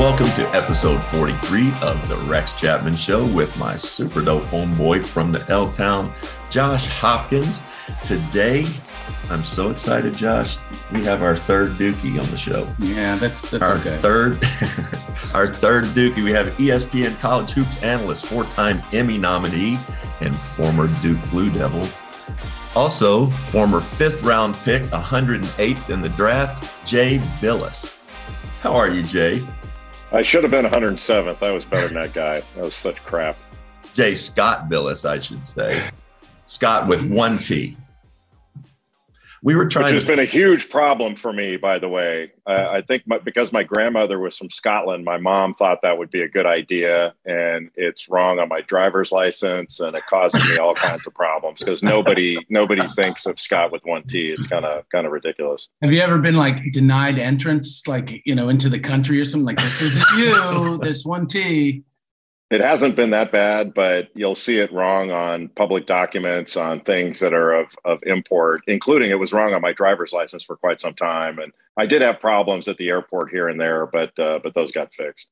welcome 0.00 0.28
to 0.28 0.48
episode 0.56 0.98
43 1.10 1.72
of 1.82 2.08
the 2.08 2.16
Rex 2.26 2.54
Chapman 2.54 2.96
Show 2.96 3.26
with 3.26 3.54
my 3.58 3.76
super 3.76 4.22
dope 4.22 4.44
homeboy 4.44 5.04
from 5.04 5.30
the 5.30 5.44
L 5.50 5.70
Town, 5.72 6.10
Josh 6.48 6.86
Hopkins. 6.86 7.60
Today, 8.06 8.64
I'm 9.28 9.44
so 9.44 9.68
excited, 9.68 10.14
Josh. 10.14 10.56
We 10.90 11.04
have 11.04 11.22
our 11.22 11.36
third 11.36 11.72
Dukie 11.72 12.18
on 12.18 12.24
the 12.30 12.38
show. 12.38 12.66
Yeah, 12.78 13.16
that's 13.16 13.50
that's 13.50 13.62
our 13.62 13.76
okay. 13.76 13.98
third, 13.98 14.42
our 15.34 15.46
third 15.46 15.84
Dukie. 15.94 16.24
We 16.24 16.30
have 16.30 16.46
ESPN 16.56 17.20
college 17.20 17.50
hoops 17.50 17.76
analyst, 17.82 18.24
four-time 18.24 18.82
Emmy 18.94 19.18
nominee, 19.18 19.78
and 20.22 20.34
former 20.34 20.88
Duke 21.02 21.20
Blue 21.28 21.50
Devil. 21.50 21.86
Also, 22.74 23.26
former 23.28 23.82
fifth 23.82 24.22
round 24.22 24.54
pick, 24.64 24.82
108th 24.84 25.90
in 25.90 26.00
the 26.00 26.08
draft, 26.10 26.72
Jay 26.86 27.18
Bilas. 27.42 27.94
How 28.62 28.72
are 28.72 28.88
you, 28.88 29.02
Jay? 29.02 29.46
I 30.12 30.22
should 30.22 30.42
have 30.42 30.50
been 30.50 30.64
107th. 30.64 31.42
I 31.42 31.50
was 31.52 31.64
better 31.64 31.86
than 31.86 31.94
that 31.94 32.12
guy. 32.12 32.42
That 32.56 32.64
was 32.64 32.74
such 32.74 32.96
crap. 33.04 33.36
Jay 33.94 34.14
Scott 34.14 34.68
Bilas, 34.68 35.08
I 35.08 35.18
should 35.20 35.46
say. 35.46 35.80
Scott 36.46 36.88
with 36.88 37.04
one 37.04 37.38
T. 37.38 37.76
We 39.42 39.54
were 39.54 39.66
trying. 39.66 39.86
Which 39.86 39.94
has 39.94 40.02
to, 40.04 40.08
been 40.08 40.18
a 40.18 40.24
huge 40.24 40.68
problem 40.68 41.16
for 41.16 41.32
me, 41.32 41.56
by 41.56 41.78
the 41.78 41.88
way. 41.88 42.32
Uh, 42.46 42.68
I 42.70 42.80
think 42.82 43.06
my, 43.06 43.18
because 43.18 43.52
my 43.52 43.62
grandmother 43.62 44.18
was 44.18 44.36
from 44.36 44.50
Scotland, 44.50 45.04
my 45.04 45.18
mom 45.18 45.54
thought 45.54 45.82
that 45.82 45.96
would 45.96 46.10
be 46.10 46.22
a 46.22 46.28
good 46.28 46.46
idea, 46.46 47.14
and 47.24 47.70
it's 47.76 48.08
wrong 48.08 48.38
on 48.38 48.48
my 48.48 48.60
driver's 48.60 49.12
license, 49.12 49.80
and 49.80 49.96
it 49.96 50.04
causes 50.06 50.42
me 50.50 50.58
all 50.58 50.74
kinds 50.86 51.06
of 51.06 51.14
problems 51.14 51.60
because 51.60 51.82
nobody 51.82 52.38
nobody 52.48 52.86
thinks 52.88 53.26
of 53.26 53.40
Scott 53.40 53.72
with 53.72 53.84
one 53.84 54.02
T. 54.04 54.30
It's 54.30 54.46
kind 54.46 54.64
of 54.64 54.88
kind 54.90 55.06
of 55.06 55.12
ridiculous. 55.12 55.68
Have 55.82 55.92
you 55.92 56.00
ever 56.00 56.18
been 56.18 56.36
like 56.36 56.72
denied 56.72 57.18
entrance, 57.18 57.86
like 57.86 58.22
you 58.26 58.34
know, 58.34 58.48
into 58.48 58.68
the 58.68 58.80
country 58.80 59.20
or 59.20 59.24
something? 59.24 59.46
Like 59.46 59.58
this 59.58 59.80
isn't 59.80 60.18
you. 60.18 60.78
This 60.78 61.04
one 61.04 61.26
T. 61.26 61.84
It 62.50 62.60
hasn't 62.60 62.96
been 62.96 63.10
that 63.10 63.30
bad, 63.30 63.74
but 63.74 64.08
you'll 64.14 64.34
see 64.34 64.58
it 64.58 64.72
wrong 64.72 65.12
on 65.12 65.48
public 65.50 65.86
documents, 65.86 66.56
on 66.56 66.80
things 66.80 67.20
that 67.20 67.32
are 67.32 67.52
of, 67.52 67.76
of 67.84 68.02
import, 68.04 68.62
including 68.66 69.10
it 69.12 69.20
was 69.20 69.32
wrong 69.32 69.54
on 69.54 69.60
my 69.60 69.72
driver's 69.72 70.12
license 70.12 70.42
for 70.42 70.56
quite 70.56 70.80
some 70.80 70.94
time. 70.94 71.38
And 71.38 71.52
I 71.76 71.86
did 71.86 72.02
have 72.02 72.18
problems 72.18 72.66
at 72.66 72.76
the 72.76 72.88
airport 72.88 73.30
here 73.30 73.48
and 73.48 73.60
there, 73.60 73.86
but 73.86 74.18
uh, 74.18 74.40
but 74.42 74.52
those 74.54 74.72
got 74.72 74.92
fixed. 74.92 75.28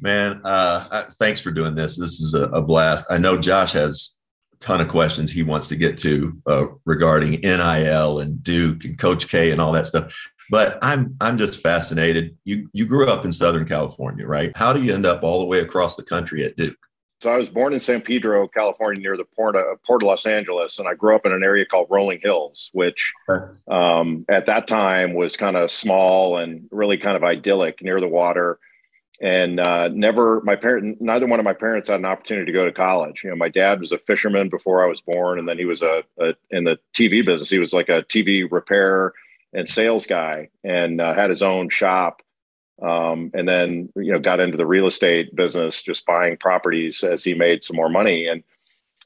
Man, 0.00 0.40
uh, 0.44 1.10
thanks 1.18 1.40
for 1.40 1.50
doing 1.50 1.74
this. 1.74 1.98
This 1.98 2.20
is 2.20 2.32
a, 2.32 2.44
a, 2.44 2.62
blast. 2.62 3.04
I 3.10 3.18
know 3.18 3.36
Josh 3.36 3.72
has 3.72 4.16
a 4.54 4.56
ton 4.64 4.80
of 4.80 4.88
questions 4.88 5.30
he 5.30 5.42
wants 5.42 5.68
to 5.68 5.76
get 5.76 5.98
to 5.98 6.40
uh, 6.46 6.66
regarding 6.86 7.32
NIL 7.42 8.20
and 8.20 8.42
Duke 8.42 8.84
and 8.86 8.96
Coach 8.96 9.28
K 9.28 9.50
and 9.50 9.60
all 9.60 9.72
that 9.72 9.86
stuff. 9.86 10.14
But 10.50 10.78
I'm 10.82 11.16
I'm 11.20 11.38
just 11.38 11.60
fascinated. 11.60 12.36
You 12.44 12.68
you 12.72 12.84
grew 12.86 13.06
up 13.06 13.24
in 13.24 13.32
Southern 13.32 13.66
California, 13.66 14.26
right? 14.26 14.54
How 14.56 14.72
do 14.72 14.82
you 14.82 14.92
end 14.92 15.06
up 15.06 15.22
all 15.22 15.38
the 15.38 15.46
way 15.46 15.60
across 15.60 15.96
the 15.96 16.02
country 16.02 16.44
at 16.44 16.56
Duke? 16.56 16.76
So 17.20 17.30
I 17.30 17.36
was 17.36 17.50
born 17.50 17.74
in 17.74 17.80
San 17.80 18.00
Pedro, 18.00 18.48
California, 18.48 19.02
near 19.02 19.16
the 19.16 19.26
port 19.36 19.54
of, 19.54 19.82
port 19.82 20.02
of 20.02 20.06
Los 20.06 20.24
Angeles, 20.24 20.78
and 20.78 20.88
I 20.88 20.94
grew 20.94 21.14
up 21.14 21.26
in 21.26 21.32
an 21.32 21.44
area 21.44 21.66
called 21.66 21.88
Rolling 21.90 22.18
Hills, 22.22 22.70
which 22.72 23.12
um, 23.70 24.24
at 24.30 24.46
that 24.46 24.66
time 24.66 25.12
was 25.12 25.36
kind 25.36 25.54
of 25.54 25.70
small 25.70 26.38
and 26.38 26.66
really 26.70 26.96
kind 26.96 27.16
of 27.18 27.22
idyllic 27.22 27.82
near 27.82 28.00
the 28.00 28.08
water. 28.08 28.58
And 29.20 29.60
uh, 29.60 29.88
never, 29.88 30.40
my 30.44 30.56
parent, 30.56 30.98
neither 30.98 31.26
one 31.26 31.38
of 31.38 31.44
my 31.44 31.52
parents 31.52 31.90
had 31.90 32.00
an 32.00 32.06
opportunity 32.06 32.46
to 32.46 32.56
go 32.56 32.64
to 32.64 32.72
college. 32.72 33.20
You 33.22 33.28
know, 33.28 33.36
my 33.36 33.50
dad 33.50 33.80
was 33.80 33.92
a 33.92 33.98
fisherman 33.98 34.48
before 34.48 34.82
I 34.82 34.88
was 34.88 35.02
born, 35.02 35.38
and 35.38 35.46
then 35.46 35.58
he 35.58 35.66
was 35.66 35.82
a, 35.82 36.02
a 36.18 36.34
in 36.48 36.64
the 36.64 36.78
TV 36.94 37.22
business. 37.22 37.50
He 37.50 37.58
was 37.58 37.74
like 37.74 37.90
a 37.90 38.02
TV 38.04 38.50
repair 38.50 39.12
and 39.52 39.68
sales 39.68 40.06
guy 40.06 40.48
and 40.64 41.00
uh, 41.00 41.14
had 41.14 41.30
his 41.30 41.42
own 41.42 41.68
shop 41.68 42.22
um, 42.82 43.30
and 43.34 43.46
then 43.46 43.90
you 43.96 44.12
know 44.12 44.18
got 44.18 44.40
into 44.40 44.56
the 44.56 44.66
real 44.66 44.86
estate 44.86 45.34
business 45.34 45.82
just 45.82 46.06
buying 46.06 46.36
properties 46.36 47.02
as 47.02 47.22
he 47.22 47.34
made 47.34 47.62
some 47.62 47.76
more 47.76 47.90
money. 47.90 48.26
And 48.26 48.42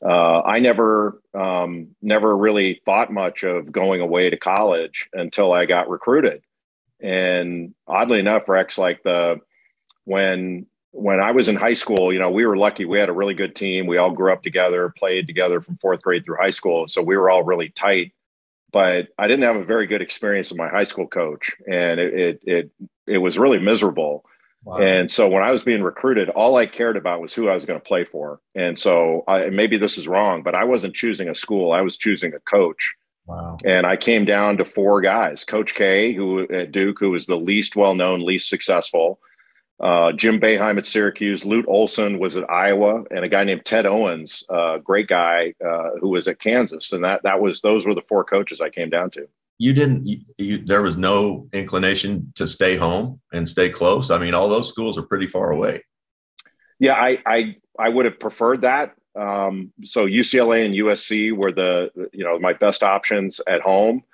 uh, 0.02 0.42
i 0.42 0.58
never 0.58 1.20
um, 1.34 1.88
never 2.02 2.36
really 2.36 2.80
thought 2.84 3.12
much 3.12 3.42
of 3.42 3.72
going 3.72 4.00
away 4.00 4.30
to 4.30 4.36
college 4.36 5.08
until 5.12 5.52
i 5.52 5.64
got 5.64 5.88
recruited. 5.88 6.42
And 7.00 7.74
oddly 7.86 8.20
enough 8.20 8.48
rex 8.48 8.78
like 8.78 9.02
the 9.02 9.40
when 10.04 10.66
when 10.92 11.18
i 11.18 11.32
was 11.32 11.48
in 11.48 11.56
high 11.56 11.74
school 11.74 12.12
you 12.12 12.20
know 12.20 12.30
we 12.30 12.46
were 12.46 12.56
lucky. 12.56 12.84
We 12.84 13.00
had 13.00 13.08
a 13.08 13.12
really 13.14 13.34
good 13.34 13.56
team. 13.56 13.86
We 13.86 13.98
all 13.98 14.12
grew 14.12 14.32
up 14.32 14.42
together 14.44 14.92
played 14.96 15.26
together 15.26 15.60
from 15.60 15.78
fourth 15.78 16.02
grade 16.02 16.24
through 16.24 16.36
high 16.36 16.50
school. 16.50 16.86
So 16.86 17.02
we 17.02 17.16
were 17.16 17.30
all 17.30 17.42
really 17.42 17.70
tight 17.70 18.12
but 18.74 19.06
I 19.18 19.28
didn't 19.28 19.44
have 19.44 19.54
a 19.54 19.64
very 19.64 19.86
good 19.86 20.02
experience 20.02 20.50
with 20.50 20.58
my 20.58 20.68
high 20.68 20.82
school 20.82 21.06
coach, 21.06 21.52
and 21.70 22.00
it 22.00 22.12
it 22.12 22.40
it, 22.42 22.70
it 23.06 23.18
was 23.18 23.38
really 23.38 23.60
miserable. 23.60 24.24
Wow. 24.64 24.78
And 24.78 25.08
so 25.08 25.28
when 25.28 25.44
I 25.44 25.52
was 25.52 25.62
being 25.62 25.82
recruited, 25.82 26.28
all 26.30 26.56
I 26.56 26.66
cared 26.66 26.96
about 26.96 27.20
was 27.20 27.32
who 27.32 27.48
I 27.48 27.54
was 27.54 27.64
going 27.64 27.78
to 27.78 27.84
play 27.84 28.04
for. 28.04 28.40
And 28.54 28.76
so 28.76 29.22
I, 29.28 29.50
maybe 29.50 29.76
this 29.76 29.96
is 29.96 30.08
wrong, 30.08 30.42
but 30.42 30.54
I 30.54 30.64
wasn't 30.64 30.94
choosing 30.94 31.28
a 31.28 31.36
school; 31.36 31.70
I 31.70 31.82
was 31.82 31.96
choosing 31.96 32.34
a 32.34 32.40
coach. 32.40 32.94
Wow. 33.26 33.58
And 33.64 33.86
I 33.86 33.96
came 33.96 34.24
down 34.24 34.56
to 34.56 34.64
four 34.64 35.00
guys: 35.00 35.44
Coach 35.44 35.76
K, 35.76 36.12
who 36.12 36.52
at 36.52 36.72
Duke, 36.72 36.98
who 36.98 37.12
was 37.12 37.26
the 37.26 37.36
least 37.36 37.76
well 37.76 37.94
known, 37.94 38.26
least 38.26 38.48
successful 38.48 39.20
uh, 39.80 40.12
Jim 40.12 40.38
Boeheim 40.40 40.78
at 40.78 40.86
Syracuse, 40.86 41.44
Lute 41.44 41.66
Olson 41.66 42.18
was 42.18 42.36
at 42.36 42.48
Iowa, 42.48 43.02
and 43.10 43.24
a 43.24 43.28
guy 43.28 43.42
named 43.44 43.64
Ted 43.64 43.86
Owens, 43.86 44.44
a 44.48 44.54
uh, 44.54 44.78
great 44.78 45.08
guy 45.08 45.54
uh, 45.64 45.90
who 46.00 46.10
was 46.10 46.28
at 46.28 46.38
Kansas. 46.38 46.92
And 46.92 47.02
that 47.04 47.22
that 47.24 47.40
was 47.40 47.60
those 47.60 47.84
were 47.84 47.94
the 47.94 48.02
four 48.02 48.24
coaches 48.24 48.60
I 48.60 48.70
came 48.70 48.88
down 48.88 49.10
to. 49.10 49.26
You 49.58 49.72
didn't. 49.72 50.04
You, 50.04 50.20
you, 50.38 50.58
there 50.58 50.82
was 50.82 50.96
no 50.96 51.48
inclination 51.52 52.32
to 52.36 52.46
stay 52.46 52.76
home 52.76 53.20
and 53.32 53.48
stay 53.48 53.68
close. 53.68 54.10
I 54.10 54.18
mean, 54.18 54.34
all 54.34 54.48
those 54.48 54.68
schools 54.68 54.96
are 54.96 55.02
pretty 55.02 55.26
far 55.26 55.50
away. 55.50 55.84
Yeah, 56.78 56.94
I 56.94 57.18
I, 57.26 57.56
I 57.78 57.88
would 57.88 58.04
have 58.04 58.20
preferred 58.20 58.60
that. 58.62 58.94
Um, 59.16 59.72
so 59.84 60.06
UCLA 60.06 60.64
and 60.64 60.74
USC 60.74 61.36
were 61.36 61.52
the 61.52 61.90
you 62.12 62.24
know 62.24 62.38
my 62.38 62.52
best 62.52 62.84
options 62.84 63.40
at 63.48 63.60
home, 63.60 64.04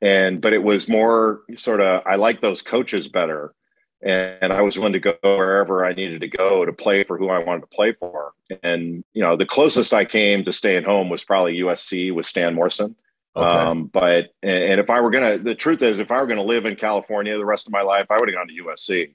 and 0.00 0.40
but 0.40 0.54
it 0.54 0.62
was 0.62 0.88
more 0.88 1.42
sort 1.56 1.82
of 1.82 2.02
I 2.06 2.16
like 2.16 2.40
those 2.40 2.62
coaches 2.62 3.08
better 3.08 3.54
and 4.02 4.52
I 4.52 4.62
was 4.62 4.76
willing 4.76 4.94
to 4.94 5.00
go 5.00 5.14
wherever 5.22 5.84
I 5.84 5.92
needed 5.92 6.20
to 6.22 6.28
go 6.28 6.64
to 6.64 6.72
play 6.72 7.04
for 7.04 7.16
who 7.16 7.28
I 7.28 7.38
wanted 7.38 7.60
to 7.62 7.66
play 7.68 7.92
for. 7.92 8.32
And 8.62 9.04
you 9.12 9.22
know, 9.22 9.36
the 9.36 9.46
closest 9.46 9.94
I 9.94 10.04
came 10.04 10.44
to 10.44 10.52
staying 10.52 10.84
home 10.84 11.08
was 11.08 11.24
probably 11.24 11.58
USC 11.58 12.12
with 12.14 12.26
Stan 12.26 12.54
Morrison. 12.54 12.96
Okay. 13.34 13.46
Um, 13.46 13.86
but 13.86 14.34
and 14.42 14.80
if 14.80 14.90
I 14.90 15.00
were 15.00 15.10
gonna, 15.10 15.38
the 15.38 15.54
truth 15.54 15.82
is, 15.82 16.00
if 16.00 16.10
I 16.10 16.20
were 16.20 16.26
gonna 16.26 16.42
live 16.42 16.66
in 16.66 16.76
California 16.76 17.36
the 17.36 17.44
rest 17.44 17.66
of 17.66 17.72
my 17.72 17.82
life, 17.82 18.06
I 18.10 18.18
would 18.18 18.28
have 18.28 18.36
gone 18.36 18.48
to 18.48 18.64
USC. 18.64 19.14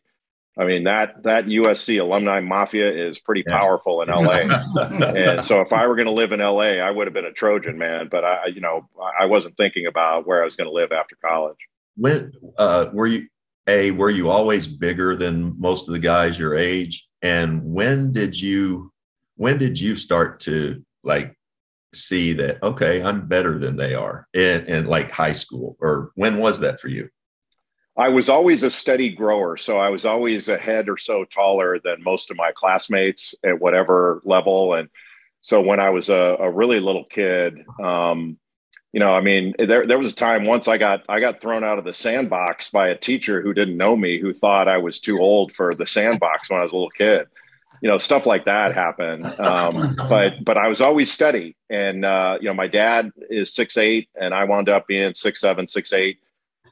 I 0.60 0.66
mean 0.66 0.86
that 0.86 1.22
that 1.24 1.46
USC 1.46 2.02
alumni 2.02 2.40
mafia 2.40 2.92
is 2.92 3.20
pretty 3.20 3.44
yeah. 3.48 3.56
powerful 3.56 4.02
in 4.02 4.10
LA, 4.10 4.40
and 4.82 5.46
so 5.46 5.62
if 5.62 5.72
I 5.72 5.86
were 5.86 5.96
going 5.96 6.08
to 6.08 6.14
live 6.14 6.32
in 6.32 6.40
LA, 6.40 6.80
I 6.80 6.90
would 6.90 7.06
have 7.06 7.14
been 7.14 7.26
a 7.26 7.32
Trojan 7.32 7.78
man. 7.78 8.08
But 8.10 8.24
I, 8.24 8.48
you 8.48 8.62
know, 8.62 8.90
I 9.20 9.26
wasn't 9.26 9.56
thinking 9.56 9.86
about 9.86 10.26
where 10.26 10.42
I 10.42 10.46
was 10.46 10.56
going 10.56 10.68
to 10.68 10.74
live 10.74 10.92
after 10.92 11.16
college. 11.24 11.58
When 11.96 12.32
uh, 12.58 12.88
were 12.92 13.06
you 13.06 13.28
a 13.68 13.92
were 13.92 14.10
you 14.10 14.30
always 14.30 14.66
bigger 14.66 15.16
than 15.16 15.60
most 15.60 15.88
of 15.88 15.94
the 15.94 16.00
guys 16.00 16.40
your 16.40 16.56
age? 16.56 17.08
And 17.22 17.64
when 17.64 18.12
did 18.12 18.40
you 18.40 18.92
when 19.36 19.58
did 19.58 19.80
you 19.80 19.96
start 19.96 20.40
to 20.42 20.84
like 21.04 21.38
see 21.94 22.34
that 22.34 22.62
okay 22.62 23.02
i'm 23.02 23.28
better 23.28 23.58
than 23.58 23.78
they 23.78 23.96
are 23.96 24.28
in, 24.34 24.66
in 24.66 24.86
like 24.86 25.12
high 25.12 25.34
school? 25.34 25.76
Or 25.80 26.12
when 26.16 26.38
was 26.38 26.60
that 26.62 26.80
for 26.80 26.88
you? 26.88 27.10
I 27.98 28.10
was 28.10 28.30
always 28.30 28.64
a 28.64 28.70
steady 28.70 29.10
grower 29.10 29.58
so 29.58 29.78
i 29.78 29.90
was 29.90 30.06
always 30.06 30.50
a 30.50 30.58
head 30.58 30.90
or 30.90 30.98
so 30.98 31.26
taller 31.26 31.80
than 31.84 32.04
most 32.04 32.32
of 32.32 32.38
my 32.38 32.52
classmates 32.54 33.36
at 33.44 33.60
whatever 33.60 34.22
level. 34.24 34.76
And 34.76 34.90
so 35.42 35.62
when 35.62 35.80
i 35.80 35.90
was 35.90 36.10
a, 36.10 36.38
a 36.40 36.52
really 36.52 36.80
little 36.80 37.06
kid 37.06 37.66
um, 37.84 38.38
you 38.98 39.00
know, 39.00 39.14
I 39.14 39.22
mean, 39.22 39.54
there 39.60 39.86
there 39.86 40.00
was 40.00 40.12
a 40.12 40.16
time 40.16 40.44
once 40.44 40.68
I 40.68 40.80
got 40.80 41.04
I 41.08 41.20
got 41.20 41.40
thrown 41.40 41.64
out 41.64 41.78
of 41.78 41.86
the 41.86 41.94
sandbox 41.94 42.72
by 42.72 42.88
a 42.88 42.98
teacher 42.98 43.44
who 43.44 43.54
didn't 43.54 43.78
know 43.78 43.96
me, 43.96 44.20
who 44.20 44.34
thought 44.34 44.68
I 44.68 44.80
was 44.80 45.00
too 45.00 45.20
old 45.20 45.52
for 45.52 45.76
the 45.76 45.86
sandbox 45.86 46.50
when 46.50 46.60
I 46.60 46.64
was 46.64 46.72
a 46.72 46.76
little 46.76 46.90
kid. 46.90 47.28
You 47.84 47.90
know, 47.90 48.00
stuff 48.00 48.26
like 48.26 48.46
that 48.46 48.74
happened. 48.74 49.28
Um, 49.40 49.96
but 50.10 50.44
but 50.44 50.58
I 50.58 50.68
was 50.68 50.82
always 50.82 51.12
steady, 51.12 51.56
and 51.70 52.04
uh, 52.04 52.40
you 52.42 52.48
know, 52.48 52.56
my 52.56 52.66
dad 52.66 53.12
is 53.30 53.54
six 53.54 53.78
eight, 53.78 54.10
and 54.20 54.34
I 54.34 54.46
wound 54.46 54.68
up 54.68 54.88
being 54.88 55.14
six 55.14 55.42
seven, 55.42 55.68
six 55.68 55.94
eight. 55.94 56.18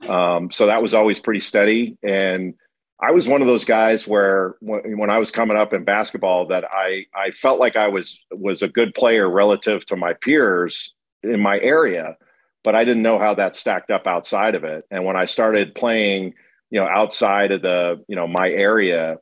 Um, 0.10 0.50
so 0.50 0.66
that 0.66 0.82
was 0.82 0.96
always 0.96 1.20
pretty 1.20 1.42
steady, 1.42 1.96
and 2.02 2.56
I 3.00 3.12
was 3.12 3.28
one 3.28 3.42
of 3.42 3.48
those 3.48 3.66
guys 3.66 4.08
where 4.08 4.56
when, 4.62 4.98
when 4.98 5.12
I 5.12 5.20
was 5.20 5.30
coming 5.30 5.58
up 5.58 5.74
in 5.74 5.84
basketball, 5.84 6.48
that 6.48 6.66
I 6.66 7.06
I 7.14 7.30
felt 7.30 7.60
like 7.60 7.76
I 7.76 7.90
was 7.90 8.18
was 8.32 8.64
a 8.64 8.68
good 8.68 8.96
player 8.96 9.30
relative 9.30 9.86
to 9.86 9.96
my 9.96 10.14
peers 10.14 10.92
in 11.32 11.40
my 11.40 11.60
area, 11.60 12.18
but 12.66 12.76
I 12.76 12.84
didn't 12.84 13.04
know 13.04 13.20
how 13.20 13.36
that 13.36 13.56
stacked 13.56 13.92
up 13.92 14.08
outside 14.08 14.56
of 14.56 14.64
it. 14.64 14.86
And 14.90 15.06
when 15.06 15.16
I 15.16 15.26
started 15.26 15.76
playing, 15.76 16.34
you 16.72 16.82
know, 16.82 16.88
outside 16.88 17.52
of 17.52 17.62
the, 17.62 18.04
you 18.08 18.16
know, 18.16 18.28
my 18.28 18.50
area, 18.50 19.20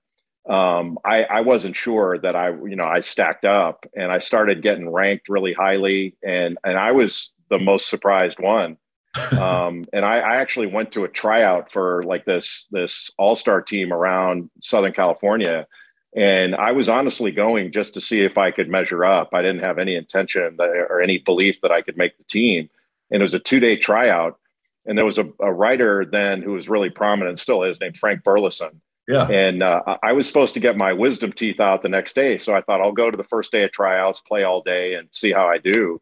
um, 0.49 0.97
I, 1.05 1.23
I 1.25 1.41
wasn't 1.41 1.75
sure 1.75 2.17
that 2.17 2.37
I, 2.37 2.51
you 2.51 2.77
know, 2.77 2.85
I 2.85 3.01
stacked 3.01 3.43
up 3.43 3.85
and 3.93 4.13
I 4.13 4.19
started 4.19 4.63
getting 4.63 4.89
ranked 4.89 5.27
really 5.27 5.51
highly. 5.51 6.15
And, 6.23 6.57
and 6.63 6.77
I 6.77 6.93
was 6.93 7.33
the 7.49 7.59
most 7.59 7.89
surprised 7.89 8.39
one. 8.39 8.77
um, 9.39 9.85
and 9.93 10.05
I, 10.05 10.19
I, 10.19 10.35
actually 10.37 10.67
went 10.67 10.93
to 10.93 11.03
a 11.03 11.07
tryout 11.07 11.71
for 11.71 12.01
like 12.01 12.25
this 12.25 12.67
this 12.71 13.11
all 13.19 13.35
star 13.35 13.61
team 13.61 13.93
around 13.93 14.49
Southern 14.63 14.91
California, 14.91 15.67
and 16.15 16.55
I 16.55 16.71
was 16.71 16.89
honestly 16.89 17.29
going 17.29 17.71
just 17.71 17.93
to 17.93 18.01
see 18.01 18.21
if 18.21 18.39
I 18.39 18.49
could 18.49 18.69
measure 18.69 19.05
up. 19.05 19.29
I 19.31 19.43
didn't 19.43 19.61
have 19.61 19.77
any 19.77 19.95
intention 19.95 20.55
that, 20.57 20.87
or 20.89 20.99
any 20.99 21.19
belief 21.19 21.61
that 21.61 21.71
I 21.71 21.83
could 21.83 21.95
make 21.95 22.17
the 22.17 22.23
team, 22.23 22.71
and 23.13 23.21
it 23.21 23.23
was 23.23 23.33
a 23.33 23.39
two 23.39 23.61
day 23.61 23.77
tryout. 23.77 24.37
And 24.85 24.97
there 24.97 25.05
was 25.05 25.17
a, 25.17 25.29
a, 25.39 25.53
writer 25.53 26.03
then 26.03 26.41
who 26.41 26.51
was 26.51 26.67
really 26.67 26.89
prominent, 26.89 27.39
still 27.39 27.63
is, 27.63 27.79
named 27.79 27.95
Frank 27.95 28.21
Burlison. 28.21 28.81
Yeah. 29.07 29.29
And 29.29 29.63
uh, 29.63 29.81
I 30.03 30.11
was 30.11 30.27
supposed 30.27 30.53
to 30.55 30.59
get 30.59 30.75
my 30.75 30.91
wisdom 30.91 31.31
teeth 31.31 31.61
out 31.61 31.83
the 31.83 31.89
next 31.89 32.15
day, 32.15 32.37
so 32.37 32.53
I 32.53 32.61
thought 32.61 32.81
I'll 32.81 32.91
go 32.91 33.09
to 33.09 33.15
the 33.15 33.23
first 33.23 33.53
day 33.53 33.63
of 33.63 33.71
tryouts, 33.71 34.19
play 34.19 34.43
all 34.43 34.61
day, 34.61 34.95
and 34.95 35.07
see 35.11 35.31
how 35.31 35.47
I 35.47 35.57
do 35.57 36.01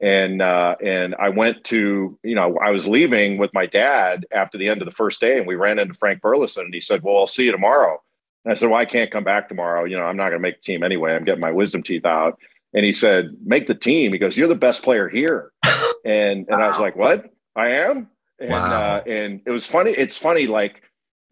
and 0.00 0.40
uh, 0.40 0.76
and 0.82 1.14
I 1.16 1.28
went 1.28 1.64
to 1.64 2.18
you 2.22 2.34
know 2.34 2.58
I 2.58 2.70
was 2.70 2.88
leaving 2.88 3.38
with 3.38 3.52
my 3.52 3.66
dad 3.66 4.26
after 4.32 4.56
the 4.56 4.68
end 4.68 4.80
of 4.80 4.86
the 4.86 4.92
first 4.92 5.20
day, 5.20 5.38
and 5.38 5.46
we 5.46 5.56
ran 5.56 5.78
into 5.78 5.94
Frank 5.94 6.22
Burlison, 6.22 6.62
and 6.62 6.74
he 6.74 6.80
said, 6.80 7.02
"Well, 7.02 7.18
I'll 7.18 7.26
see 7.26 7.44
you 7.44 7.52
tomorrow." 7.52 8.00
And 8.44 8.52
I 8.52 8.54
said, 8.54 8.70
"Well, 8.70 8.80
I 8.80 8.86
can't 8.86 9.10
come 9.10 9.24
back 9.24 9.48
tomorrow. 9.48 9.84
You 9.84 9.98
know, 9.98 10.04
I'm 10.04 10.16
not 10.16 10.30
going 10.30 10.40
to 10.40 10.48
make 10.48 10.56
the 10.56 10.62
team 10.62 10.82
anyway. 10.82 11.14
I'm 11.14 11.24
getting 11.24 11.40
my 11.40 11.52
wisdom 11.52 11.82
teeth 11.82 12.06
out." 12.06 12.38
And 12.72 12.86
he 12.86 12.92
said, 12.92 13.36
"Make 13.44 13.66
the 13.66 13.74
team." 13.74 14.12
He 14.12 14.18
goes, 14.18 14.36
"You're 14.36 14.48
the 14.48 14.54
best 14.54 14.82
player 14.82 15.08
here," 15.08 15.52
and 16.04 16.46
and 16.48 16.60
wow. 16.60 16.60
I 16.60 16.68
was 16.68 16.78
like, 16.78 16.96
"What? 16.96 17.30
I 17.56 17.68
am?" 17.68 18.08
And 18.38 18.50
wow. 18.50 18.96
uh, 18.96 19.02
and 19.06 19.40
it 19.46 19.50
was 19.50 19.66
funny. 19.66 19.90
It's 19.90 20.16
funny, 20.16 20.46
like 20.46 20.82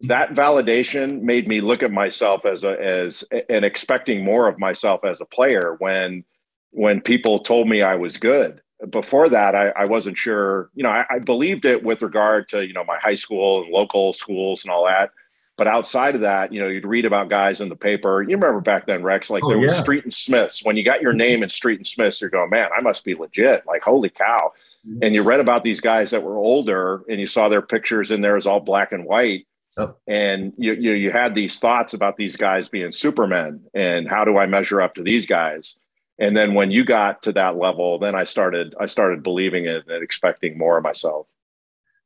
that 0.01 0.31
validation 0.31 1.21
made 1.21 1.47
me 1.47 1.61
look 1.61 1.83
at 1.83 1.91
myself 1.91 2.45
as 2.45 2.63
a 2.63 2.79
as 2.81 3.23
and 3.49 3.65
expecting 3.65 4.23
more 4.23 4.47
of 4.47 4.59
myself 4.59 5.03
as 5.03 5.19
a 5.19 5.25
player 5.25 5.75
when 5.79 6.23
when 6.71 7.01
people 7.01 7.39
told 7.39 7.67
me 7.67 7.81
I 7.81 7.95
was 7.95 8.17
good. 8.17 8.61
Before 8.91 9.27
that, 9.27 9.55
I, 9.55 9.69
I 9.69 9.85
wasn't 9.85 10.17
sure. 10.17 10.69
You 10.73 10.83
know, 10.83 10.89
I, 10.89 11.05
I, 11.09 11.19
believed 11.19 11.65
it 11.65 11.83
with 11.83 12.01
regard 12.01 12.47
to 12.49 12.65
you 12.65 12.73
know 12.73 12.85
my 12.85 12.97
high 12.97 13.15
school 13.15 13.63
and 13.63 13.71
local 13.71 14.13
schools 14.13 14.63
and 14.63 14.71
all 14.71 14.85
that. 14.85 15.11
But 15.59 15.67
outside 15.67 16.15
of 16.15 16.21
that, 16.21 16.53
you 16.53 16.61
know, 16.61 16.69
you'd 16.69 16.85
read 16.85 17.03
about 17.03 17.29
guys 17.29 17.59
in 17.59 17.67
the 17.67 17.75
paper. 17.75 18.21
You 18.21 18.37
remember 18.37 18.61
back 18.61 18.87
then, 18.87 19.03
Rex? 19.03 19.29
Like 19.29 19.43
oh, 19.43 19.49
there 19.49 19.59
was. 19.59 19.77
Street 19.77 20.05
and 20.05 20.13
Smiths. 20.13 20.63
When 20.63 20.77
you 20.77 20.85
got 20.85 21.01
your 21.01 21.11
name 21.11 21.43
in 21.43 21.49
Street 21.49 21.79
and 21.79 21.85
Smiths, 21.85 22.21
you're 22.21 22.29
going, 22.29 22.49
man, 22.49 22.69
I 22.75 22.79
must 22.79 23.03
be 23.03 23.13
legit. 23.13 23.67
Like 23.67 23.83
holy 23.83 24.09
cow! 24.09 24.53
Mm-hmm. 24.87 24.99
And 25.03 25.13
you 25.13 25.21
read 25.21 25.41
about 25.41 25.63
these 25.63 25.81
guys 25.81 26.11
that 26.11 26.23
were 26.23 26.37
older, 26.37 27.03
and 27.09 27.19
you 27.19 27.27
saw 27.27 27.49
their 27.49 27.61
pictures 27.61 28.09
in 28.09 28.21
there 28.21 28.37
as 28.37 28.47
all 28.47 28.61
black 28.61 28.93
and 28.93 29.03
white. 29.03 29.47
Oh. 29.77 29.95
And 30.07 30.53
you, 30.57 30.73
you 30.73 30.93
you 30.93 31.11
had 31.11 31.35
these 31.35 31.59
thoughts 31.59 31.93
about 31.93 32.15
these 32.15 32.37
guys 32.37 32.69
being 32.69 32.93
supermen, 32.93 33.61
and 33.73 34.07
how 34.07 34.23
do 34.23 34.37
I 34.37 34.45
measure 34.45 34.81
up 34.81 34.95
to 34.95 35.03
these 35.03 35.25
guys? 35.25 35.75
and 36.21 36.35
then 36.35 36.53
when 36.53 36.69
you 36.69 36.83
got 36.83 37.23
to 37.23 37.31
that 37.31 37.55
level 37.55 37.97
then 37.97 38.13
i 38.13 38.23
started 38.23 38.75
i 38.79 38.85
started 38.85 39.23
believing 39.23 39.65
it 39.65 39.87
and 39.87 40.03
expecting 40.03 40.57
more 40.57 40.77
of 40.77 40.83
myself 40.83 41.27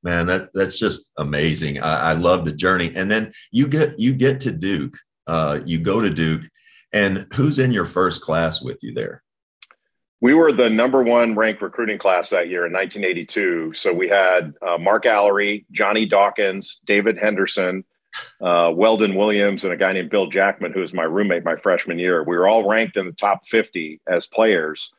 man 0.04 0.28
that 0.28 0.50
that's 0.54 0.78
just 0.78 1.12
amazing 1.18 1.82
I, 1.82 2.12
I 2.12 2.14
love 2.14 2.46
the 2.46 2.54
journey 2.54 2.92
and 2.96 3.10
then 3.10 3.32
you 3.52 3.68
get 3.68 4.00
you 4.00 4.14
get 4.14 4.40
to 4.42 4.52
duke 4.52 4.98
uh, 5.28 5.60
you 5.66 5.80
go 5.80 6.02
to 6.02 6.10
duke 6.10 6.44
and 6.92 7.26
who's 7.34 7.60
in 7.60 7.72
your 7.72 7.86
first 7.86 8.22
class 8.22 8.62
with 8.62 8.78
you 8.82 8.94
there 8.94 9.24
we 10.22 10.34
were 10.34 10.54
the 10.54 10.70
number 10.70 11.04
one 11.04 11.36
ranked 11.36 11.62
recruiting 11.62 11.98
class 11.98 12.30
that 12.30 12.50
year 12.50 12.66
in 12.66 12.74
1982 12.74 13.74
so 13.74 13.94
we 13.94 14.10
had 14.10 14.54
uh, 14.66 14.78
mark 14.78 15.04
Alarie, 15.06 15.66
johnny 15.72 16.06
dawkins 16.06 16.80
david 16.86 17.18
henderson 17.18 17.84
uh, 18.42 18.72
Weldon 18.74 19.16
Williams 19.16 19.64
and 19.64 19.74
a 19.74 19.78
guy 19.78 19.92
named 19.94 20.10
Bill 20.12 20.28
Jackman, 20.28 20.72
who 20.72 20.82
was 20.82 20.94
my 20.94 21.04
roommate 21.04 21.44
my 21.44 21.56
freshman 21.56 21.98
year. 21.98 22.24
We 22.24 22.38
were 22.38 22.48
all 22.48 22.68
ranked 22.70 22.98
in 22.98 23.08
the 23.08 23.12
top 23.12 23.48
50 23.48 24.02
as 24.08 24.28
players. 24.28 24.92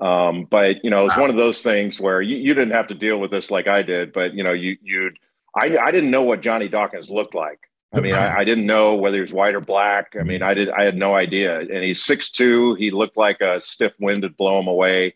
Um, 0.00 0.44
but 0.44 0.82
you 0.84 0.90
know, 0.90 1.04
it's 1.06 1.16
wow. 1.16 1.22
one 1.22 1.30
of 1.30 1.36
those 1.36 1.62
things 1.62 2.00
where 2.00 2.22
you, 2.22 2.36
you 2.36 2.54
didn't 2.54 2.74
have 2.74 2.86
to 2.88 2.94
deal 2.94 3.18
with 3.18 3.30
this 3.30 3.50
like 3.50 3.66
I 3.66 3.82
did, 3.82 4.12
but 4.12 4.34
you 4.34 4.44
know, 4.44 4.52
you 4.52 4.76
you'd 4.82 5.18
I, 5.56 5.76
I 5.82 5.90
didn't 5.90 6.10
know 6.10 6.22
what 6.22 6.40
Johnny 6.40 6.68
Dawkins 6.68 7.10
looked 7.10 7.34
like. 7.34 7.60
I 7.92 8.00
mean, 8.00 8.12
I, 8.12 8.40
I, 8.40 8.44
didn't 8.44 8.66
know 8.66 8.96
whether 8.96 9.16
he 9.16 9.22
was 9.22 9.32
white 9.32 9.54
or 9.54 9.62
black. 9.62 10.14
I 10.20 10.22
mean, 10.22 10.42
I 10.42 10.52
did 10.52 10.68
I 10.68 10.82
had 10.84 10.94
no 10.94 11.14
idea. 11.14 11.60
And 11.60 11.82
he's 11.82 12.04
six 12.04 12.30
two. 12.30 12.74
He 12.74 12.90
looked 12.90 13.16
like 13.16 13.40
a 13.40 13.60
stiff 13.62 13.94
wind 13.98 14.24
would 14.24 14.36
blow 14.36 14.60
him 14.60 14.66
away. 14.68 15.14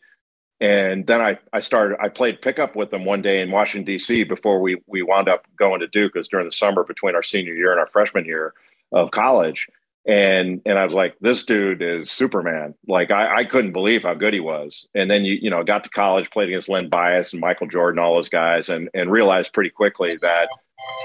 And 0.63 1.05
then 1.09 1.21
I, 1.21 1.39
I 1.53 1.59
started, 1.59 1.99
I 2.01 2.09
played 2.09 2.41
pickup 2.41 2.77
with 2.77 2.93
them 2.93 3.05
one 3.05 3.21
day 3.21 3.41
in 3.41 3.51
Washington, 3.51 3.85
D.C. 3.85 4.23
before 4.23 4.61
we, 4.61 4.81
we 4.87 5.03
wound 5.03 5.29
up 5.29 5.45
going 5.59 5.81
to 5.81 5.89
Duke. 5.89 6.13
It 6.15 6.21
was 6.21 6.29
during 6.29 6.47
the 6.47 6.53
summer 6.53 6.85
between 6.85 7.17
our 7.17 7.23
senior 7.25 7.53
year 7.53 7.73
and 7.73 7.81
our 7.81 7.89
freshman 7.89 8.25
year 8.25 8.55
of 8.93 9.11
college. 9.11 9.67
And, 10.07 10.61
and 10.67 10.79
I 10.79 10.85
was 10.85 10.95
like, 10.95 11.17
this 11.21 11.45
dude 11.45 11.81
is 11.81 12.11
Superman. 12.11 12.75
Like, 12.89 13.11
I, 13.11 13.37
I 13.37 13.45
couldn't 13.45 13.73
believe 13.73 14.03
how 14.03 14.15
good 14.15 14.35
he 14.35 14.41
was. 14.41 14.89
And 14.95 15.11
then, 15.11 15.25
you, 15.25 15.39
you 15.41 15.49
know, 15.49 15.63
got 15.63 15.85
to 15.85 15.91
college, 15.91 16.31
played 16.31 16.49
against 16.49 16.69
Len 16.69 16.89
Bias 16.89 17.33
and 17.33 17.41
Michael 17.41 17.69
Jordan, 17.69 18.01
all 18.01 18.17
those 18.17 18.29
guys, 18.29 18.69
and, 18.69 18.89
and 18.95 19.13
realized 19.13 19.53
pretty 19.53 19.71
quickly 19.71 20.17
that, 20.23 20.49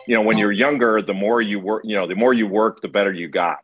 you 0.07 0.15
know, 0.15 0.23
when 0.23 0.39
you're 0.39 0.51
younger, 0.51 1.01
the 1.01 1.13
more 1.13 1.41
you 1.41 1.59
work, 1.59 1.83
you 1.85 1.95
know, 1.95 2.07
the 2.07 2.15
more 2.15 2.33
you 2.33 2.47
work, 2.47 2.81
the 2.81 2.88
better 2.88 3.13
you 3.13 3.27
got. 3.27 3.59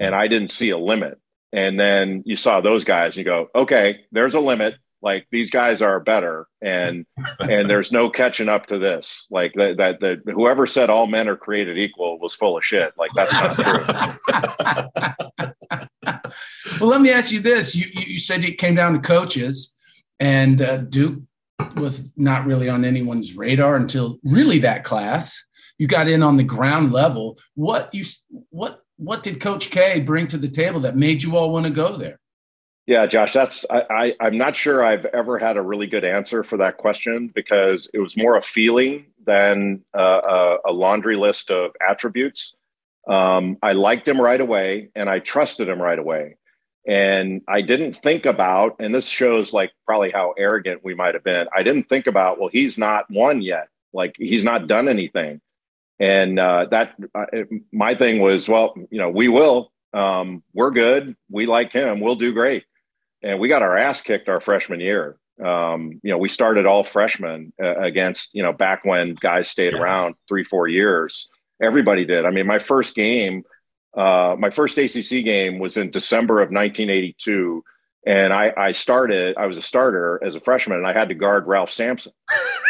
And 0.00 0.14
I 0.14 0.26
didn't 0.26 0.50
see 0.50 0.70
a 0.70 0.78
limit. 0.78 1.20
And 1.52 1.78
then 1.78 2.22
you 2.26 2.34
saw 2.34 2.60
those 2.60 2.82
guys, 2.82 3.16
and 3.16 3.18
you 3.18 3.30
go, 3.30 3.50
okay, 3.54 4.00
there's 4.10 4.34
a 4.34 4.40
limit 4.40 4.74
like 5.02 5.26
these 5.30 5.50
guys 5.50 5.82
are 5.82 6.00
better 6.00 6.46
and 6.62 7.04
and 7.40 7.68
there's 7.68 7.92
no 7.92 8.08
catching 8.08 8.48
up 8.48 8.66
to 8.66 8.78
this. 8.78 9.26
Like 9.30 9.52
that 9.54 9.76
that, 9.78 10.00
that 10.00 10.22
whoever 10.26 10.66
said 10.66 10.90
all 10.90 11.06
men 11.06 11.28
are 11.28 11.36
created 11.36 11.78
equal 11.78 12.18
was 12.18 12.34
full 12.34 12.56
of 12.56 12.64
shit. 12.64 12.92
Like 12.96 13.10
that's 13.14 13.32
not 13.32 13.56
true. 13.56 13.84
Well 16.80 16.90
let 16.90 17.00
me 17.00 17.10
ask 17.10 17.30
you 17.30 17.40
this. 17.40 17.76
You 17.76 17.86
you 17.94 18.18
said 18.18 18.44
it 18.44 18.58
came 18.58 18.74
down 18.74 18.94
to 18.94 18.98
coaches 18.98 19.74
and 20.18 20.60
uh, 20.60 20.78
duke 20.78 21.20
was 21.76 22.10
not 22.16 22.46
really 22.46 22.68
on 22.68 22.84
anyone's 22.84 23.36
radar 23.36 23.76
until 23.76 24.18
really 24.24 24.58
that 24.60 24.82
class. 24.82 25.42
You 25.78 25.86
got 25.86 26.08
in 26.08 26.22
on 26.22 26.36
the 26.36 26.44
ground 26.44 26.92
level. 26.92 27.38
What 27.54 27.90
you 27.92 28.04
what 28.50 28.80
what 28.96 29.22
did 29.22 29.40
coach 29.40 29.70
k 29.70 30.00
bring 30.00 30.26
to 30.28 30.38
the 30.38 30.48
table 30.48 30.80
that 30.80 30.96
made 30.96 31.22
you 31.22 31.36
all 31.36 31.52
want 31.52 31.64
to 31.64 31.70
go 31.70 31.96
there 31.96 32.18
yeah, 32.86 33.06
Josh, 33.06 33.32
that's 33.32 33.64
I, 33.70 34.14
I 34.20 34.26
am 34.26 34.36
not 34.36 34.56
sure 34.56 34.84
I've 34.84 35.04
ever 35.06 35.38
had 35.38 35.56
a 35.56 35.62
really 35.62 35.86
good 35.86 36.04
answer 36.04 36.42
for 36.42 36.56
that 36.58 36.78
question 36.78 37.30
because 37.32 37.88
it 37.94 38.00
was 38.00 38.16
more 38.16 38.36
a 38.36 38.42
feeling 38.42 39.06
than 39.24 39.84
uh, 39.96 40.58
a, 40.64 40.70
a, 40.70 40.72
laundry 40.72 41.16
list 41.16 41.50
of 41.50 41.70
attributes. 41.88 42.56
Um, 43.06 43.56
I 43.62 43.72
liked 43.72 44.08
him 44.08 44.20
right 44.20 44.40
away, 44.40 44.88
and 44.96 45.08
I 45.08 45.20
trusted 45.20 45.68
him 45.68 45.80
right 45.80 45.98
away, 45.98 46.36
and 46.84 47.42
I 47.46 47.60
didn't 47.60 47.92
think 47.92 48.26
about. 48.26 48.74
And 48.80 48.92
this 48.92 49.06
shows 49.06 49.52
like 49.52 49.70
probably 49.86 50.10
how 50.10 50.34
arrogant 50.36 50.80
we 50.82 50.94
might 50.94 51.14
have 51.14 51.24
been. 51.24 51.46
I 51.54 51.62
didn't 51.62 51.88
think 51.88 52.08
about 52.08 52.40
well, 52.40 52.50
he's 52.50 52.76
not 52.76 53.08
won 53.10 53.42
yet. 53.42 53.68
Like 53.92 54.16
he's 54.18 54.42
not 54.42 54.66
done 54.66 54.88
anything, 54.88 55.40
and 56.00 56.36
uh, 56.36 56.66
that 56.72 56.96
uh, 57.14 57.26
my 57.70 57.94
thing 57.94 58.20
was 58.20 58.48
well, 58.48 58.74
you 58.90 58.98
know, 58.98 59.10
we 59.10 59.28
will. 59.28 59.70
Um, 59.94 60.42
we're 60.52 60.70
good. 60.72 61.14
We 61.30 61.46
like 61.46 61.70
him. 61.70 62.00
We'll 62.00 62.16
do 62.16 62.32
great 62.32 62.64
and 63.22 63.38
we 63.38 63.48
got 63.48 63.62
our 63.62 63.76
ass 63.76 64.02
kicked 64.02 64.28
our 64.28 64.40
freshman 64.40 64.80
year. 64.80 65.16
Um, 65.42 66.00
you 66.02 66.10
know, 66.10 66.18
we 66.18 66.28
started 66.28 66.66
all 66.66 66.84
freshmen 66.84 67.52
uh, 67.62 67.76
against, 67.78 68.34
you 68.34 68.42
know, 68.42 68.52
back 68.52 68.84
when 68.84 69.14
guys 69.14 69.48
stayed 69.48 69.72
yeah. 69.72 69.80
around 69.80 70.14
three, 70.28 70.44
four 70.44 70.68
years. 70.68 71.28
Everybody 71.60 72.04
did. 72.04 72.24
I 72.24 72.30
mean, 72.30 72.46
my 72.46 72.58
first 72.58 72.94
game, 72.94 73.44
uh, 73.96 74.36
my 74.38 74.50
first 74.50 74.78
ACC 74.78 75.24
game 75.24 75.58
was 75.58 75.76
in 75.76 75.90
December 75.90 76.40
of 76.40 76.50
1982 76.50 77.64
and 78.06 78.32
I, 78.32 78.52
I 78.56 78.72
started 78.72 79.36
i 79.36 79.46
was 79.46 79.56
a 79.56 79.62
starter 79.62 80.20
as 80.22 80.34
a 80.34 80.40
freshman 80.40 80.78
and 80.78 80.86
i 80.86 80.92
had 80.92 81.08
to 81.08 81.14
guard 81.14 81.46
ralph 81.46 81.70
sampson 81.70 82.12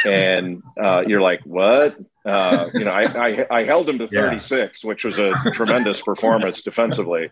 and 0.05 0.63
uh, 0.81 1.05
you're 1.07 1.21
like 1.21 1.41
what 1.45 1.97
uh, 2.25 2.71
you 2.73 2.85
know 2.85 2.93
I, 2.93 3.03
I, 3.03 3.47
I 3.51 3.65
held 3.65 3.89
him 3.89 3.99
to 3.99 4.07
36 4.07 4.85
yeah. 4.85 4.89
which 4.89 5.05
was 5.05 5.19
a 5.19 5.33
tremendous 5.53 6.01
performance 6.03 6.63
defensively 6.63 7.31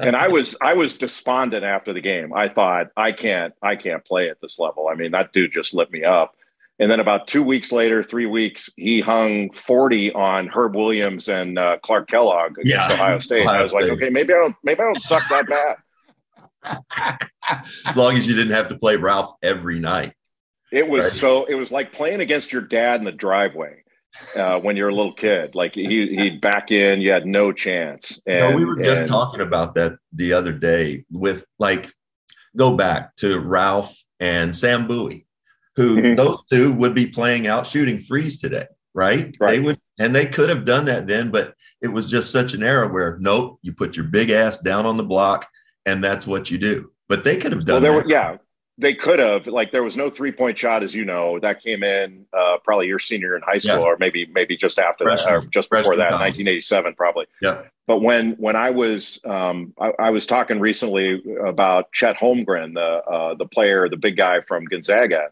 and 0.00 0.16
i 0.16 0.28
was 0.28 0.56
i 0.62 0.74
was 0.74 0.94
despondent 0.94 1.64
after 1.64 1.92
the 1.92 2.00
game 2.00 2.32
i 2.32 2.48
thought 2.48 2.88
i 2.96 3.12
can't 3.12 3.54
i 3.62 3.76
can't 3.76 4.04
play 4.04 4.30
at 4.30 4.40
this 4.40 4.58
level 4.58 4.88
i 4.88 4.94
mean 4.94 5.12
that 5.12 5.32
dude 5.32 5.52
just 5.52 5.74
lit 5.74 5.90
me 5.90 6.04
up 6.04 6.34
and 6.78 6.90
then 6.90 6.98
about 6.98 7.28
two 7.28 7.44
weeks 7.44 7.70
later, 7.70 8.02
three 8.02 8.26
weeks, 8.26 8.68
he 8.76 9.00
hung 9.00 9.52
40 9.52 10.14
on 10.14 10.48
Herb 10.48 10.74
Williams 10.74 11.28
and 11.28 11.56
uh, 11.56 11.76
Clark 11.80 12.08
Kellogg 12.08 12.58
against 12.58 12.70
yeah. 12.70 12.92
Ohio 12.92 13.18
State. 13.18 13.46
Ohio 13.46 13.60
I 13.60 13.62
was 13.62 13.70
State. 13.70 13.82
like, 13.82 13.92
okay, 13.92 14.10
maybe 14.10 14.32
I 14.32 14.38
don't, 14.38 14.56
maybe 14.64 14.80
I 14.80 14.84
don't 14.84 15.00
suck 15.00 15.22
that 15.28 15.46
bad 15.46 15.76
as 16.64 17.96
long 17.96 18.16
as 18.16 18.26
you 18.26 18.34
didn't 18.34 18.52
have 18.52 18.68
to 18.68 18.76
play 18.76 18.96
Ralph 18.96 19.34
every 19.42 19.78
night. 19.78 20.14
It 20.70 20.88
was 20.88 21.04
right? 21.04 21.12
so. 21.12 21.44
It 21.44 21.54
was 21.54 21.70
like 21.70 21.92
playing 21.92 22.20
against 22.20 22.52
your 22.52 22.62
dad 22.62 23.00
in 23.00 23.04
the 23.04 23.12
driveway 23.12 23.82
uh, 24.36 24.60
when 24.60 24.76
you're 24.76 24.88
a 24.88 24.94
little 24.94 25.12
kid. 25.12 25.54
Like 25.54 25.74
he 25.74 25.84
he'd 26.16 26.40
back 26.40 26.70
in, 26.70 27.00
you 27.00 27.10
had 27.10 27.26
no 27.26 27.52
chance. 27.52 28.20
And, 28.26 28.50
no, 28.50 28.56
we 28.56 28.64
were 28.64 28.80
just 28.80 29.02
and, 29.02 29.08
talking 29.08 29.40
about 29.40 29.74
that 29.74 29.94
the 30.12 30.32
other 30.32 30.52
day. 30.52 31.04
With 31.10 31.44
like, 31.58 31.92
go 32.56 32.76
back 32.76 33.16
to 33.16 33.38
Ralph 33.38 33.94
and 34.20 34.54
Sam 34.54 34.86
Bowie, 34.86 35.26
who 35.76 35.96
mm-hmm. 35.96 36.14
those 36.14 36.42
two 36.50 36.72
would 36.72 36.94
be 36.94 37.06
playing 37.06 37.46
out 37.46 37.66
shooting 37.66 37.98
threes 37.98 38.40
today. 38.40 38.66
Right? 38.94 39.34
right? 39.40 39.52
They 39.52 39.60
would, 39.60 39.80
and 39.98 40.14
they 40.14 40.26
could 40.26 40.50
have 40.50 40.66
done 40.66 40.84
that 40.84 41.06
then, 41.06 41.30
but 41.30 41.54
it 41.80 41.88
was 41.88 42.10
just 42.10 42.30
such 42.30 42.52
an 42.52 42.62
era 42.62 42.88
where 42.88 43.18
nope, 43.20 43.58
you 43.62 43.72
put 43.72 43.96
your 43.96 44.06
big 44.06 44.30
ass 44.30 44.58
down 44.58 44.84
on 44.84 44.96
the 44.96 45.04
block 45.04 45.46
and 45.86 46.02
that's 46.02 46.26
what 46.26 46.50
you 46.50 46.58
do. 46.58 46.90
But 47.08 47.24
they 47.24 47.36
could 47.36 47.52
have 47.52 47.64
done. 47.64 47.74
Well, 47.74 47.80
there 47.80 47.92
were, 47.92 48.08
yeah, 48.08 48.38
they 48.78 48.94
could 48.94 49.18
have 49.18 49.46
like 49.46 49.70
there 49.70 49.82
was 49.82 49.96
no 49.96 50.08
three 50.08 50.32
point 50.32 50.56
shot 50.56 50.82
as 50.82 50.94
you 50.94 51.04
know 51.04 51.38
that 51.40 51.60
came 51.60 51.82
in 51.82 52.26
uh, 52.32 52.56
probably 52.64 52.86
your 52.86 52.98
senior 52.98 53.36
in 53.36 53.42
high 53.42 53.58
school 53.58 53.80
yeah. 53.80 53.86
or 53.86 53.96
maybe 53.98 54.26
maybe 54.26 54.56
just 54.56 54.78
after 54.78 55.04
that 55.04 55.26
or 55.30 55.42
just 55.46 55.70
before 55.70 55.96
that 55.96 56.12
1987 56.12 56.94
probably 56.94 57.26
yeah 57.42 57.62
but 57.86 58.00
when 58.00 58.32
when 58.32 58.56
I 58.56 58.70
was 58.70 59.20
um, 59.24 59.74
I, 59.78 59.92
I, 59.98 60.10
was 60.10 60.24
talking 60.24 60.58
recently 60.58 61.22
about 61.46 61.92
Chet 61.92 62.16
Holmgren 62.16 62.74
the 62.74 63.04
uh, 63.10 63.34
the 63.34 63.46
player 63.46 63.88
the 63.88 63.96
big 63.96 64.16
guy 64.16 64.40
from 64.40 64.64
Gonzaga 64.64 65.28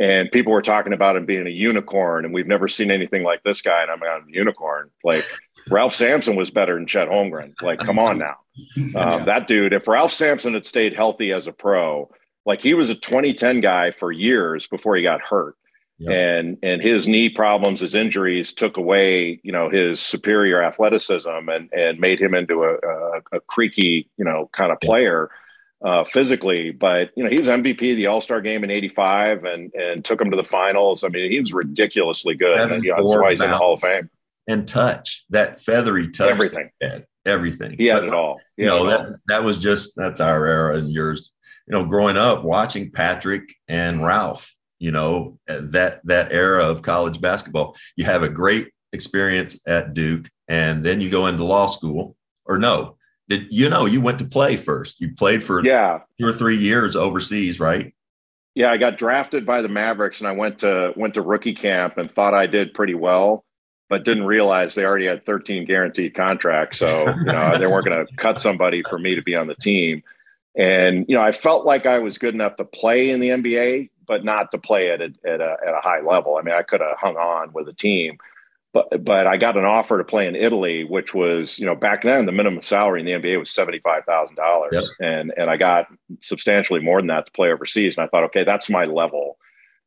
and 0.00 0.30
people 0.30 0.52
were 0.52 0.62
talking 0.62 0.92
about 0.92 1.16
him 1.16 1.24
being 1.24 1.46
a 1.46 1.50
unicorn 1.50 2.24
and 2.24 2.34
we've 2.34 2.46
never 2.46 2.68
seen 2.68 2.90
anything 2.90 3.22
like 3.22 3.42
this 3.42 3.62
guy 3.62 3.82
and 3.82 3.90
I'm 3.90 4.02
a 4.02 4.20
unicorn. 4.28 4.90
Like 5.02 5.24
Ralph 5.70 5.94
Sampson 5.94 6.36
was 6.36 6.50
better 6.50 6.74
than 6.74 6.86
Chet 6.86 7.08
Holmgren. 7.08 7.54
Like 7.62 7.80
come 7.80 7.98
on 7.98 8.18
now. 8.18 8.36
Um, 8.94 9.24
that 9.24 9.48
dude 9.48 9.72
if 9.72 9.88
Ralph 9.88 10.12
Sampson 10.12 10.54
had 10.54 10.64
stayed 10.64 10.94
healthy 10.94 11.32
as 11.32 11.48
a 11.48 11.52
pro 11.52 12.08
like 12.46 12.60
he 12.60 12.74
was 12.74 12.90
a 12.90 12.94
2010 12.94 13.60
guy 13.60 13.90
for 13.90 14.12
years 14.12 14.66
before 14.66 14.96
he 14.96 15.02
got 15.02 15.20
hurt. 15.20 15.56
Yep. 15.98 16.12
And 16.12 16.58
and 16.62 16.82
his 16.82 17.06
knee 17.06 17.28
problems, 17.28 17.80
his 17.80 17.94
injuries 17.94 18.52
took 18.52 18.76
away, 18.76 19.40
you 19.44 19.52
know, 19.52 19.70
his 19.70 20.00
superior 20.00 20.62
athleticism 20.62 21.48
and 21.48 21.72
and 21.72 22.00
made 22.00 22.20
him 22.20 22.34
into 22.34 22.64
a, 22.64 22.74
a, 22.74 23.36
a 23.36 23.40
creaky, 23.40 24.08
you 24.16 24.24
know, 24.24 24.50
kind 24.52 24.72
of 24.72 24.80
player 24.80 25.30
uh, 25.82 26.04
physically. 26.04 26.70
But 26.70 27.10
you 27.16 27.24
know, 27.24 27.30
he 27.30 27.38
was 27.38 27.48
MVP 27.48 27.92
of 27.92 27.96
the 27.96 28.06
All 28.06 28.20
Star 28.20 28.40
game 28.40 28.64
in 28.64 28.70
'85 28.70 29.44
and 29.44 29.72
and 29.74 30.04
took 30.04 30.20
him 30.20 30.30
to 30.30 30.36
the 30.36 30.44
finals. 30.44 31.04
I 31.04 31.08
mean, 31.08 31.30
he 31.30 31.40
was 31.40 31.52
ridiculously 31.52 32.34
good. 32.34 32.72
And, 32.72 32.84
you 32.84 32.90
know, 32.90 32.96
that's 32.96 33.20
why 33.20 33.30
he's 33.30 33.42
in 33.42 33.50
the 33.50 33.56
Hall 33.56 33.74
of 33.74 33.80
Fame. 33.80 34.10
And 34.46 34.68
touch 34.68 35.24
that 35.30 35.58
feathery 35.58 36.10
touch, 36.10 36.30
everything, 36.30 36.70
everything. 37.24 37.76
He 37.78 37.86
had 37.86 38.00
but, 38.00 38.08
it 38.08 38.14
all. 38.14 38.40
He 38.56 38.64
you 38.64 38.68
know, 38.68 38.86
that, 38.86 39.18
that 39.28 39.42
was 39.42 39.56
just 39.56 39.94
that's 39.96 40.20
our 40.20 40.46
era 40.46 40.76
and 40.76 40.90
yours 40.90 41.32
you 41.66 41.72
know, 41.72 41.84
growing 41.84 42.16
up 42.16 42.44
watching 42.44 42.90
Patrick 42.90 43.54
and 43.68 44.04
Ralph, 44.04 44.54
you 44.78 44.90
know, 44.90 45.38
that 45.46 46.00
that 46.04 46.32
era 46.32 46.64
of 46.64 46.82
college 46.82 47.20
basketball, 47.20 47.76
you 47.96 48.04
have 48.04 48.22
a 48.22 48.28
great 48.28 48.70
experience 48.92 49.58
at 49.66 49.94
Duke, 49.94 50.28
and 50.48 50.84
then 50.84 51.00
you 51.00 51.10
go 51.10 51.26
into 51.26 51.44
law 51.44 51.66
school. 51.66 52.16
Or 52.46 52.58
no, 52.58 52.96
did 53.28 53.46
you 53.50 53.68
know 53.68 53.86
you 53.86 54.00
went 54.00 54.18
to 54.18 54.24
play 54.24 54.56
first? 54.56 55.00
You 55.00 55.14
played 55.14 55.42
for 55.42 55.64
yeah 55.64 56.00
two 56.20 56.26
or 56.26 56.32
three 56.32 56.56
years 56.56 56.96
overseas, 56.96 57.60
right? 57.60 57.94
Yeah, 58.54 58.70
I 58.70 58.76
got 58.76 58.98
drafted 58.98 59.44
by 59.44 59.62
the 59.62 59.68
Mavericks, 59.68 60.20
and 60.20 60.28
I 60.28 60.32
went 60.32 60.60
to 60.60 60.92
went 60.96 61.14
to 61.14 61.22
rookie 61.22 61.54
camp 61.54 61.98
and 61.98 62.10
thought 62.10 62.34
I 62.34 62.46
did 62.46 62.74
pretty 62.74 62.94
well 62.94 63.44
but 63.90 64.04
didn't 64.04 64.24
realize 64.24 64.74
they 64.74 64.84
already 64.84 65.06
had 65.06 65.24
13 65.26 65.66
guaranteed 65.66 66.14
contracts. 66.14 66.78
So, 66.78 67.08
you 67.10 67.24
know, 67.24 67.58
they 67.58 67.66
weren't 67.66 67.84
going 67.84 68.06
to 68.06 68.16
cut 68.16 68.40
somebody 68.40 68.82
for 68.82 68.98
me 68.98 69.14
to 69.14 69.22
be 69.22 69.36
on 69.36 69.46
the 69.46 69.54
team. 69.54 70.02
And 70.56 71.04
you 71.08 71.16
know, 71.16 71.22
I 71.22 71.32
felt 71.32 71.64
like 71.64 71.86
I 71.86 71.98
was 71.98 72.18
good 72.18 72.34
enough 72.34 72.56
to 72.56 72.64
play 72.64 73.10
in 73.10 73.20
the 73.20 73.30
NBA, 73.30 73.90
but 74.06 74.24
not 74.24 74.50
to 74.52 74.58
play 74.58 74.90
at 74.90 75.00
a, 75.00 75.12
at 75.26 75.40
a, 75.40 75.56
at 75.66 75.74
a 75.74 75.80
high 75.80 76.00
level. 76.00 76.36
I 76.36 76.42
mean, 76.42 76.54
I 76.54 76.62
could 76.62 76.80
have 76.80 76.96
hung 76.98 77.16
on 77.16 77.52
with 77.52 77.68
a 77.68 77.72
team, 77.72 78.18
but 78.74 79.04
but 79.04 79.26
I 79.26 79.38
got 79.38 79.56
an 79.56 79.64
offer 79.64 79.96
to 79.96 80.04
play 80.04 80.26
in 80.26 80.36
Italy, 80.36 80.84
which 80.84 81.14
was 81.14 81.58
you 81.58 81.64
know 81.64 81.74
back 81.74 82.02
then 82.02 82.26
the 82.26 82.32
minimum 82.32 82.62
salary 82.62 83.00
in 83.00 83.06
the 83.06 83.12
NBA 83.12 83.38
was 83.38 83.50
seventy 83.50 83.78
five 83.78 84.04
thousand 84.04 84.36
yep. 84.36 84.44
dollars, 84.44 84.90
and 85.00 85.32
and 85.36 85.48
I 85.48 85.56
got 85.56 85.86
substantially 86.20 86.80
more 86.80 87.00
than 87.00 87.06
that 87.06 87.26
to 87.26 87.32
play 87.32 87.50
overseas. 87.50 87.96
And 87.96 88.04
I 88.04 88.08
thought, 88.08 88.24
okay, 88.24 88.44
that's 88.44 88.68
my 88.68 88.84
level. 88.84 89.38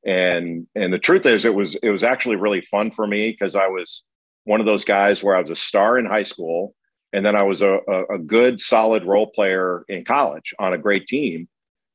And 0.05 0.65
and 0.73 0.91
the 0.91 0.99
truth 0.99 1.25
is, 1.25 1.45
it 1.45 1.53
was 1.53 1.75
it 1.75 1.91
was 1.91 2.03
actually 2.03 2.37
really 2.37 2.61
fun 2.61 2.89
for 2.89 3.05
me 3.05 3.29
because 3.31 3.55
I 3.55 3.67
was 3.67 4.03
one 4.45 4.61
of 4.61 4.65
those 4.65 4.85
guys 4.85 5.21
where 5.21 5.35
I 5.35 5.41
was 5.41 5.49
a 5.49 5.55
star 5.55 5.99
in 5.99 6.05
high 6.05 6.23
school 6.23 6.73
and 7.13 7.25
then 7.25 7.35
I 7.35 7.43
was 7.43 7.61
a, 7.61 7.79
a, 7.87 8.15
a 8.15 8.17
good, 8.17 8.59
solid 8.59 9.03
role 9.03 9.27
player 9.27 9.83
in 9.87 10.05
college 10.05 10.53
on 10.59 10.73
a 10.73 10.77
great 10.77 11.07
team. 11.07 11.47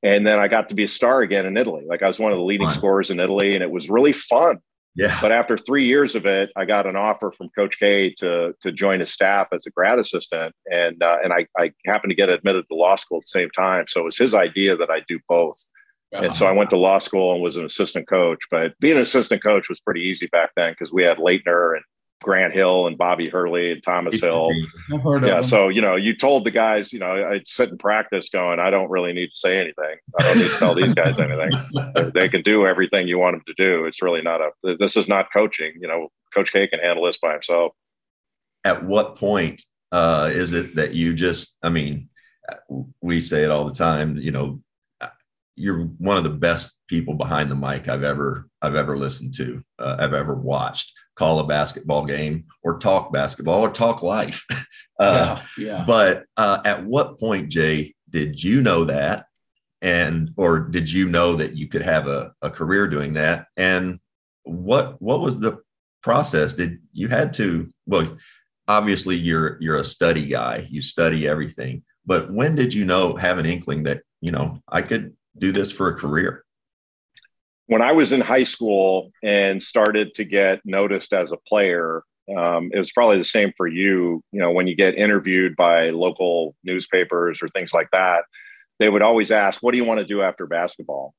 And 0.03 0.27
then 0.27 0.39
I 0.39 0.49
got 0.49 0.69
to 0.71 0.75
be 0.75 0.85
a 0.85 0.89
star 0.89 1.21
again 1.21 1.47
in 1.47 1.57
Italy. 1.57 1.85
Like 1.87 2.03
I 2.03 2.09
was 2.09 2.19
one 2.19 2.33
of 2.33 2.39
the 2.39 2.45
leading 2.45 2.69
fun. 2.69 2.77
scorers 2.77 3.11
in 3.11 3.21
Italy, 3.21 3.55
and 3.55 3.63
it 3.63 3.71
was 3.71 3.89
really 3.89 4.13
fun. 4.13 4.59
Yeah. 4.95 5.17
But 5.21 5.33
after 5.33 5.57
three 5.57 5.87
years 5.87 6.15
of 6.15 6.27
it, 6.27 6.51
I 6.55 6.67
got 6.67 6.87
an 6.87 6.97
offer 6.97 7.33
from 7.33 7.49
Coach 7.57 7.79
K 7.79 8.11
to 8.19 8.55
to 8.61 8.73
join 8.73 9.01
his 9.01 9.11
staff 9.11 9.49
as 9.53 9.67
a 9.67 9.71
grad 9.71 9.99
assistant, 9.99 10.55
and 10.71 11.03
uh, 11.03 11.17
and 11.25 11.33
I, 11.33 11.47
I 11.59 11.73
happened 11.87 12.11
to 12.11 12.17
get 12.17 12.29
admitted 12.29 12.67
to 12.69 12.75
law 12.75 12.97
school 12.97 13.19
at 13.19 13.23
the 13.23 13.29
same 13.29 13.51
time. 13.51 13.87
So 13.89 14.03
it 14.03 14.05
was 14.05 14.19
his 14.19 14.35
idea 14.35 14.77
that 14.77 14.91
I 14.91 15.01
do 15.09 15.19
both. 15.29 15.65
Uh-huh. 16.13 16.25
And 16.25 16.35
so 16.35 16.47
I 16.47 16.53
went 16.53 16.69
to 16.71 16.77
law 16.77 16.99
school 16.99 17.33
and 17.33 17.43
was 17.43 17.57
an 17.57 17.65
assistant 17.65 18.07
coach. 18.07 18.41
But 18.51 18.79
being 18.81 18.97
an 18.97 19.03
assistant 19.03 19.43
coach 19.43 19.71
was 19.71 19.81
pretty 19.81 20.03
easy 20.03 20.27
back 20.27 20.51
then 20.57 20.73
because 20.73 20.93
we 20.93 21.05
had 21.05 21.17
Laettner 21.17 21.75
and 21.75 21.85
Grant 22.23 22.55
Hill 22.55 22.87
and 22.87 22.97
Bobby 22.97 23.29
Hurley 23.29 23.73
and 23.73 23.83
Thomas 23.83 24.21
Hill. 24.21 24.51
yeah, 25.23 25.43
so 25.43 25.69
you 25.69 25.81
know, 25.81 25.97
you 25.97 26.17
told 26.17 26.45
the 26.45 26.51
guys, 26.51 26.93
you 26.93 26.99
know, 26.99 27.31
I'd 27.31 27.47
sit 27.47 27.71
in 27.71 27.79
practice 27.79 28.29
going, 28.29 28.61
I 28.61 28.71
don't 28.71 28.91
really 28.91 29.13
need 29.13 29.29
to 29.29 29.37
say 29.37 29.59
anything. 29.59 29.97
I 30.19 30.23
don't 30.23 30.39
need 30.39 30.51
to 30.51 30.59
tell 30.59 30.75
these 30.75 30.95
guys 30.95 31.19
anything. 31.19 32.13
they 32.15 32.29
can 32.29 32.43
do 32.43 32.67
everything 32.67 33.09
you 33.09 33.19
want 33.19 33.37
them 33.37 33.45
to 33.47 33.55
do. 33.55 33.85
It's 33.85 34.03
really 34.03 34.23
not 34.23 34.41
a. 34.41 34.77
This 34.79 34.97
is 34.97 35.09
not 35.09 35.33
coaching. 35.33 35.75
You 35.81 35.89
know, 35.89 36.09
Coach 36.35 36.53
K 36.53 36.67
can 36.67 36.81
handle 36.81 37.05
this 37.05 37.19
by 37.19 37.33
himself. 37.33 37.73
At 38.65 38.85
what 38.85 39.17
point 39.17 39.65
uh, 39.91 40.31
is 40.33 40.53
it 40.53 40.77
that 40.77 40.95
you 40.95 41.15
just? 41.15 41.57
I 41.63 41.69
mean, 41.69 42.09
we 43.01 43.21
say 43.21 43.45
it 43.45 43.51
all 43.51 43.65
the 43.65 43.75
time. 43.75 44.17
You 44.17 44.31
know, 44.31 44.61
you're 45.55 45.85
one 45.99 46.17
of 46.17 46.25
the 46.25 46.31
best 46.31 46.79
people 46.89 47.15
behind 47.15 47.51
the 47.51 47.55
mic 47.55 47.89
I've 47.89 48.03
ever 48.03 48.49
I've 48.63 48.75
ever 48.75 48.97
listened 48.97 49.35
to, 49.35 49.63
uh, 49.79 49.97
I've 49.99 50.15
ever 50.15 50.35
watched. 50.35 50.93
Call 51.17 51.41
a 51.41 51.47
basketball 51.47 52.05
game 52.05 52.45
or 52.63 52.79
talk 52.79 53.13
basketball 53.13 53.61
or 53.61 53.71
talk 53.71 54.03
life. 54.03 54.45
uh, 54.99 55.41
yeah, 55.59 55.65
yeah. 55.65 55.85
But 55.87 56.25
uh, 56.37 56.61
at 56.65 56.85
what 56.85 57.19
point, 57.19 57.49
Jay, 57.51 57.95
did 58.11 58.43
you 58.43 58.63
know 58.63 58.85
that, 58.85 59.27
and 59.83 60.31
or 60.37 60.61
did 60.61 60.91
you 60.91 61.09
know 61.09 61.37
that 61.37 61.57
you 61.57 61.69
could 61.69 61.83
have 61.83 62.07
a, 62.07 62.33
a 62.41 62.51
career 62.51 62.89
doing 62.89 63.15
that? 63.15 63.47
And 63.57 63.99
what 64.45 65.01
what 65.03 65.21
was 65.21 65.39
the 65.39 65.59
process? 66.03 66.53
Did 66.53 66.79
you 66.93 67.09
had 67.09 67.33
to? 67.35 67.69
Well, 67.87 68.17
obviously 68.69 69.17
you're 69.17 69.59
you're 69.61 69.77
a 69.77 69.85
study 69.85 70.27
guy. 70.27 70.67
You 70.71 70.81
study 70.81 71.29
everything. 71.29 71.83
But 72.07 72.33
when 72.33 72.55
did 72.55 72.75
you 72.75 72.85
know 72.85 73.17
have 73.17 73.39
an 73.39 73.47
inkling 73.47 73.83
that 73.85 74.03
you 74.21 74.33
know 74.33 74.63
I 74.69 74.83
could 74.83 75.15
do 75.39 75.53
this 75.53 75.73
for 75.73 75.89
a 75.89 75.95
career? 75.95 76.45
When 77.67 77.83
I 77.83 77.93
was 77.93 78.13
in 78.13 78.21
high 78.21 78.45
school 78.45 79.11
and 79.23 79.63
started 79.63 80.15
to 80.15 80.25
get 80.25 80.61
noticed 80.65 81.13
as 81.13 81.33
a 81.33 81.39
player, 81.49 82.03
um, 82.37 82.71
it 82.73 82.79
was 82.79 82.93
probably 82.93 83.19
the 83.19 83.25
same 83.25 83.53
for 83.57 83.67
you. 83.67 84.23
You 84.33 84.41
know, 84.41 84.51
when 84.51 84.67
you 84.67 84.77
get 84.77 84.97
interviewed 84.97 85.57
by 85.57 85.91
local 85.91 86.55
newspapers 86.65 87.41
or 87.43 87.49
things 87.49 87.73
like 87.73 87.89
that, 87.93 88.25
they 88.79 88.89
would 88.89 89.03
always 89.03 89.31
ask, 89.31 89.63
What 89.63 89.73
do 89.73 89.79
you 89.79 89.85
want 89.85 90.01
to 90.01 90.07
do 90.07 90.23
after 90.23 90.47
basketball? 90.47 91.15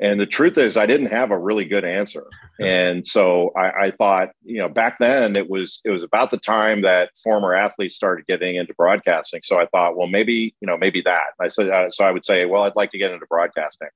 And 0.00 0.20
the 0.20 0.26
truth 0.26 0.58
is, 0.58 0.76
I 0.76 0.86
didn't 0.86 1.08
have 1.08 1.32
a 1.32 1.38
really 1.38 1.64
good 1.64 1.84
answer. 1.84 2.24
And 2.60 3.04
so 3.06 3.50
I, 3.56 3.86
I, 3.86 3.90
thought, 3.90 4.30
you 4.44 4.58
know, 4.58 4.68
back 4.68 4.98
then 5.00 5.34
it 5.34 5.50
was 5.50 5.80
it 5.84 5.90
was 5.90 6.04
about 6.04 6.30
the 6.30 6.38
time 6.38 6.82
that 6.82 7.10
former 7.22 7.52
athletes 7.52 7.96
started 7.96 8.26
getting 8.26 8.56
into 8.56 8.74
broadcasting. 8.74 9.40
So 9.42 9.58
I 9.58 9.66
thought, 9.66 9.96
well, 9.96 10.06
maybe 10.06 10.54
you 10.60 10.66
know, 10.66 10.76
maybe 10.76 11.02
that. 11.02 11.28
I 11.40 11.48
said, 11.48 11.68
uh, 11.68 11.90
so 11.90 12.04
I 12.04 12.12
would 12.12 12.24
say, 12.24 12.46
well, 12.46 12.62
I'd 12.62 12.76
like 12.76 12.92
to 12.92 12.98
get 12.98 13.10
into 13.10 13.26
broadcasting. 13.26 13.88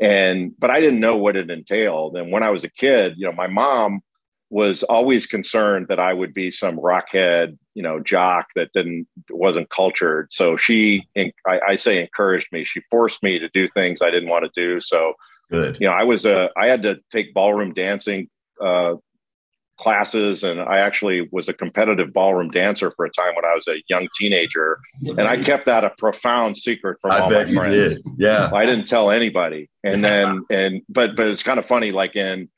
And 0.00 0.52
but 0.58 0.70
I 0.70 0.80
didn't 0.80 1.00
know 1.00 1.16
what 1.16 1.36
it 1.36 1.50
entailed. 1.50 2.16
And 2.16 2.30
when 2.30 2.42
I 2.42 2.50
was 2.50 2.64
a 2.64 2.70
kid, 2.70 3.14
you 3.16 3.26
know, 3.26 3.32
my 3.32 3.48
mom 3.48 4.02
was 4.54 4.84
always 4.84 5.26
concerned 5.26 5.88
that 5.88 5.98
I 5.98 6.12
would 6.12 6.32
be 6.32 6.52
some 6.52 6.76
rockhead, 6.76 7.58
you 7.74 7.82
know, 7.82 7.98
jock 7.98 8.46
that 8.54 8.72
didn't 8.72 9.08
wasn't 9.28 9.68
cultured. 9.68 10.28
So 10.32 10.56
she, 10.56 11.02
I, 11.16 11.32
I, 11.44 11.74
say, 11.74 12.00
encouraged 12.00 12.52
me. 12.52 12.62
She 12.64 12.80
forced 12.88 13.20
me 13.24 13.40
to 13.40 13.48
do 13.48 13.66
things 13.66 14.00
I 14.00 14.12
didn't 14.12 14.28
want 14.28 14.44
to 14.44 14.50
do. 14.54 14.78
So, 14.78 15.14
good. 15.50 15.76
You 15.80 15.88
know, 15.88 15.92
I 15.92 16.04
was 16.04 16.24
a, 16.24 16.50
I 16.56 16.68
had 16.68 16.84
to 16.84 17.00
take 17.10 17.34
ballroom 17.34 17.74
dancing 17.74 18.28
uh, 18.64 18.94
classes, 19.76 20.44
and 20.44 20.60
I 20.60 20.78
actually 20.78 21.28
was 21.32 21.48
a 21.48 21.52
competitive 21.52 22.12
ballroom 22.12 22.52
dancer 22.52 22.92
for 22.92 23.06
a 23.06 23.10
time 23.10 23.34
when 23.34 23.44
I 23.44 23.54
was 23.56 23.66
a 23.66 23.82
young 23.88 24.06
teenager, 24.16 24.78
and 25.02 25.22
I 25.22 25.36
kept 25.36 25.64
that 25.64 25.82
a 25.82 25.90
profound 25.98 26.56
secret 26.56 26.98
from 27.00 27.10
I 27.10 27.18
all 27.18 27.28
my 27.28 27.44
friends. 27.52 27.74
Did. 27.74 28.06
Yeah, 28.18 28.50
I 28.54 28.66
didn't 28.66 28.86
tell 28.86 29.10
anybody. 29.10 29.68
And 29.82 30.04
then, 30.04 30.44
and 30.50 30.80
but 30.88 31.16
but 31.16 31.26
it's 31.26 31.42
kind 31.42 31.58
of 31.58 31.66
funny, 31.66 31.90
like 31.90 32.14
in 32.14 32.48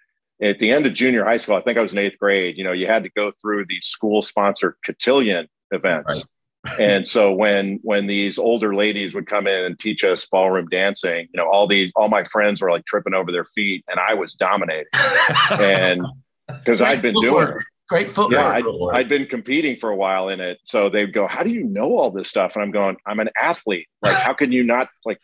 at 0.43 0.59
the 0.59 0.71
end 0.71 0.87
of 0.87 0.95
junior 0.95 1.25
high 1.25 1.37
school, 1.38 1.57
I 1.57 1.62
think 1.62 1.78
I 1.78 1.83
was 1.83 1.93
in 1.93 1.99
eighth 1.99 2.19
grade, 2.19 2.57
you 2.59 2.64
know, 2.64 2.73
you 2.73 2.87
had 2.87 3.02
to 3.05 3.11
go 3.11 3.31
through 3.31 3.66
these 3.69 3.87
school 3.87 4.23
sponsored 4.23 4.75
cotillion 4.85 5.49
events. 5.71 6.14
Right. 6.14 6.25
and 6.81 7.07
so 7.07 7.33
when 7.33 7.78
when 7.83 8.09
these 8.09 8.38
older 8.38 8.75
ladies 8.75 9.14
would 9.14 9.26
come 9.26 9.47
in 9.47 9.64
and 9.64 9.78
teach 9.78 10.02
us 10.02 10.26
ballroom 10.26 10.69
dancing, 10.69 11.28
you 11.33 11.37
know, 11.37 11.49
all 11.49 11.66
these 11.66 11.93
all 11.95 12.09
my 12.09 12.25
friends 12.25 12.61
were 12.61 12.71
like 12.71 12.85
tripping 12.87 13.14
over 13.14 13.31
their 13.31 13.45
feet 13.45 13.85
and 13.88 14.00
I 14.00 14.14
was 14.14 14.35
dominating. 14.35 14.87
and 15.50 16.02
because 16.49 16.83
I'd 16.83 17.02
been 17.02 17.14
footwork. 17.14 17.49
doing 17.49 17.59
it. 17.59 17.64
Great 17.88 18.11
footwork. 18.11 18.33
Yeah, 18.33 18.49
I'd, 18.49 18.64
I'd, 18.95 19.09
been 19.09 19.26
competing 19.26 19.76
for 19.76 19.90
a 19.90 19.97
while 19.97 20.28
in 20.28 20.40
it. 20.40 20.59
So 20.64 20.88
they'd 20.88 21.12
go, 21.12 21.28
How 21.28 21.45
do 21.45 21.50
you 21.50 21.62
know 21.62 21.97
all 21.97 22.11
this 22.11 22.28
stuff? 22.28 22.57
And 22.57 22.64
I'm 22.64 22.73
going, 22.73 22.97
I'm 23.07 23.21
an 23.21 23.31
athlete. 23.40 23.87
Like, 24.02 24.16
how 24.16 24.33
can 24.33 24.50
you 24.50 24.64
not 24.64 24.88
like, 25.05 25.21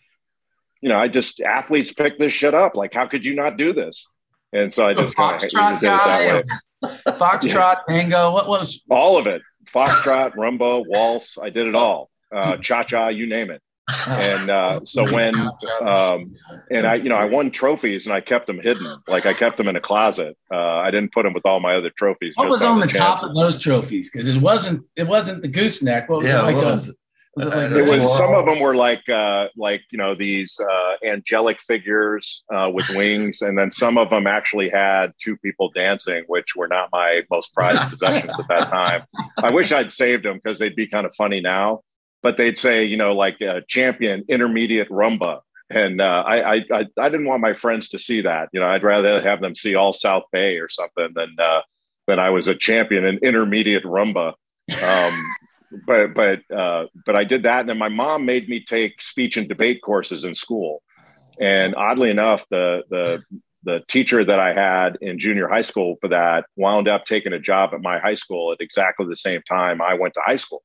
you 0.81 0.89
know, 0.89 0.99
I 0.99 1.09
just 1.09 1.41
athletes 1.41 1.93
pick 1.93 2.19
this 2.19 2.33
shit 2.33 2.55
up. 2.55 2.77
Like, 2.77 2.95
how 2.95 3.09
could 3.09 3.27
you 3.27 3.35
not 3.35 3.57
do 3.57 3.73
this? 3.73 4.09
And 4.53 4.73
so 4.73 4.87
I 4.87 4.95
just 4.95 5.17
kind 5.17 5.37
of 5.37 5.41
did 5.41 5.49
it 5.49 5.81
that 5.81 6.45
way. 6.45 6.91
Foxtrot, 7.13 7.77
yeah. 7.89 7.97
tango, 7.97 8.33
what 8.33 8.49
was 8.49 8.83
all 8.91 9.17
of 9.17 9.27
it? 9.27 9.43
Foxtrot, 9.67 10.35
rumba, 10.35 10.85
waltz. 10.87 11.39
I 11.41 11.51
did 11.51 11.67
it 11.67 11.75
all. 11.75 12.11
Uh, 12.35 12.57
cha 12.63 12.83
cha, 12.83 13.09
you 13.09 13.27
name 13.27 13.51
it. 13.51 13.63
And 14.09 14.49
uh, 14.49 14.81
so 14.85 15.05
when, 15.13 15.35
um, 15.81 16.35
and 16.71 16.87
I, 16.87 16.95
you 16.95 17.09
know, 17.09 17.17
I 17.17 17.25
won 17.25 17.51
trophies 17.51 18.07
and 18.07 18.15
I 18.15 18.21
kept 18.21 18.47
them 18.47 18.61
hidden. 18.61 18.87
Like 19.09 19.27
I 19.27 19.33
kept 19.33 19.57
them 19.57 19.69
in 19.69 19.77
a 19.77 19.81
closet. 19.81 20.37
Uh, 20.51 20.57
I 20.57 20.91
didn't 20.91 21.13
put 21.13 21.25
them 21.25 21.33
with 21.33 21.45
all 21.45 21.61
my 21.61 21.75
other 21.75 21.91
trophies. 21.91 22.33
What 22.37 22.49
was 22.49 22.63
on 22.63 22.81
the, 22.81 22.87
the 22.87 22.99
top 22.99 23.23
of 23.23 23.35
those 23.35 23.61
trophies? 23.63 24.09
Because 24.11 24.29
it 24.29 24.41
wasn't, 24.41 24.85
it 24.97 25.07
wasn't 25.07 25.43
the 25.43 25.49
gooseneck. 25.49 26.09
What 26.09 26.21
was 26.21 26.29
yeah, 26.29 26.41
it 26.41 26.55
like? 26.55 26.57
Was 26.57 26.89
a, 26.89 26.95
was 27.37 27.47
it, 27.47 27.89
like 27.89 28.01
was 28.01 28.17
some 28.17 28.35
of 28.35 28.47
them 28.47 28.61
were 28.61 28.75
like 28.75 29.09
uh, 29.09 29.49
like 29.57 29.83
you 29.91 29.99
know 29.99 30.15
these 30.15 30.61
uh, 30.61 31.07
angelic 31.07 31.63
figures 31.63 32.45
uh, 32.55 32.71
with 32.73 32.89
wings, 32.95 33.41
and 33.43 33.59
then 33.59 33.71
some 33.71 33.97
of 33.97 34.11
them 34.11 34.27
actually 34.27 34.69
had 34.69 35.13
two 35.19 35.37
people 35.39 35.71
dancing, 35.75 36.25
which 36.27 36.55
were 36.55 36.69
not 36.69 36.91
my 36.93 37.23
most 37.31 37.55
prized 37.55 37.89
possessions 37.89 38.39
at 38.39 38.49
that 38.49 38.69
time. 38.69 39.05
I 39.43 39.51
wish 39.51 39.73
I'd 39.73 39.93
saved 39.93 40.25
them 40.25 40.41
because 40.43 40.59
they'd 40.59 40.77
be 40.77 40.87
kind 40.87 41.07
of 41.07 41.15
funny 41.15 41.41
now. 41.41 41.81
But 42.23 42.37
they'd 42.37 42.59
say 42.59 42.85
you 42.85 42.97
know 42.97 43.15
like 43.15 43.39
champion 43.67 44.25
intermediate 44.29 44.91
rumba, 44.91 45.41
and 45.71 46.01
uh, 46.01 46.23
I, 46.27 46.59
I 46.59 46.87
I 46.99 47.09
didn't 47.09 47.27
want 47.27 47.41
my 47.41 47.55
friends 47.55 47.89
to 47.91 47.99
see 47.99 48.21
that. 48.23 48.51
You 48.53 48.61
know, 48.61 48.67
I'd 48.67 48.85
rather 48.85 49.23
have 49.23 49.41
them 49.41 49.55
see 49.55 49.75
all 49.75 49.93
South 49.93 50.25
Bay 50.33 50.59
or 50.59 50.69
something 50.69 51.09
than 51.15 51.35
uh, 51.39 51.63
than 52.07 52.19
I 52.19 52.31
was 52.31 52.47
a 52.49 52.55
champion 52.55 53.05
in 53.05 53.19
intermediate 53.19 53.85
rumba. 53.85 54.35
Um, 54.83 55.23
but 55.87 56.15
but 56.15 56.41
uh, 56.55 56.87
but 57.05 57.17
I 57.17 57.25
did 57.25 57.45
that, 57.45 57.61
and 57.61 57.69
then 57.69 57.79
my 57.79 57.89
mom 57.89 58.25
made 58.25 58.49
me 58.49 58.61
take 58.61 59.01
speech 59.01 59.37
and 59.37 59.49
debate 59.49 59.81
courses 59.83 60.25
in 60.25 60.35
school. 60.35 60.83
And 61.41 61.75
oddly 61.75 62.11
enough, 62.11 62.47
the 62.51 62.83
the 62.91 63.23
the 63.65 63.83
teacher 63.89 64.25
that 64.25 64.41
I 64.41 64.53
had 64.53 64.99
in 65.01 65.19
junior 65.19 65.49
high 65.49 65.63
school 65.63 65.97
for 66.01 66.09
that 66.09 66.47
wound 66.57 66.89
up 66.89 67.05
taking 67.05 67.33
a 67.33 67.39
job 67.39 67.71
at 67.73 67.81
my 67.81 67.99
high 67.99 68.15
school 68.15 68.53
at 68.53 68.61
exactly 68.61 69.07
the 69.07 69.17
same 69.17 69.41
time 69.49 69.81
I 69.81 69.95
went 69.95 70.15
to 70.15 70.21
high 70.25 70.37
school. 70.37 70.63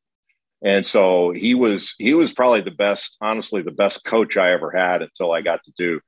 And 0.64 0.86
so 0.86 1.32
he 1.32 1.54
was 1.54 1.94
he 2.00 2.14
was 2.14 2.34
probably 2.34 2.62
the 2.62 2.72
best, 2.72 3.18
honestly, 3.22 3.62
the 3.62 3.72
best 3.72 4.04
coach 4.04 4.38
I 4.38 4.52
ever 4.52 4.72
had 4.72 5.02
until 5.02 5.32
I 5.32 5.42
got 5.42 5.64
to 5.66 5.72
Duke. 5.78 6.04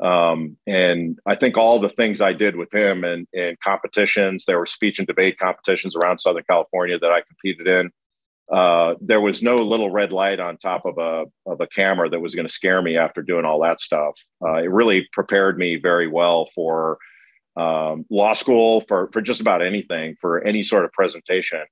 Um, 0.00 0.56
and 0.66 1.18
I 1.26 1.34
think 1.34 1.58
all 1.58 1.78
the 1.78 1.88
things 1.88 2.20
I 2.20 2.32
did 2.32 2.56
with 2.56 2.72
him 2.72 3.04
and 3.04 3.26
in 3.32 3.56
competitions, 3.62 4.44
there 4.46 4.58
were 4.58 4.66
speech 4.66 4.98
and 4.98 5.06
debate 5.06 5.38
competitions 5.38 5.94
around 5.94 6.18
Southern 6.18 6.44
California 6.48 6.98
that 6.98 7.10
I 7.10 7.20
competed 7.22 7.66
in 7.66 7.90
uh, 8.50 8.94
there 9.00 9.20
was 9.20 9.42
no 9.42 9.56
little 9.56 9.90
red 9.90 10.12
light 10.12 10.40
on 10.40 10.56
top 10.56 10.84
of 10.84 10.98
a 10.98 11.24
of 11.50 11.60
a 11.60 11.66
camera 11.68 12.08
that 12.08 12.20
was 12.20 12.34
going 12.34 12.46
to 12.46 12.52
scare 12.52 12.82
me 12.82 12.96
after 12.96 13.22
doing 13.22 13.44
all 13.44 13.62
that 13.62 13.80
stuff. 13.80 14.18
Uh, 14.42 14.56
it 14.56 14.70
really 14.70 15.08
prepared 15.12 15.56
me 15.56 15.76
very 15.76 16.08
well 16.08 16.46
for 16.46 16.98
um, 17.56 18.04
law 18.10 18.32
school, 18.32 18.80
for 18.82 19.08
for 19.12 19.20
just 19.20 19.40
about 19.40 19.62
anything, 19.62 20.16
for 20.16 20.42
any 20.42 20.64
sort 20.64 20.84
of 20.84 20.92
presentation, 20.92 21.62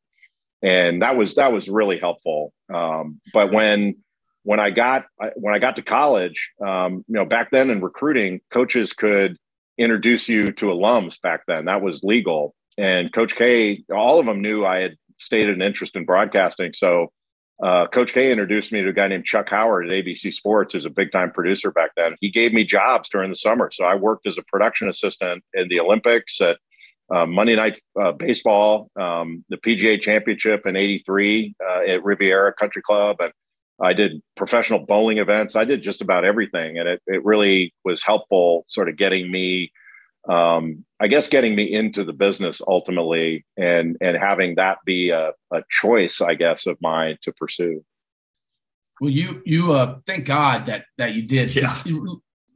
and 0.62 1.02
that 1.02 1.16
was 1.16 1.34
that 1.34 1.52
was 1.52 1.68
really 1.68 1.98
helpful. 1.98 2.52
Um, 2.72 3.20
but 3.32 3.52
when 3.52 3.96
when 4.44 4.60
I 4.60 4.70
got 4.70 5.06
when 5.34 5.54
I 5.54 5.58
got 5.58 5.76
to 5.76 5.82
college, 5.82 6.52
um, 6.64 7.04
you 7.08 7.14
know, 7.14 7.24
back 7.24 7.50
then 7.50 7.70
in 7.70 7.80
recruiting, 7.80 8.40
coaches 8.50 8.92
could 8.92 9.36
introduce 9.78 10.28
you 10.28 10.52
to 10.52 10.66
alums. 10.66 11.20
Back 11.20 11.40
then, 11.48 11.64
that 11.64 11.82
was 11.82 12.04
legal, 12.04 12.54
and 12.76 13.12
Coach 13.12 13.34
K, 13.34 13.82
all 13.92 14.20
of 14.20 14.26
them 14.26 14.42
knew 14.42 14.64
I 14.64 14.78
had 14.78 14.96
stated 15.18 15.54
an 15.54 15.62
interest 15.62 15.96
in 15.96 16.04
broadcasting. 16.04 16.72
So 16.72 17.12
uh, 17.62 17.88
Coach 17.88 18.12
K 18.12 18.30
introduced 18.30 18.72
me 18.72 18.82
to 18.82 18.88
a 18.88 18.92
guy 18.92 19.08
named 19.08 19.24
Chuck 19.24 19.48
Howard 19.50 19.86
at 19.86 19.92
ABC 19.92 20.32
Sports, 20.32 20.72
who's 20.72 20.86
a 20.86 20.90
big 20.90 21.10
time 21.10 21.32
producer 21.32 21.72
back 21.72 21.90
then. 21.96 22.14
He 22.20 22.30
gave 22.30 22.52
me 22.52 22.64
jobs 22.64 23.08
during 23.08 23.30
the 23.30 23.36
summer. 23.36 23.70
So 23.72 23.84
I 23.84 23.96
worked 23.96 24.26
as 24.26 24.38
a 24.38 24.42
production 24.42 24.88
assistant 24.88 25.42
in 25.54 25.68
the 25.68 25.80
Olympics 25.80 26.40
at 26.40 26.58
uh, 27.12 27.26
Monday 27.26 27.56
Night 27.56 27.78
uh, 28.00 28.12
Baseball, 28.12 28.90
um, 29.00 29.44
the 29.48 29.56
PGA 29.56 30.00
Championship 30.00 30.66
in 30.66 30.76
'83 30.76 31.54
uh, 31.60 31.80
at 31.88 32.04
Riviera 32.04 32.52
Country 32.52 32.82
Club, 32.82 33.16
and 33.20 33.32
I 33.80 33.92
did 33.92 34.20
professional 34.36 34.80
bowling 34.80 35.18
events. 35.18 35.56
I 35.56 35.64
did 35.64 35.82
just 35.82 36.00
about 36.00 36.24
everything, 36.24 36.78
and 36.78 36.88
it 36.88 37.02
it 37.06 37.24
really 37.24 37.72
was 37.84 38.02
helpful, 38.02 38.66
sort 38.68 38.88
of 38.88 38.96
getting 38.96 39.30
me 39.30 39.72
um, 40.28 40.84
I 41.00 41.08
guess 41.08 41.26
getting 41.26 41.54
me 41.54 41.72
into 41.72 42.04
the 42.04 42.12
business 42.12 42.60
ultimately 42.66 43.46
and 43.56 43.96
and 44.00 44.16
having 44.16 44.56
that 44.56 44.78
be 44.84 45.10
a, 45.10 45.32
a 45.52 45.62
choice, 45.70 46.20
I 46.20 46.34
guess, 46.34 46.66
of 46.66 46.76
mine 46.80 47.18
to 47.22 47.32
pursue. 47.32 47.84
Well, 49.00 49.10
you 49.10 49.42
you 49.46 49.72
uh 49.72 49.98
thank 50.06 50.26
God 50.26 50.66
that 50.66 50.84
that 50.98 51.14
you 51.14 51.22
did. 51.22 51.54
Yeah. 51.54 51.74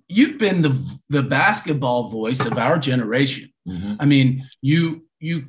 You've 0.08 0.38
been 0.38 0.60
the 0.60 0.98
the 1.08 1.22
basketball 1.22 2.08
voice 2.08 2.44
of 2.44 2.58
our 2.58 2.78
generation. 2.78 3.50
Mm-hmm. 3.66 3.94
I 3.98 4.04
mean, 4.04 4.48
you 4.60 5.06
you 5.20 5.46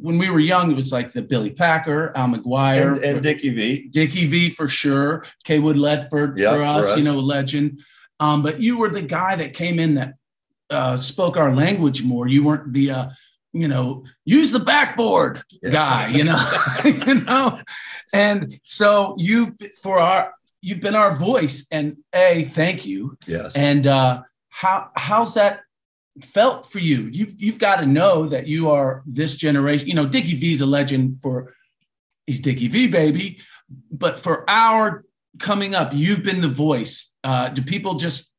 when 0.00 0.18
we 0.18 0.30
were 0.30 0.40
young, 0.40 0.70
it 0.70 0.74
was 0.74 0.92
like 0.92 1.12
the 1.12 1.22
Billy 1.22 1.50
Packer, 1.50 2.16
Al 2.16 2.28
McGuire, 2.28 2.96
and, 2.96 3.04
and 3.04 3.22
Dickie 3.22 3.50
V, 3.50 3.88
Dickie 3.88 4.26
V 4.26 4.50
for 4.50 4.68
sure, 4.68 5.24
Cawood 5.44 5.76
Ledford 5.76 6.38
yep, 6.38 6.54
for, 6.54 6.62
us, 6.62 6.86
for, 6.86 6.92
us, 6.92 6.98
you 6.98 7.04
know, 7.04 7.18
legend. 7.18 7.80
Um, 8.20 8.42
but 8.42 8.60
you 8.60 8.76
were 8.76 8.90
the 8.90 9.02
guy 9.02 9.36
that 9.36 9.54
came 9.54 9.78
in 9.78 9.94
that 9.94 10.14
uh, 10.70 10.96
spoke 10.96 11.36
our 11.36 11.54
language 11.54 12.02
more. 12.02 12.26
You 12.26 12.44
weren't 12.44 12.72
the 12.72 12.90
uh, 12.90 13.08
you 13.52 13.68
know 13.68 14.04
use 14.24 14.52
the 14.52 14.60
backboard 14.60 15.42
yeah. 15.62 15.70
guy. 15.70 16.08
You 16.08 16.24
know, 16.24 16.60
you 16.84 17.14
know, 17.14 17.60
and 18.12 18.58
so 18.64 19.14
you've 19.18 19.54
for 19.82 19.98
our 19.98 20.32
you've 20.60 20.80
been 20.80 20.94
our 20.94 21.14
voice. 21.14 21.66
And 21.70 21.98
a 22.14 22.44
thank 22.44 22.86
you. 22.86 23.16
Yes. 23.26 23.54
And 23.54 23.86
uh, 23.86 24.22
how 24.48 24.90
how's 24.96 25.34
that 25.34 25.60
felt 26.22 26.66
for 26.66 26.78
you? 26.78 27.08
You've 27.12 27.40
you've 27.40 27.58
got 27.58 27.80
to 27.80 27.86
know 27.86 28.26
that 28.26 28.46
you 28.46 28.70
are 28.70 29.02
this 29.06 29.34
generation. 29.34 29.88
You 29.88 29.94
know, 29.94 30.06
Dickie 30.06 30.34
V's 30.34 30.60
a 30.60 30.66
legend 30.66 31.16
for 31.20 31.54
he's 32.26 32.40
Dickie 32.40 32.68
V 32.68 32.88
baby, 32.88 33.40
but 33.90 34.18
for 34.18 34.48
our 34.48 35.04
coming 35.38 35.74
up, 35.74 35.92
you've 35.94 36.22
been 36.22 36.40
the 36.40 36.48
voice. 36.48 37.12
Uh, 37.22 37.48
do 37.48 37.62
people 37.62 37.94
just 37.94 38.32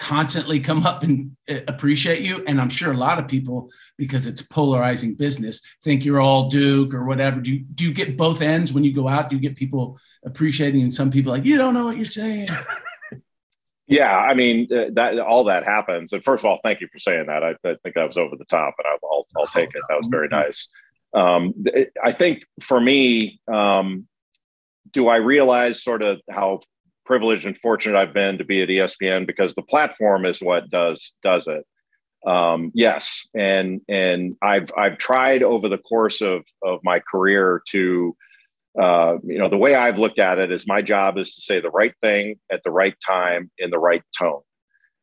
constantly 0.00 0.58
come 0.58 0.86
up 0.86 1.02
and 1.02 1.36
uh, 1.48 1.60
appreciate 1.68 2.22
you. 2.22 2.42
And 2.46 2.58
I'm 2.58 2.70
sure 2.70 2.90
a 2.90 2.96
lot 2.96 3.18
of 3.18 3.28
people, 3.28 3.70
because 3.98 4.24
it's 4.24 4.40
polarizing 4.40 5.14
business, 5.14 5.60
think 5.84 6.06
you're 6.06 6.20
all 6.20 6.48
Duke 6.48 6.94
or 6.94 7.04
whatever. 7.04 7.40
Do 7.40 7.52
you, 7.52 7.60
do 7.60 7.84
you 7.84 7.92
get 7.92 8.16
both 8.16 8.40
ends 8.40 8.72
when 8.72 8.82
you 8.82 8.94
go 8.94 9.06
out? 9.06 9.28
Do 9.28 9.36
you 9.36 9.42
get 9.42 9.56
people 9.56 10.00
appreciating 10.24 10.80
and 10.82 10.92
some 10.92 11.10
people 11.10 11.32
like, 11.32 11.44
you 11.44 11.58
don't 11.58 11.74
know 11.74 11.84
what 11.84 11.98
you're 11.98 12.06
saying? 12.06 12.48
yeah, 13.86 14.16
I 14.16 14.32
mean, 14.32 14.68
uh, 14.72 14.86
that 14.94 15.18
all 15.18 15.44
that 15.44 15.64
happens. 15.64 16.14
And 16.14 16.24
first 16.24 16.44
of 16.44 16.46
all, 16.46 16.58
thank 16.64 16.80
you 16.80 16.88
for 16.90 16.98
saying 16.98 17.26
that. 17.26 17.44
I, 17.44 17.50
I 17.50 17.76
think 17.82 17.94
that 17.94 18.06
was 18.06 18.16
over 18.16 18.36
the 18.36 18.46
top, 18.46 18.74
and 18.78 18.86
I'll, 18.86 19.08
I'll, 19.10 19.26
I'll 19.36 19.46
take 19.48 19.68
it. 19.74 19.82
That 19.90 19.98
was 19.98 20.08
very 20.10 20.28
nice. 20.28 20.68
Um, 21.12 21.52
I 22.02 22.12
think 22.12 22.44
for 22.62 22.80
me, 22.80 23.40
um, 23.52 24.06
do 24.92 25.08
I 25.08 25.16
realize 25.16 25.82
sort 25.82 26.02
of 26.02 26.20
how 26.30 26.60
privileged 27.10 27.44
and 27.44 27.58
fortunate 27.58 27.98
I've 27.98 28.14
been 28.14 28.38
to 28.38 28.44
be 28.44 28.62
at 28.62 28.68
ESPN 28.68 29.26
because 29.26 29.52
the 29.54 29.62
platform 29.62 30.24
is 30.24 30.40
what 30.40 30.70
does 30.70 31.12
does 31.24 31.48
it. 31.48 31.66
Um, 32.24 32.70
yes, 32.72 33.26
and 33.34 33.80
and 33.88 34.36
I've 34.40 34.70
I've 34.78 34.96
tried 34.96 35.42
over 35.42 35.68
the 35.68 35.78
course 35.78 36.20
of 36.20 36.44
of 36.62 36.78
my 36.84 37.00
career 37.00 37.64
to 37.70 38.16
uh, 38.80 39.14
you 39.24 39.40
know 39.40 39.48
the 39.48 39.56
way 39.56 39.74
I've 39.74 39.98
looked 39.98 40.20
at 40.20 40.38
it 40.38 40.52
is 40.52 40.68
my 40.68 40.82
job 40.82 41.18
is 41.18 41.34
to 41.34 41.40
say 41.40 41.58
the 41.58 41.70
right 41.70 41.94
thing 42.00 42.38
at 42.48 42.62
the 42.62 42.70
right 42.70 42.94
time 43.04 43.50
in 43.58 43.70
the 43.70 43.80
right 43.80 44.04
tone. 44.16 44.42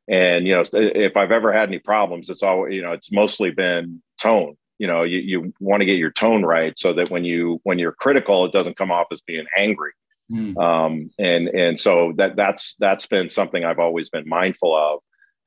And 0.08 0.48
you 0.48 0.56
know 0.56 0.64
if 0.72 1.18
I've 1.18 1.34
ever 1.34 1.52
had 1.52 1.68
any 1.68 1.80
problems, 1.80 2.30
it's 2.30 2.42
all 2.42 2.72
you 2.72 2.82
know 2.82 2.94
it's 2.94 3.12
mostly 3.12 3.52
been 3.52 4.02
tone. 4.22 4.56
You 4.80 4.88
know 4.88 5.04
you, 5.04 5.18
you 5.18 5.54
want 5.60 5.82
to 5.82 5.86
get 5.86 5.98
your 5.98 6.12
tone 6.12 6.46
right 6.46 6.80
so 6.80 6.94
that 6.94 7.10
when 7.10 7.26
you 7.26 7.60
when 7.64 7.80
you're 7.80 7.92
critical, 7.92 8.46
it 8.46 8.54
doesn't 8.54 8.78
come 8.78 8.92
off 8.94 9.08
as 9.12 9.20
being 9.20 9.46
angry. 9.58 9.92
Mm. 10.32 10.58
Um, 10.62 11.12
and 11.18 11.48
and 11.48 11.80
so 11.80 12.14
that 12.18 12.36
that's 12.36 12.76
that's 12.80 13.06
been 13.06 13.30
something 13.30 13.64
I've 13.64 13.80
always 13.80 14.10
been 14.10 14.28
mindful 14.28 14.76
of. 14.76 15.00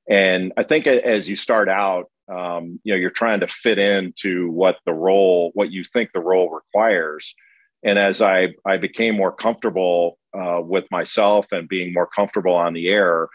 And 0.09 0.53
I 0.57 0.63
think 0.63 0.87
as 0.87 1.29
you 1.29 1.37
start 1.37 1.69
out, 1.69 2.11
um, 2.31 2.81
you 2.85 2.93
know, 2.93 2.99
you're 2.99 3.11
trying 3.11 3.41
to 3.41 3.47
fit 3.47 3.79
into 3.79 4.51
what 4.51 4.79
the 4.87 4.93
role, 4.93 5.51
what 5.55 5.71
you 5.71 5.85
think 5.85 6.13
the 6.13 6.21
role 6.21 6.51
requires. 6.51 7.35
And 7.83 7.99
as 7.99 8.23
I 8.23 8.55
I 8.67 8.79
became 8.79 9.17
more 9.17 9.33
comfortable 9.33 10.19
uh, 10.35 10.61
with 10.63 10.87
myself 10.91 11.53
and 11.53 11.69
being 11.69 11.93
more 11.93 12.07
comfortable 12.07 12.55
on 12.55 12.73
the 12.73 12.89
air, 12.89 13.29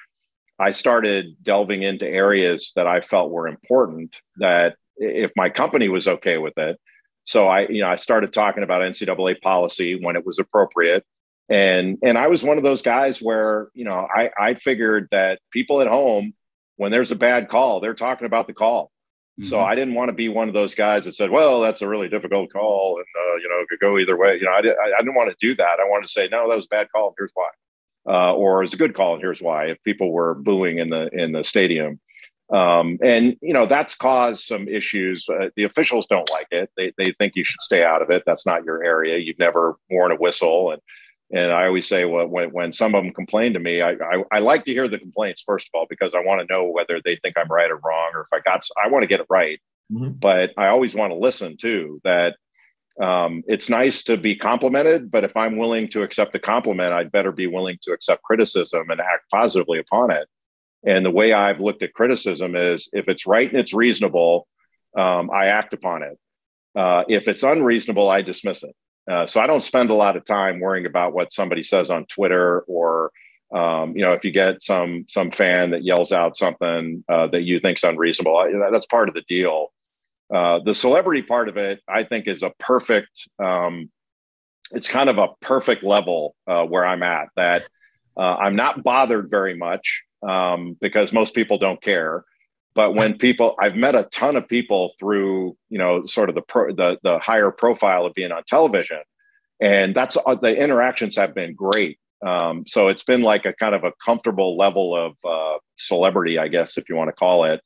I 0.60 0.72
started 0.72 1.36
delving 1.44 1.84
into 1.84 2.08
areas 2.08 2.72
that 2.76 2.88
I 2.88 3.02
felt 3.02 3.32
were 3.32 3.48
important. 3.48 4.16
That 4.38 4.76
if 4.98 5.32
my 5.36 5.50
company 5.50 5.90
was 5.90 6.08
okay 6.08 6.38
with 6.38 6.58
it, 6.58 6.80
so 7.24 7.48
I 7.48 7.68
you 7.68 7.82
know 7.82 7.90
I 7.90 7.96
started 7.96 8.34
talking 8.34 8.64
about 8.64 8.82
NCAA 8.82 9.42
policy 9.42 10.00
when 10.02 10.16
it 10.16 10.26
was 10.26 10.40
appropriate 10.40 11.06
and 11.50 11.98
and 12.04 12.18
i 12.18 12.28
was 12.28 12.44
one 12.44 12.58
of 12.58 12.64
those 12.64 12.82
guys 12.82 13.20
where 13.20 13.70
you 13.74 13.86
know 13.86 14.08
i 14.16 14.30
i 14.40 14.54
figured 14.54 15.08
that 15.12 15.40
people 15.52 15.82
at 15.82 15.88
home 15.88 16.34
when 16.78 16.92
there's 16.92 17.12
a 17.12 17.16
bad 17.16 17.50
call 17.50 17.80
they're 17.80 17.94
talking 17.94 18.26
about 18.26 18.48
the 18.48 18.54
call. 18.54 18.92
Mm-hmm. 19.40 19.48
so 19.48 19.60
i 19.62 19.76
didn't 19.76 19.94
want 19.94 20.10
to 20.10 20.14
be 20.14 20.30
one 20.30 20.48
of 20.48 20.54
those 20.54 20.76
guys 20.76 21.06
that 21.06 21.16
said 21.16 21.30
well 21.30 21.62
that's 21.62 21.82
a 21.82 21.88
really 21.88 22.10
difficult 22.10 22.52
call 22.52 22.98
and 22.98 23.06
uh, 23.20 23.36
you 23.36 23.50
know 23.50 23.62
it 23.62 23.68
could 23.70 23.80
go 23.80 24.00
either 24.00 24.18
way. 24.18 24.38
You 24.38 24.46
know 24.46 24.54
I, 24.54 24.62
did, 24.62 24.76
I, 24.78 24.98
I 24.98 25.02
didn't 25.02 25.16
want 25.16 25.30
to 25.30 25.36
do 25.40 25.56
that. 25.56 25.80
I 25.80 25.88
wanted 25.88 26.08
to 26.08 26.12
say 26.12 26.28
no 26.32 26.48
that 26.48 26.56
was 26.56 26.66
a 26.66 26.70
bad 26.70 26.88
call 26.92 27.14
here's 27.18 27.32
why. 27.34 27.50
Uh, 28.08 28.34
or 28.34 28.64
it's 28.64 28.74
a 28.74 28.78
good 28.78 28.94
call 28.94 29.14
and 29.14 29.22
here's 29.22 29.42
why 29.42 29.66
if 29.66 29.82
people 29.84 30.12
were 30.12 30.36
booing 30.36 30.78
in 30.80 30.90
the 30.90 31.10
in 31.12 31.32
the 31.32 31.44
stadium. 31.44 32.00
Um, 32.54 33.00
and 33.02 33.36
you 33.42 33.54
know 33.54 33.66
that's 33.66 33.96
caused 33.96 34.44
some 34.44 34.68
issues. 34.68 35.28
Uh, 35.28 35.50
the 35.56 35.64
officials 35.64 36.06
don't 36.06 36.30
like 36.30 36.48
it. 36.52 36.70
They, 36.78 36.94
they 36.98 37.12
think 37.12 37.34
you 37.36 37.44
should 37.44 37.62
stay 37.62 37.84
out 37.84 38.04
of 38.04 38.12
it. 38.12 38.22
That's 38.26 38.46
not 38.46 38.64
your 38.64 38.84
area. 38.84 39.18
You've 39.18 39.40
never 39.40 39.76
worn 39.90 40.12
a 40.12 40.16
whistle 40.16 40.72
and 40.72 40.82
And 41.32 41.52
I 41.52 41.66
always 41.66 41.88
say, 41.88 42.06
well, 42.06 42.28
when, 42.28 42.50
when 42.52 42.72
some 42.72 42.94
of 42.94 43.04
them 43.04 43.14
complain 43.14 43.54
to 43.54 43.60
me, 43.60 43.82
I, 43.82 43.92
I, 43.92 44.24
I 44.32 44.40
like 44.40 44.66
to 44.66 44.74
hear 44.74 44.88
the 44.88 45.00
complaints, 45.00 45.44
first 45.46 45.68
of 45.68 45.78
all, 45.78 45.88
because 45.90 46.14
I 46.14 46.20
want 46.20 46.42
to 46.42 46.54
know 46.54 46.66
whether 46.66 47.02
they 47.04 47.16
think 47.16 47.36
I'm 47.38 47.48
right 47.50 47.72
or 47.72 47.80
wrong, 47.84 48.12
or 48.14 48.22
if 48.22 48.28
I 48.32 48.40
got, 48.42 48.64
I 48.82 48.90
want 48.90 49.04
to 49.04 49.08
get 49.08 49.22
it 49.22 49.26
right. 49.30 49.60
Mm-hmm. 49.92 50.12
But 50.12 50.52
I 50.58 50.68
always 50.68 50.94
want 50.94 51.12
to 51.12 51.18
listen 51.18 51.58
too, 51.58 52.00
that 52.04 52.36
um, 53.02 53.44
it's 53.48 53.70
nice 53.70 54.04
to 54.04 54.18
be 54.18 54.36
complimented, 54.36 55.12
but 55.12 55.24
if 55.24 55.36
I'm 55.36 55.58
willing 55.58 55.90
to 55.90 56.04
accept 56.04 56.36
a 56.36 56.40
compliment, 56.40 56.94
I'd 56.94 57.12
better 57.12 57.32
be 57.32 57.48
willing 57.48 57.78
to 57.82 57.92
accept 57.92 58.24
criticism 58.24 58.90
and 58.90 59.02
act 59.02 59.30
positively 59.32 59.80
upon 59.80 60.12
it. 60.12 60.28
And 60.86 61.06
the 61.06 61.12
way 61.12 61.34
I've 61.34 61.60
looked 61.60 61.82
at 61.82 61.94
criticism 61.94 62.56
is 62.56 62.90
if 62.94 63.10
it's 63.10 63.26
right 63.26 63.50
and 63.50 63.60
it's 63.60 63.74
reasonable, 63.74 64.48
um, 64.96 65.30
I 65.32 65.48
act 65.48 65.74
upon 65.74 66.04
it. 66.04 66.18
Uh, 66.76 67.04
if 67.10 67.28
it's 67.28 67.44
unreasonable, 67.44 68.10
I 68.10 68.22
dismiss 68.22 68.64
it. 68.64 68.76
Uh, 69.10 69.26
so 69.28 69.39
I 69.39 69.48
don't 69.48 69.62
spend 69.62 69.89
a 69.89 69.96
lot 69.96 70.18
of 70.18 70.26
time 70.26 70.60
worrying 70.60 70.86
about 70.86 71.13
what 71.13 71.32
somebody 71.32 71.63
says 71.63 71.89
on 71.91 72.06
Twitter 72.06 72.62
or 72.62 73.12
um, 73.54 73.96
you 73.96 74.04
know 74.04 74.13
if 74.13 74.26
you 74.26 74.32
get 74.32 74.63
some 74.63 75.06
some 75.08 75.30
fan 75.30 75.72
that 75.72 75.84
yells 75.84 76.12
out 76.12 76.36
something 76.36 77.04
uh, 77.08 77.28
that 77.28 77.44
you 77.44 77.60
think's 77.60 77.84
unreasonable. 77.84 78.36
I, 78.36 78.52
that's 78.72 78.88
part 78.88 79.08
of 79.08 79.15
the 79.15 79.22
deal. 79.22 79.72
Uh, 80.34 80.60
the 80.65 80.74
celebrity 80.74 81.22
part 81.22 81.50
of 81.50 81.58
it, 81.58 81.82
I 81.88 82.04
think, 82.04 82.28
is 82.28 82.41
a 82.41 82.52
perfect. 82.60 83.28
Um, 83.38 83.91
it's 84.72 84.88
kind 84.88 85.10
of 85.10 85.20
a 85.20 85.28
perfect 85.41 85.84
level 85.84 86.36
uh, 86.48 86.65
where 86.65 86.86
I'm 86.86 87.04
at. 87.04 87.28
That 87.36 87.68
uh, 88.18 88.36
I'm 88.36 88.56
not 88.56 88.84
bothered 88.84 89.30
very 89.30 89.56
much 89.56 90.04
um, 90.28 90.76
because 90.82 91.13
most 91.13 91.36
people 91.36 91.60
don't 91.60 91.82
care 91.82 92.26
but 92.76 92.94
when 92.94 93.18
people 93.18 93.56
i've 93.60 93.76
met 93.76 93.96
a 93.96 94.04
ton 94.12 94.36
of 94.36 94.48
people 94.48 94.94
through 95.00 95.58
you 95.70 95.78
know 95.78 96.06
sort 96.06 96.30
of 96.30 96.36
the 96.36 96.42
pro, 96.42 96.72
the, 96.74 97.00
the 97.04 97.18
higher 97.20 97.52
profile 97.52 98.06
of 98.06 98.14
being 98.14 98.32
on 98.32 98.44
television. 98.48 99.00
And 99.62 99.96
that's 99.96 100.18
uh, 100.18 100.36
the 100.36 100.54
interactions 100.54 101.16
have 101.16 101.34
been 101.34 101.56
great. 101.56 101.98
Um, 102.26 102.66
so 102.68 102.90
it's 102.90 103.06
been 103.06 103.22
like 103.22 103.46
a 103.46 103.54
kind 103.54 103.74
of 103.74 103.86
a 103.86 103.94
comfortable 104.04 104.58
level 104.58 104.96
of 104.96 105.16
uh, 105.24 105.58
celebrity 105.78 106.38
i 106.40 106.48
guess 106.48 106.78
if 106.78 106.88
you 106.90 106.96
want 106.96 107.10
to 107.10 107.14
call 107.14 107.44
it 107.46 107.62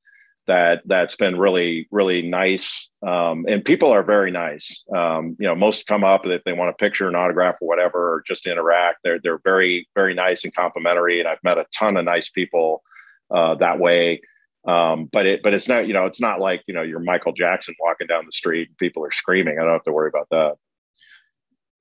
that 0.50 0.82
that's 0.86 1.15
been 1.15 1.38
really 1.38 1.88
really 1.91 2.24
nice. 2.24 2.89
Um, 3.06 3.45
and 3.48 3.63
people 3.63 3.91
are 3.91 4.02
very 4.02 4.32
nice. 4.32 4.84
Um, 4.93 5.38
you 5.39 5.48
know 5.48 5.54
most 5.54 5.86
come 5.86 6.04
up 6.04 6.26
if 6.26 6.43
they 6.43 6.54
want 6.54 6.72
a 6.72 6.74
picture 6.74 7.08
an 7.08 7.15
autograph 7.15 7.58
or 7.62 7.67
whatever 7.67 8.13
or 8.13 8.24
just 8.28 8.48
interact. 8.48 8.98
They're 9.04 9.19
they're 9.24 9.41
very 9.43 9.88
very 9.93 10.15
nice 10.15 10.43
and 10.43 10.54
complimentary. 10.54 11.19
And 11.19 11.30
i've 11.30 11.43
met 11.43 11.60
a 11.60 11.65
ton 11.78 11.98
of 11.98 12.06
nice 12.06 12.30
people 12.30 12.82
uh, 13.30 13.56
that 13.56 13.80
way 13.80 14.22
um, 14.67 15.10
but 15.12 15.26
it, 15.26 15.43
but 15.43 15.54
it's 15.54 15.67
not, 15.67 15.88
you 15.88 15.93
know, 15.93 16.06
it's 16.06 16.22
not 16.22 16.39
like, 16.39 16.63
you 16.67 16.74
know, 16.74 16.82
you're 16.82 17.00
Michael 17.00 17.34
Jackson 17.34 17.76
walking 17.80 18.08
down 18.08 18.26
the 18.26 18.32
street 18.32 18.67
and 18.69 18.78
people 18.78 19.04
are 19.06 19.12
screaming. 19.12 19.58
I 19.60 19.63
don't 19.63 19.74
have 19.74 19.84
to 19.84 19.91
worry 19.91 20.10
about 20.10 20.28
that. 20.32 20.56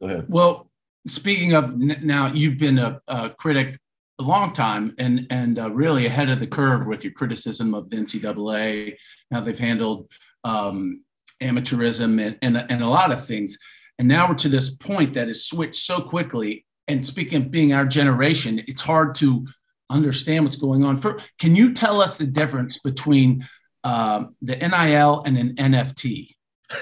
Go 0.01 0.07
ahead. 0.07 0.27
Well, 0.29 0.71
speaking 1.07 1.55
of 1.55 1.77
now, 1.77 2.33
you've 2.33 2.59
been 2.59 2.79
a, 2.79 3.01
a 3.09 3.31
critic 3.31 3.79
a 4.21 4.25
long 4.25 4.53
time 4.53 4.95
and 4.99 5.27
and 5.31 5.59
uh, 5.59 5.71
really 5.71 6.07
ahead 6.07 6.31
of 6.31 6.41
the 6.41 6.47
curve 6.47 6.87
with 6.87 7.05
your 7.05 7.13
criticism 7.13 7.75
of 7.75 7.89
the 7.91 7.97
NCAA. 7.97 8.97
How 9.31 9.41
they've 9.41 9.59
handled 9.59 10.11
um, 10.45 11.03
amateurism 11.43 12.21
and, 12.21 12.37
and 12.43 12.57
and 12.71 12.83
a 12.83 12.89
lot 12.89 13.13
of 13.13 13.25
things. 13.27 13.57
And 13.99 14.09
now 14.09 14.29
we're 14.29 14.35
to 14.37 14.49
this 14.49 14.71
point 14.71 15.15
that 15.15 15.29
has 15.29 15.45
switched 15.45 15.77
so 15.77 16.01
quickly. 16.01 16.65
And 16.87 17.05
speaking 17.05 17.43
of 17.43 17.51
being 17.51 17.73
our 17.73 17.85
generation, 17.85 18.63
it's 18.67 18.81
hard 18.81 19.15
to 19.17 19.47
understand 19.91 20.45
what's 20.45 20.57
going 20.57 20.85
on. 20.85 20.97
For, 20.97 21.19
can 21.39 21.55
you 21.57 21.73
tell 21.73 22.01
us 22.01 22.17
the 22.17 22.27
difference 22.27 22.79
between 22.79 23.47
uh, 23.85 24.25
the 24.43 24.57
NIL 24.57 25.23
and 25.25 25.39
an 25.39 25.57
NFT? 25.57 26.35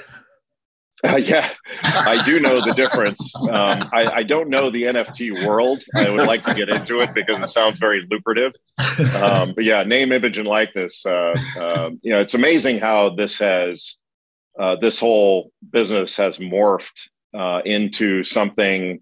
Uh, 1.07 1.19
yeah, 1.19 1.49
I 1.83 2.23
do 2.25 2.41
know 2.41 2.65
the 2.65 2.73
difference. 2.73 3.35
Um, 3.37 3.89
I, 3.93 4.11
I, 4.15 4.23
don't 4.23 4.49
know 4.49 4.71
the 4.71 4.85
NFT 4.85 5.47
world. 5.47 5.85
I 5.95 6.11
would 6.11 6.27
like 6.27 6.43
to 6.45 6.55
get 6.55 6.71
into 6.71 7.01
it 7.01 7.15
because 7.15 7.41
it 7.41 7.49
sounds 7.49 7.79
very 7.79 8.07
lucrative. 8.11 8.53
Um, 9.23 9.53
but 9.53 9.65
yeah, 9.65 9.83
name, 9.83 10.11
image, 10.11 10.39
and 10.39 10.49
likeness. 10.49 11.05
Uh, 11.05 11.35
uh, 11.61 11.91
you 12.01 12.13
know, 12.13 12.21
it's 12.21 12.35
amazing 12.35 12.79
how 12.79 13.11
this 13.11 13.39
has, 13.39 13.97
uh, 14.59 14.77
this 14.77 14.99
whole 14.99 15.53
business 15.71 16.17
has 16.17 16.39
morphed 16.39 17.09
uh, 17.37 17.61
into 17.65 18.25
something 18.25 18.99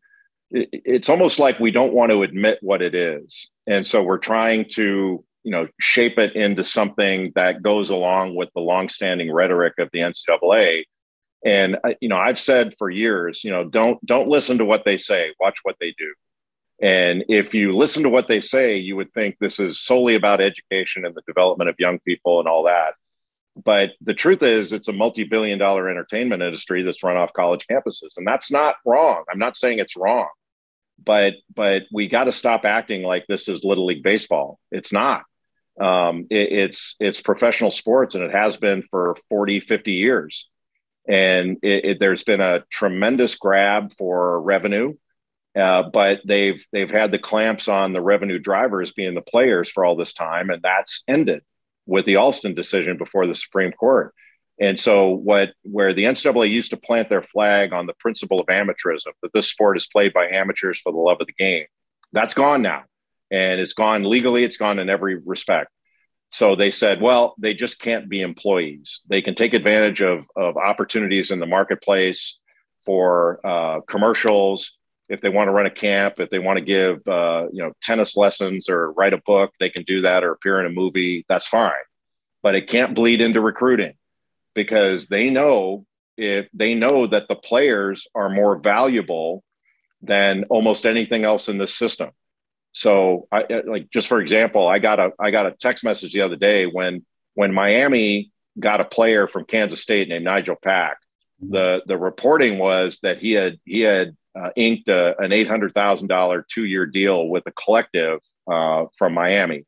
it's 0.54 1.08
almost 1.08 1.38
like 1.40 1.58
we 1.58 1.72
don't 1.72 1.92
want 1.92 2.12
to 2.12 2.22
admit 2.22 2.58
what 2.62 2.80
it 2.80 2.94
is. 2.94 3.50
And 3.66 3.84
so 3.84 4.02
we're 4.02 4.18
trying 4.18 4.66
to 4.74 5.24
you 5.44 5.50
know 5.50 5.68
shape 5.78 6.18
it 6.18 6.34
into 6.34 6.64
something 6.64 7.32
that 7.34 7.62
goes 7.62 7.90
along 7.90 8.34
with 8.34 8.48
the 8.54 8.60
longstanding 8.60 9.30
rhetoric 9.30 9.74
of 9.78 9.90
the 9.92 10.00
ncaa 10.00 10.84
and 11.44 11.76
uh, 11.84 11.92
you 12.00 12.08
know 12.08 12.16
i've 12.16 12.38
said 12.38 12.74
for 12.74 12.88
years 12.88 13.44
you 13.44 13.50
know 13.50 13.62
don't 13.62 14.04
don't 14.06 14.28
listen 14.28 14.56
to 14.58 14.64
what 14.64 14.84
they 14.86 14.96
say 14.96 15.32
watch 15.38 15.58
what 15.62 15.76
they 15.80 15.94
do. 15.98 16.14
And 16.82 17.24
if 17.28 17.54
you 17.54 17.76
listen 17.76 18.02
to 18.02 18.08
what 18.08 18.26
they 18.26 18.40
say 18.40 18.78
you 18.78 18.96
would 18.96 19.12
think 19.12 19.36
this 19.38 19.60
is 19.60 19.78
solely 19.78 20.14
about 20.14 20.40
education 20.40 21.04
and 21.04 21.14
the 21.14 21.22
development 21.26 21.70
of 21.70 21.76
young 21.78 22.00
people 22.00 22.40
and 22.40 22.48
all 22.48 22.64
that. 22.64 22.94
But 23.62 23.92
the 24.00 24.14
truth 24.14 24.42
is, 24.42 24.72
it's 24.72 24.88
a 24.88 24.92
multi 24.92 25.22
billion 25.22 25.60
dollar 25.60 25.88
entertainment 25.88 26.42
industry 26.42 26.82
that's 26.82 27.04
run 27.04 27.16
off 27.16 27.32
college 27.32 27.66
campuses. 27.70 28.16
And 28.16 28.26
that's 28.26 28.50
not 28.50 28.74
wrong. 28.84 29.22
I'm 29.30 29.38
not 29.38 29.56
saying 29.56 29.78
it's 29.78 29.96
wrong 29.96 30.26
but 31.02 31.34
but 31.54 31.84
we 31.92 32.08
got 32.08 32.24
to 32.24 32.32
stop 32.32 32.64
acting 32.64 33.02
like 33.02 33.26
this 33.26 33.48
is 33.48 33.64
little 33.64 33.86
league 33.86 34.02
baseball. 34.02 34.58
It's 34.70 34.92
not. 34.92 35.22
Um, 35.80 36.26
it, 36.30 36.52
it's 36.52 36.96
it's 37.00 37.20
professional 37.20 37.70
sports 37.70 38.14
and 38.14 38.24
it 38.24 38.32
has 38.32 38.56
been 38.56 38.82
for 38.82 39.16
40 39.28 39.60
50 39.60 39.92
years. 39.92 40.48
And 41.06 41.58
it, 41.62 41.84
it, 41.84 42.00
there's 42.00 42.24
been 42.24 42.40
a 42.40 42.64
tremendous 42.70 43.34
grab 43.34 43.92
for 43.92 44.40
revenue 44.40 44.94
uh, 45.56 45.84
but 45.84 46.20
they've 46.24 46.66
they've 46.72 46.90
had 46.90 47.12
the 47.12 47.18
clamps 47.18 47.68
on 47.68 47.92
the 47.92 48.02
revenue 48.02 48.38
drivers 48.38 48.92
being 48.92 49.14
the 49.14 49.22
players 49.22 49.70
for 49.70 49.84
all 49.84 49.96
this 49.96 50.12
time 50.12 50.50
and 50.50 50.62
that's 50.62 51.04
ended 51.06 51.42
with 51.86 52.04
the 52.06 52.16
alston 52.16 52.54
decision 52.54 52.96
before 52.96 53.26
the 53.26 53.34
supreme 53.34 53.72
court 53.72 54.12
and 54.60 54.78
so, 54.78 55.08
what 55.08 55.52
where 55.62 55.92
the 55.92 56.04
NCAA 56.04 56.50
used 56.50 56.70
to 56.70 56.76
plant 56.76 57.08
their 57.08 57.22
flag 57.22 57.72
on 57.72 57.86
the 57.86 57.94
principle 57.94 58.38
of 58.40 58.46
amateurism, 58.46 59.12
that 59.22 59.32
this 59.32 59.48
sport 59.48 59.76
is 59.76 59.86
played 59.86 60.12
by 60.12 60.28
amateurs 60.28 60.80
for 60.80 60.92
the 60.92 60.98
love 60.98 61.20
of 61.20 61.26
the 61.26 61.32
game, 61.32 61.66
that's 62.12 62.34
gone 62.34 62.62
now, 62.62 62.84
and 63.32 63.60
it's 63.60 63.72
gone 63.72 64.04
legally. 64.04 64.44
It's 64.44 64.56
gone 64.56 64.78
in 64.78 64.88
every 64.88 65.16
respect. 65.16 65.70
So 66.30 66.54
they 66.56 66.70
said, 66.70 67.00
well, 67.00 67.34
they 67.38 67.54
just 67.54 67.80
can't 67.80 68.08
be 68.08 68.20
employees. 68.20 69.00
They 69.08 69.22
can 69.22 69.34
take 69.34 69.54
advantage 69.54 70.02
of 70.02 70.24
of 70.36 70.56
opportunities 70.56 71.32
in 71.32 71.40
the 71.40 71.46
marketplace 71.46 72.38
for 72.84 73.40
uh, 73.44 73.80
commercials. 73.80 74.72
If 75.08 75.20
they 75.20 75.28
want 75.28 75.48
to 75.48 75.52
run 75.52 75.66
a 75.66 75.70
camp, 75.70 76.20
if 76.20 76.30
they 76.30 76.38
want 76.38 76.58
to 76.58 76.64
give 76.64 77.06
uh, 77.08 77.46
you 77.52 77.64
know 77.64 77.72
tennis 77.82 78.16
lessons 78.16 78.68
or 78.68 78.92
write 78.92 79.14
a 79.14 79.20
book, 79.26 79.52
they 79.58 79.68
can 79.68 79.82
do 79.82 80.02
that 80.02 80.22
or 80.22 80.30
appear 80.30 80.60
in 80.60 80.66
a 80.66 80.70
movie. 80.70 81.24
That's 81.28 81.48
fine, 81.48 81.72
but 82.40 82.54
it 82.54 82.68
can't 82.68 82.94
bleed 82.94 83.20
into 83.20 83.40
recruiting 83.40 83.94
because 84.54 85.06
they 85.06 85.30
know 85.30 85.86
if 86.16 86.48
they 86.54 86.74
know 86.74 87.06
that 87.06 87.28
the 87.28 87.34
players 87.34 88.06
are 88.14 88.30
more 88.30 88.56
valuable 88.56 89.42
than 90.02 90.44
almost 90.44 90.86
anything 90.86 91.24
else 91.24 91.48
in 91.48 91.58
this 91.58 91.74
system. 91.74 92.10
So 92.72 93.28
I 93.30 93.46
like 93.66 93.90
just 93.90 94.08
for 94.08 94.20
example, 94.20 94.66
I 94.66 94.78
got 94.78 94.98
a 94.98 95.10
I 95.18 95.30
got 95.30 95.46
a 95.46 95.52
text 95.52 95.84
message 95.84 96.12
the 96.12 96.22
other 96.22 96.36
day 96.36 96.66
when 96.66 97.04
when 97.34 97.54
Miami 97.54 98.32
got 98.58 98.80
a 98.80 98.84
player 98.84 99.26
from 99.26 99.44
Kansas 99.44 99.80
State 99.80 100.08
named 100.08 100.24
Nigel 100.24 100.56
Pack. 100.56 100.98
The 101.40 101.82
the 101.86 101.98
reporting 101.98 102.58
was 102.58 102.98
that 103.02 103.18
he 103.18 103.32
had 103.32 103.58
he 103.64 103.80
had 103.80 104.16
uh, 104.36 104.50
inked 104.56 104.88
a, 104.88 105.16
an 105.20 105.32
eight 105.32 105.48
hundred 105.48 105.72
thousand 105.72 106.08
dollar 106.08 106.44
two 106.48 106.64
year 106.64 106.86
deal 106.86 107.28
with 107.28 107.44
a 107.46 107.52
collective 107.52 108.20
uh, 108.50 108.86
from 108.96 109.14
Miami, 109.14 109.64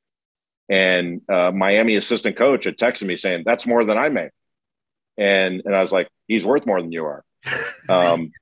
and 0.68 1.20
uh, 1.28 1.52
Miami 1.52 1.96
assistant 1.96 2.36
coach 2.36 2.64
had 2.64 2.76
texted 2.76 3.06
me 3.06 3.16
saying 3.16 3.44
that's 3.46 3.66
more 3.66 3.84
than 3.84 3.98
I 3.98 4.08
make 4.08 4.30
and 5.16 5.62
and 5.64 5.74
I 5.74 5.82
was 5.82 5.92
like, 5.92 6.08
he's 6.26 6.44
worth 6.44 6.66
more 6.66 6.80
than 6.80 6.92
you 6.92 7.04
are. 7.04 7.24
Um, 7.88 8.32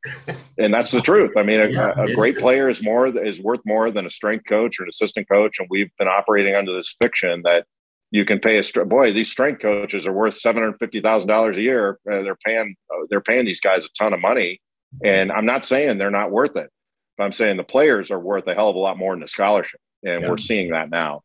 and 0.59 0.73
that's 0.73 0.91
the 0.91 1.03
truth. 1.03 1.33
I 1.37 1.43
mean, 1.43 1.61
a, 1.61 1.67
yeah, 1.69 1.93
a 1.97 2.15
great 2.15 2.39
player 2.39 2.69
is 2.69 2.83
more 2.83 3.07
is 3.07 3.41
worth 3.41 3.61
more 3.67 3.91
than 3.91 4.07
a 4.07 4.11
strength 4.11 4.47
coach 4.49 4.81
or 4.81 4.85
an 4.85 4.89
assistant 4.89 5.29
coach, 5.29 5.59
and 5.59 5.69
we've 5.71 5.91
been 5.99 6.09
operating 6.09 6.55
under 6.55 6.73
this 6.73 6.95
fiction 6.99 7.43
that 7.43 7.67
you 8.11 8.25
can 8.25 8.39
pay 8.39 8.59
a 8.59 8.85
boy. 8.85 9.13
These 9.13 9.31
strength 9.31 9.61
coaches 9.61 10.07
are 10.07 10.13
worth 10.13 10.35
seven 10.35 10.63
hundred 10.63 10.79
fifty 10.79 11.01
thousand 11.01 11.29
dollars 11.29 11.57
a 11.57 11.63
year. 11.63 11.99
Uh, 12.11 12.23
they're 12.23 12.39
paying 12.45 12.77
uh, 12.91 13.07
they're 13.11 13.21
paying 13.21 13.45
these 13.45 13.61
guys 13.61 13.85
a 13.85 13.89
ton 13.99 14.15
of 14.15 14.21
money, 14.21 14.61
and 15.03 15.31
I'm 15.31 15.47
not 15.47 15.65
saying 15.65 15.99
they're 15.99 16.11
not 16.11 16.31
worth 16.31 16.57
it, 16.57 16.71
but 17.19 17.25
I'm 17.25 17.33
saying 17.33 17.57
the 17.57 17.65
players 17.65 18.11
are 18.11 18.21
worth 18.21 18.47
a 18.47 18.55
hell 18.55 18.71
of 18.71 18.77
a 18.77 18.79
lot 18.79 18.97
more 18.97 19.13
than 19.13 19.21
the 19.21 19.29
scholarship, 19.29 19.81
and 20.03 20.23
yeah. 20.23 20.31
we're 20.31 20.39
seeing 20.39 20.71
that 20.71 20.91
now. 20.91 21.23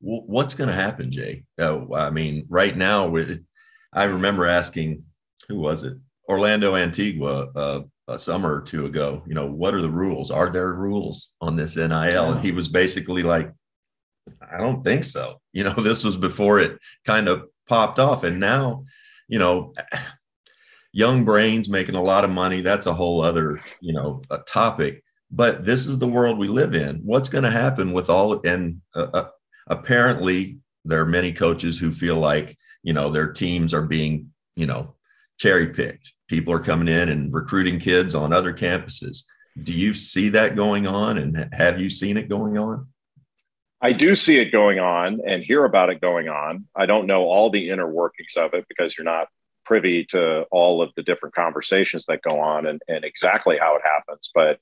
What's 0.00 0.54
going 0.54 0.68
to 0.68 0.74
happen, 0.74 1.12
Jay? 1.12 1.44
Uh, 1.60 1.92
I 1.92 2.10
mean, 2.10 2.46
right 2.48 2.76
now, 2.76 3.08
I 3.92 4.04
remember 4.04 4.46
asking, 4.46 5.04
who 5.48 5.56
was 5.56 5.82
it? 5.82 5.94
Orlando 6.28 6.76
Antigua 6.76 7.48
uh, 7.54 7.80
a 8.08 8.18
summer 8.18 8.54
or 8.54 8.60
two 8.60 8.86
ago, 8.86 9.22
you 9.26 9.34
know, 9.34 9.46
what 9.46 9.74
are 9.74 9.82
the 9.82 9.90
rules? 9.90 10.30
Are 10.30 10.50
there 10.50 10.74
rules 10.74 11.34
on 11.40 11.56
this 11.56 11.76
NIL? 11.76 12.32
And 12.32 12.40
he 12.40 12.52
was 12.52 12.68
basically 12.68 13.22
like, 13.22 13.52
I 14.50 14.58
don't 14.58 14.84
think 14.84 15.04
so. 15.04 15.38
You 15.54 15.64
know, 15.64 15.74
this 15.74 16.02
was 16.02 16.16
before 16.16 16.60
it 16.60 16.78
kind 17.04 17.28
of 17.28 17.42
popped 17.68 17.98
off. 17.98 18.24
And 18.24 18.40
now, 18.40 18.86
you 19.28 19.38
know, 19.38 19.74
young 20.92 21.26
brains 21.26 21.68
making 21.68 21.94
a 21.94 22.02
lot 22.02 22.24
of 22.24 22.30
money, 22.30 22.62
that's 22.62 22.86
a 22.86 22.94
whole 22.94 23.20
other, 23.20 23.60
you 23.82 23.92
know, 23.92 24.22
a 24.30 24.38
topic. 24.38 25.04
but 25.30 25.64
this 25.64 25.86
is 25.86 25.98
the 25.98 26.08
world 26.08 26.38
we 26.38 26.48
live 26.48 26.74
in. 26.74 27.00
What's 27.04 27.28
going 27.28 27.44
to 27.44 27.50
happen 27.50 27.92
with 27.92 28.08
all 28.08 28.40
and 28.46 28.80
uh, 28.94 29.08
uh, 29.12 29.28
apparently 29.66 30.58
there 30.86 31.00
are 31.00 31.06
many 31.06 31.32
coaches 31.32 31.78
who 31.78 31.92
feel 31.92 32.16
like 32.16 32.56
you 32.82 32.92
know 32.92 33.10
their 33.10 33.32
teams 33.32 33.72
are 33.74 33.82
being 33.82 34.30
you 34.56 34.66
know 34.66 34.94
cherry 35.38 35.68
picked. 35.68 36.12
People 36.28 36.52
are 36.52 36.60
coming 36.60 36.88
in 36.88 37.08
and 37.08 37.32
recruiting 37.32 37.78
kids 37.78 38.14
on 38.14 38.32
other 38.32 38.52
campuses. 38.52 39.24
Do 39.62 39.72
you 39.72 39.92
see 39.94 40.28
that 40.30 40.56
going 40.56 40.86
on, 40.86 41.18
and 41.18 41.48
have 41.52 41.80
you 41.80 41.90
seen 41.90 42.16
it 42.16 42.28
going 42.28 42.58
on? 42.58 42.86
I 43.80 43.92
do 43.92 44.14
see 44.14 44.38
it 44.38 44.52
going 44.52 44.78
on 44.78 45.20
and 45.26 45.42
hear 45.42 45.64
about 45.64 45.90
it 45.90 46.00
going 46.00 46.28
on. 46.28 46.66
I 46.76 46.86
don't 46.86 47.08
know 47.08 47.24
all 47.24 47.50
the 47.50 47.68
inner 47.68 47.90
workings 47.90 48.36
of 48.36 48.54
it 48.54 48.64
because 48.68 48.96
you're 48.96 49.04
not 49.04 49.28
privy 49.64 50.04
to 50.04 50.42
all 50.52 50.80
of 50.80 50.92
the 50.96 51.02
different 51.02 51.34
conversations 51.34 52.06
that 52.06 52.22
go 52.22 52.38
on 52.38 52.66
and, 52.66 52.80
and 52.88 53.04
exactly 53.04 53.58
how 53.58 53.74
it 53.76 53.82
happens. 53.82 54.30
But 54.32 54.60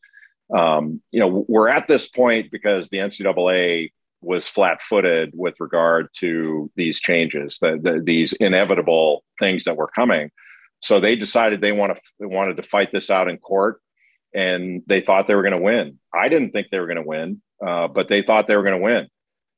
um, 0.54 1.00
you 1.10 1.20
know, 1.20 1.44
we're 1.48 1.68
at 1.68 1.86
this 1.86 2.08
point 2.08 2.50
because 2.50 2.88
the 2.88 2.98
NCAA 2.98 3.92
was 4.20 4.48
flat-footed 4.48 5.32
with 5.34 5.54
regard 5.60 6.08
to 6.18 6.70
these 6.76 7.00
changes, 7.00 7.58
the, 7.60 7.78
the, 7.82 8.02
these 8.04 8.32
inevitable 8.34 9.24
things 9.38 9.64
that 9.64 9.76
were 9.76 9.88
coming. 9.88 10.30
So 10.80 11.00
they 11.00 11.16
decided 11.16 11.60
they 11.60 11.72
want 11.72 11.94
to 11.94 12.00
they 12.18 12.26
wanted 12.26 12.56
to 12.56 12.62
fight 12.62 12.90
this 12.92 13.10
out 13.10 13.28
in 13.28 13.38
court, 13.38 13.80
and 14.34 14.82
they 14.86 15.00
thought 15.00 15.26
they 15.26 15.34
were 15.34 15.42
going 15.42 15.56
to 15.56 15.62
win. 15.62 15.98
I 16.12 16.28
didn't 16.28 16.52
think 16.52 16.68
they 16.70 16.80
were 16.80 16.86
going 16.86 16.96
to 16.96 17.02
win, 17.02 17.42
uh, 17.66 17.88
but 17.88 18.08
they 18.08 18.22
thought 18.22 18.46
they 18.46 18.56
were 18.56 18.62
going 18.62 18.78
to 18.78 18.84
win, 18.84 19.08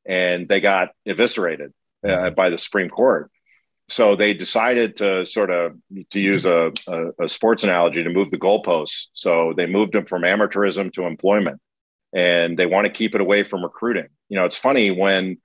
and 0.07 0.49
they 0.49 0.61
got 0.61 0.91
eviscerated 1.07 1.73
uh, 2.07 2.31
by 2.31 2.51
the 2.51 2.59
Supreme 2.59 2.89
Court. 2.89 3.31
So 3.89 4.17
they 4.17 4.33
decided 4.33 4.97
to 4.97 5.27
sort 5.27 5.51
of 5.51 5.77
to 6.11 6.21
use 6.21 6.47
a, 6.47 6.73
a, 6.89 7.25
a 7.25 7.29
sports 7.29 7.63
analogy 7.63 8.03
to 8.03 8.11
move 8.11 8.31
the 8.31 8.39
goalposts. 8.39 9.09
So 9.13 9.53
they 9.57 9.67
moved 9.67 9.93
them 9.93 10.07
from 10.07 10.23
amateurism 10.23 10.93
to 10.95 11.03
employment 11.05 11.61
and 12.13 12.59
they 12.59 12.67
want 12.67 12.87
to 12.87 12.93
keep 12.93 13.15
it 13.15 13.21
away 13.21 13.43
from 13.43 13.63
recruiting. 13.63 14.09
You 14.29 14.39
know, 14.39 14.45
it's 14.45 14.57
funny 14.57 14.91
when 14.91 15.39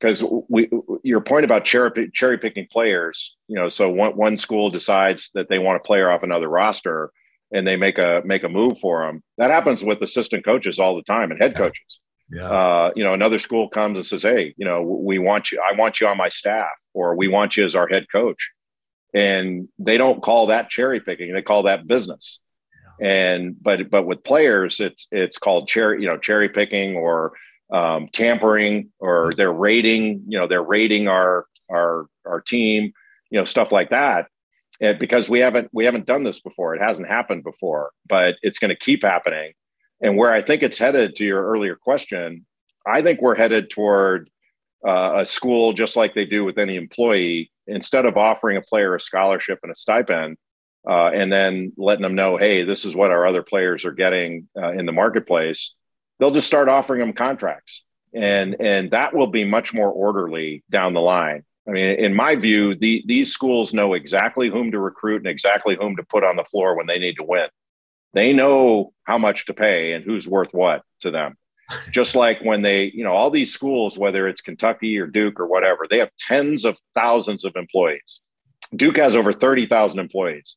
because 0.00 0.22
we 0.48 0.68
your 1.02 1.20
point 1.20 1.44
about 1.44 1.64
cherry 1.64 2.10
cherry 2.12 2.38
picking 2.38 2.66
players. 2.70 3.36
You 3.48 3.56
know, 3.56 3.68
so 3.68 3.90
one 3.90 4.16
one 4.16 4.38
school 4.38 4.70
decides 4.70 5.30
that 5.34 5.48
they 5.48 5.58
want 5.58 5.76
a 5.76 5.80
player 5.86 6.10
off 6.10 6.22
another 6.22 6.48
roster, 6.48 7.10
and 7.52 7.66
they 7.66 7.76
make 7.76 7.98
a 7.98 8.22
make 8.24 8.44
a 8.44 8.48
move 8.48 8.78
for 8.78 9.06
them. 9.06 9.22
That 9.38 9.50
happens 9.50 9.82
with 9.82 10.02
assistant 10.02 10.44
coaches 10.44 10.78
all 10.78 10.96
the 10.96 11.02
time 11.02 11.30
and 11.30 11.40
head 11.40 11.56
coaches. 11.56 12.00
Yeah. 12.28 12.48
Uh, 12.48 12.90
you 12.96 13.04
know, 13.04 13.14
another 13.14 13.38
school 13.38 13.68
comes 13.68 13.96
and 13.96 14.06
says, 14.06 14.22
"Hey, 14.22 14.54
you 14.56 14.64
know, 14.64 14.82
we 14.82 15.18
want 15.18 15.52
you. 15.52 15.60
I 15.60 15.76
want 15.76 16.00
you 16.00 16.08
on 16.08 16.16
my 16.16 16.28
staff, 16.28 16.72
or 16.92 17.16
we 17.16 17.28
want 17.28 17.56
you 17.56 17.64
as 17.64 17.74
our 17.74 17.88
head 17.88 18.06
coach." 18.10 18.50
And 19.14 19.68
they 19.78 19.96
don't 19.96 20.22
call 20.22 20.48
that 20.48 20.68
cherry 20.68 21.00
picking; 21.00 21.32
they 21.32 21.42
call 21.42 21.64
that 21.64 21.86
business 21.86 22.40
and 23.00 23.56
but 23.62 23.90
but 23.90 24.06
with 24.06 24.22
players 24.24 24.80
it's 24.80 25.06
it's 25.12 25.38
called 25.38 25.68
cherry 25.68 26.00
you 26.00 26.08
know 26.08 26.16
cherry 26.16 26.48
picking 26.48 26.96
or 26.96 27.32
um, 27.72 28.06
tampering 28.12 28.90
or 29.00 29.34
they're 29.36 29.52
rating 29.52 30.22
you 30.28 30.38
know 30.38 30.46
they're 30.46 30.62
rating 30.62 31.08
our 31.08 31.46
our 31.70 32.06
our 32.24 32.40
team 32.40 32.92
you 33.30 33.38
know 33.38 33.44
stuff 33.44 33.72
like 33.72 33.90
that. 33.90 34.26
And 34.80 34.98
because 34.98 35.28
we 35.28 35.40
haven't 35.40 35.70
we 35.72 35.84
haven't 35.84 36.06
done 36.06 36.22
this 36.22 36.40
before 36.40 36.74
it 36.74 36.82
hasn't 36.82 37.08
happened 37.08 37.44
before 37.44 37.90
but 38.08 38.36
it's 38.42 38.58
going 38.58 38.68
to 38.68 38.76
keep 38.76 39.02
happening. 39.02 39.52
And 40.00 40.16
where 40.16 40.32
i 40.32 40.42
think 40.42 40.62
it's 40.62 40.78
headed 40.78 41.16
to 41.16 41.24
your 41.24 41.42
earlier 41.42 41.76
question 41.76 42.46
i 42.86 43.02
think 43.02 43.20
we're 43.20 43.34
headed 43.34 43.70
toward 43.70 44.30
uh, 44.86 45.14
a 45.16 45.26
school 45.26 45.72
just 45.72 45.96
like 45.96 46.14
they 46.14 46.24
do 46.24 46.44
with 46.44 46.58
any 46.58 46.76
employee. 46.76 47.50
Instead 47.66 48.04
of 48.04 48.16
offering 48.16 48.56
a 48.56 48.62
player 48.62 48.94
a 48.94 49.00
scholarship 49.00 49.58
and 49.62 49.72
a 49.72 49.74
stipend 49.74 50.36
uh, 50.88 51.10
and 51.12 51.32
then 51.32 51.72
letting 51.76 52.02
them 52.02 52.14
know, 52.14 52.36
hey, 52.36 52.62
this 52.62 52.84
is 52.84 52.94
what 52.94 53.10
our 53.10 53.26
other 53.26 53.42
players 53.42 53.84
are 53.84 53.92
getting 53.92 54.48
uh, 54.56 54.72
in 54.72 54.86
the 54.86 54.92
marketplace, 54.92 55.74
they'll 56.18 56.30
just 56.30 56.46
start 56.46 56.68
offering 56.68 57.00
them 57.00 57.12
contracts, 57.12 57.82
and 58.14 58.56
and 58.60 58.90
that 58.92 59.14
will 59.14 59.26
be 59.26 59.44
much 59.44 59.74
more 59.74 59.90
orderly 59.90 60.62
down 60.70 60.94
the 60.94 61.00
line. 61.00 61.44
I 61.68 61.72
mean, 61.72 61.86
in 61.98 62.14
my 62.14 62.36
view, 62.36 62.76
the, 62.76 63.02
these 63.06 63.32
schools 63.32 63.74
know 63.74 63.94
exactly 63.94 64.48
whom 64.48 64.70
to 64.70 64.78
recruit 64.78 65.16
and 65.16 65.26
exactly 65.26 65.76
whom 65.76 65.96
to 65.96 66.04
put 66.04 66.22
on 66.22 66.36
the 66.36 66.44
floor 66.44 66.76
when 66.76 66.86
they 66.86 66.98
need 66.98 67.16
to 67.16 67.24
win. 67.24 67.48
They 68.14 68.32
know 68.32 68.92
how 69.02 69.18
much 69.18 69.46
to 69.46 69.54
pay 69.54 69.92
and 69.92 70.04
who's 70.04 70.28
worth 70.28 70.54
what 70.54 70.82
to 71.00 71.10
them. 71.10 71.36
Just 71.90 72.14
like 72.14 72.40
when 72.40 72.62
they, 72.62 72.92
you 72.94 73.02
know, 73.02 73.12
all 73.12 73.30
these 73.30 73.52
schools, 73.52 73.98
whether 73.98 74.28
it's 74.28 74.40
Kentucky 74.40 74.96
or 74.98 75.08
Duke 75.08 75.40
or 75.40 75.48
whatever, 75.48 75.86
they 75.90 75.98
have 75.98 76.12
tens 76.16 76.64
of 76.64 76.78
thousands 76.94 77.44
of 77.44 77.56
employees. 77.56 78.20
Duke 78.74 78.96
has 78.98 79.16
over 79.16 79.32
30,000 79.32 79.98
employees. 79.98 80.54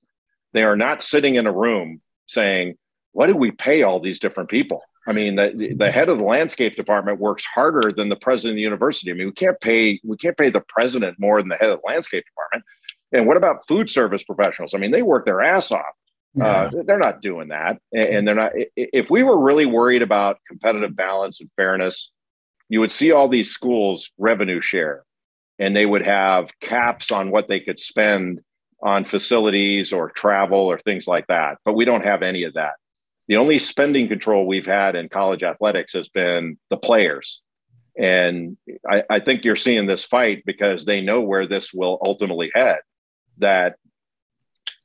They 0.53 0.63
are 0.63 0.75
not 0.75 1.01
sitting 1.01 1.35
in 1.35 1.47
a 1.47 1.51
room 1.51 2.01
saying, 2.27 2.75
what 3.11 3.27
did 3.27 3.37
we 3.37 3.51
pay 3.51 3.83
all 3.83 3.99
these 3.99 4.19
different 4.19 4.49
people? 4.49 4.81
I 5.07 5.11
mean, 5.11 5.35
the, 5.35 5.73
the 5.75 5.91
head 5.91 6.09
of 6.09 6.19
the 6.19 6.23
landscape 6.23 6.75
department 6.75 7.19
works 7.19 7.45
harder 7.45 7.91
than 7.91 8.09
the 8.09 8.15
president 8.15 8.53
of 8.53 8.55
the 8.57 8.61
university. 8.61 9.09
I 9.09 9.15
mean, 9.15 9.27
we 9.27 9.33
can't 9.33 9.59
pay 9.59 9.99
we 10.03 10.17
can't 10.17 10.37
pay 10.37 10.49
the 10.49 10.61
president 10.61 11.17
more 11.19 11.41
than 11.41 11.49
the 11.49 11.55
head 11.55 11.69
of 11.69 11.79
the 11.81 11.87
landscape 11.87 12.25
department. 12.25 12.63
And 13.11 13.25
what 13.25 13.37
about 13.37 13.67
food 13.67 13.89
service 13.89 14.23
professionals? 14.23 14.73
I 14.73 14.77
mean, 14.77 14.91
they 14.91 15.01
work 15.01 15.25
their 15.25 15.41
ass 15.41 15.71
off. 15.71 15.95
Yeah. 16.35 16.45
Uh, 16.45 16.71
they're 16.85 16.99
not 16.99 17.23
doing 17.23 17.47
that, 17.47 17.79
and 17.91 18.27
they're 18.27 18.35
not. 18.35 18.51
If 18.75 19.09
we 19.09 19.23
were 19.23 19.39
really 19.39 19.65
worried 19.65 20.03
about 20.03 20.37
competitive 20.47 20.95
balance 20.95 21.41
and 21.41 21.49
fairness, 21.55 22.11
you 22.69 22.79
would 22.79 22.91
see 22.91 23.11
all 23.11 23.27
these 23.27 23.49
schools 23.49 24.11
revenue 24.19 24.61
share, 24.61 25.05
and 25.57 25.75
they 25.75 25.87
would 25.87 26.05
have 26.05 26.51
caps 26.59 27.11
on 27.11 27.31
what 27.31 27.47
they 27.47 27.59
could 27.59 27.79
spend 27.79 28.41
on 28.81 29.05
facilities 29.05 29.91
or 29.91 30.09
travel 30.09 30.59
or 30.59 30.77
things 30.79 31.07
like 31.07 31.27
that. 31.27 31.57
But 31.65 31.73
we 31.73 31.85
don't 31.85 32.05
have 32.05 32.23
any 32.23 32.43
of 32.43 32.53
that. 32.53 32.73
The 33.27 33.37
only 33.37 33.57
spending 33.57 34.07
control 34.07 34.47
we've 34.47 34.65
had 34.65 34.95
in 34.95 35.09
college 35.09 35.43
athletics 35.43 35.93
has 35.93 36.09
been 36.09 36.57
the 36.69 36.77
players. 36.77 37.41
And 37.97 38.57
I, 38.89 39.03
I 39.09 39.19
think 39.19 39.43
you're 39.43 39.55
seeing 39.55 39.85
this 39.85 40.05
fight 40.05 40.43
because 40.45 40.85
they 40.85 41.01
know 41.01 41.21
where 41.21 41.45
this 41.45 41.73
will 41.73 41.99
ultimately 42.03 42.51
head. 42.55 42.79
That 43.37 43.75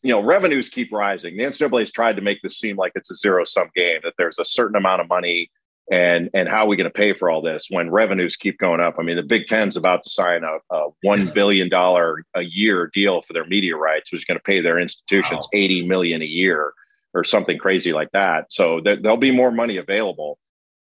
you 0.03 0.11
know, 0.11 0.23
revenues 0.23 0.69
keep 0.69 0.93
rising. 0.93 1.37
The 1.37 1.45
NCAA 1.45 1.81
has 1.81 1.91
tried 1.91 2.17
to 2.17 2.23
make 2.23 2.43
this 2.43 2.59
seem 2.59 2.77
like 2.77 2.93
it's 2.95 3.11
a 3.11 3.15
zero 3.15 3.45
sum 3.45 3.71
game, 3.75 4.01
that 4.05 4.13
there's 4.19 4.39
a 4.39 4.45
certain 4.45 4.77
amount 4.77 5.01
of 5.01 5.09
money 5.09 5.51
and 5.90 6.31
and 6.33 6.49
how 6.49 6.64
are 6.64 6.66
we 6.66 6.77
going 6.77 6.90
to 6.90 6.90
pay 6.90 7.12
for 7.12 7.31
all 7.31 7.42
this 7.42 7.66
when 7.68 7.90
revenues 7.90 8.37
keep 8.37 8.59
going 8.59 8.81
up? 8.81 8.97
I 8.99 9.03
mean, 9.03 9.16
the 9.16 9.23
Big 9.23 9.47
Ten's 9.47 9.77
about 9.77 10.03
to 10.05 10.11
sign 10.11 10.42
a, 10.42 10.75
a 10.75 10.88
one 11.03 11.27
billion 11.27 11.68
dollar 11.68 12.25
a 12.35 12.42
year 12.42 12.90
deal 12.92 13.20
for 13.23 13.33
their 13.35 13.44
media 13.44 13.77
rights, 13.77 14.11
which 14.11 14.23
is 14.23 14.25
going 14.25 14.38
to 14.38 14.42
pay 14.42 14.61
their 14.61 14.79
institutions 14.79 15.44
wow. 15.44 15.51
eighty 15.53 15.87
million 15.87 16.23
a 16.23 16.27
year 16.27 16.73
or 17.12 17.23
something 17.23 17.59
crazy 17.59 17.92
like 17.92 18.11
that. 18.12 18.47
So 18.51 18.81
there, 18.83 18.97
there'll 18.97 19.16
be 19.16 19.31
more 19.31 19.53
money 19.53 19.77
available, 19.77 20.38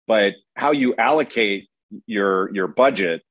but 0.06 0.34
how 0.56 0.72
you 0.72 0.94
allocate 0.96 1.68
your 2.06 2.54
your 2.54 2.66
budget, 2.66 3.22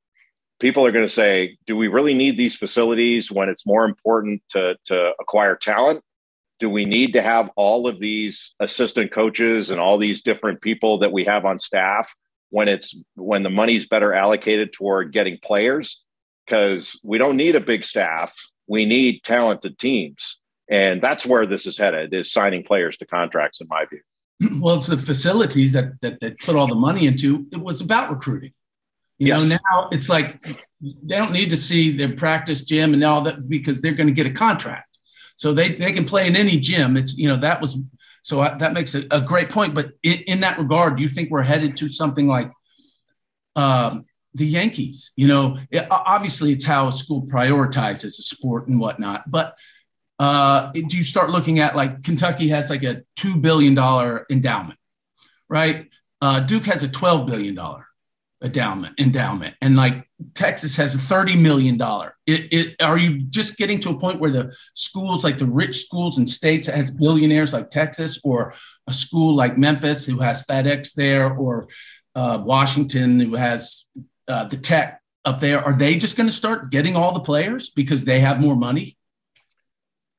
people 0.60 0.86
are 0.86 0.92
going 0.92 1.06
to 1.06 1.14
say, 1.14 1.58
do 1.68 1.78
we 1.78 1.88
really 1.88 2.14
need 2.14 2.38
these 2.38 2.56
facilities 2.56 3.32
when 3.32 3.50
it's 3.50 3.68
more 3.68 3.86
important 3.86 4.42
to 4.50 4.76
to 4.86 5.12
acquire 5.20 5.56
talent 5.56 6.04
do 6.62 6.70
we 6.70 6.86
need 6.86 7.14
to 7.14 7.24
have 7.24 7.50
all 7.56 7.88
of 7.88 8.00
these 8.00 8.54
assistant 8.60 9.12
coaches 9.12 9.72
and 9.72 9.82
all 9.82 9.98
these 9.98 10.22
different 10.22 10.62
people 10.62 11.00
that 11.00 11.12
we 11.12 11.26
have 11.26 11.44
on 11.44 11.58
staff 11.58 12.14
when 12.52 12.70
it's 12.70 12.96
when 13.16 13.42
the 13.42 13.50
money's 13.50 13.88
better 13.88 14.14
allocated 14.14 14.72
toward 14.72 15.12
getting 15.12 15.40
players? 15.44 16.04
Because 16.46 17.00
we 17.04 17.18
don't 17.18 17.36
need 17.36 17.56
a 17.56 17.60
big 17.60 17.84
staff. 17.84 18.32
We 18.68 18.86
need 18.86 19.24
talented 19.24 19.80
teams. 19.80 20.38
And 20.70 21.02
that's 21.02 21.26
where 21.26 21.48
this 21.48 21.66
is 21.66 21.80
headed 21.80 22.14
is 22.14 22.32
signing 22.32 22.64
players 22.64 22.96
to 22.98 23.08
contracts 23.08 23.60
in 23.60 23.68
my 23.68 23.86
view. 23.86 24.02
Well 24.62 24.76
it's 24.76 24.88
the 24.88 24.98
facilities 24.98 25.74
that 25.74 26.00
that, 26.02 26.20
that 26.20 26.40
put 26.40 26.56
all 26.56 26.68
the 26.68 26.76
money 26.76 27.08
into 27.08 27.48
it 27.52 27.60
was 27.60 27.82
about 27.82 28.12
recruiting. 28.12 28.54
You 29.18 29.30
yes. 29.30 29.50
know 29.50 29.58
now 29.72 29.90
it's 29.92 30.10
like 30.10 30.46
they 30.82 31.18
don't 31.18 31.32
need 31.32 31.50
to 31.50 31.58
see 31.58 31.98
their 31.98 32.14
practice 32.16 32.62
gym 32.62 32.94
and 32.94 33.04
all 33.04 33.22
that 33.22 33.50
because 33.50 33.82
they're 33.82 33.94
going 33.94 34.08
to 34.08 34.14
get 34.14 34.28
a 34.28 34.32
contract 34.32 34.91
so 35.42 35.54
they, 35.54 35.74
they 35.74 35.92
can 35.92 36.06
play 36.06 36.28
in 36.28 36.36
any 36.36 36.60
gym. 36.60 36.96
It's, 36.96 37.18
you 37.18 37.28
know, 37.28 37.38
that 37.38 37.60
was, 37.60 37.76
so 38.22 38.42
I, 38.42 38.56
that 38.60 38.74
makes 38.74 38.94
a, 38.94 39.08
a, 39.10 39.20
great 39.20 39.50
point. 39.50 39.74
But 39.74 39.94
in, 40.04 40.20
in, 40.28 40.42
that 40.42 40.60
regard, 40.60 40.98
do 40.98 41.02
you 41.02 41.10
think 41.10 41.32
we're 41.32 41.42
headed 41.42 41.76
to 41.78 41.90
something 41.90 42.28
like 42.28 42.52
um, 43.56 44.06
the 44.36 44.46
Yankees? 44.46 45.12
You 45.16 45.28
know, 45.28 45.58
it, 45.72 45.88
obviously 45.90 46.52
it's 46.52 46.64
how 46.64 46.90
a 46.90 46.92
school 46.92 47.24
prioritizes 47.24 48.20
a 48.20 48.22
sport 48.22 48.68
and 48.68 48.80
whatnot. 48.80 49.32
But 49.32 49.58
uh, 50.20 50.72
do 50.74 50.96
you 50.96 51.04
start 51.04 51.32
looking 51.32 51.58
at 51.58 51.76
like 51.76 52.04
Kentucky 52.04 52.50
has 52.50 52.70
like 52.70 52.84
a 52.84 53.02
$2 53.18 53.42
billion 53.42 53.76
endowment, 54.30 54.78
right? 55.50 55.88
Uh, 56.22 56.42
Duke 56.42 56.66
has 56.66 56.84
a 56.84 56.88
$12 56.88 57.26
billion 57.26 57.58
endowment 58.44 59.00
endowment 59.00 59.56
and 59.62 59.76
like 59.76 60.08
texas 60.34 60.76
has 60.76 60.96
a 60.96 60.98
30 60.98 61.36
million 61.36 61.78
dollar 61.78 62.16
it, 62.26 62.52
it, 62.52 62.76
are 62.82 62.98
you 62.98 63.22
just 63.24 63.56
getting 63.58 63.80
to 63.80 63.90
a 63.90 64.00
point 64.00 64.20
where 64.20 64.32
the 64.32 64.56
schools 64.74 65.24
like 65.24 65.38
the 65.38 65.46
rich 65.46 65.86
schools 65.86 66.18
and 66.18 66.30
states 66.30 66.68
that 66.68 66.76
has 66.76 66.90
billionaires 66.90 67.54
like 67.54 67.70
texas 67.70 68.20
or 68.24 68.54
a 68.88 68.94
school 68.94 69.36
like 69.36 69.58
memphis 69.58 70.06
who 70.06 70.20
has 70.20 70.44
fedex 70.44 70.94
there 70.94 71.36
or 71.36 71.68
uh, 72.16 72.40
washington 72.44 73.20
who 73.20 73.36
has 73.36 73.86
uh, 74.28 74.46
the 74.46 74.58
tech 74.58 75.02
up 75.24 75.40
there 75.40 75.64
are 75.64 75.74
they 75.74 75.96
just 75.96 76.18
going 76.18 76.28
to 76.28 76.36
start 76.36 76.72
getting 76.72 76.96
all 76.96 77.14
the 77.14 77.20
players 77.20 77.70
because 77.70 78.06
they 78.06 78.20
have 78.20 78.40
more 78.40 78.56
money 78.56 78.98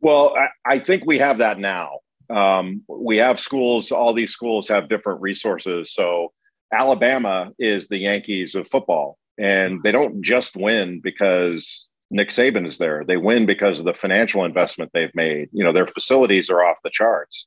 well 0.01 0.35
i, 0.37 0.75
I 0.75 0.79
think 0.79 1.05
we 1.05 1.19
have 1.19 1.39
that 1.39 1.59
now 1.59 1.99
um, 2.33 2.83
we 2.89 3.19
have 3.19 3.39
schools. 3.39 3.93
All 3.93 4.15
these 4.15 4.33
schools 4.33 4.69
have 4.69 4.89
different 4.89 5.21
resources. 5.21 5.93
So 5.93 6.33
Alabama 6.73 7.53
is 7.59 7.89
the 7.89 7.99
Yankees 7.99 8.55
of 8.55 8.69
football, 8.69 9.19
and 9.39 9.83
they 9.83 9.93
don't 9.93 10.23
just 10.23 10.57
win 10.57 11.01
because 11.03 11.87
Nick 12.11 12.29
Saban 12.29 12.67
is 12.67 12.79
there. 12.79 13.05
They 13.07 13.17
win 13.17 13.47
because 13.47 13.79
of 13.79 13.87
the 13.87 13.95
financial 13.95 14.45
investment 14.45 14.91
they've 14.93 15.15
made. 15.15 15.49
You 15.53 15.65
know, 15.65 15.73
their 15.73 15.87
facilities 15.87 16.51
are 16.51 16.63
off 16.63 16.83
the 16.85 16.91
charts. 16.91 17.47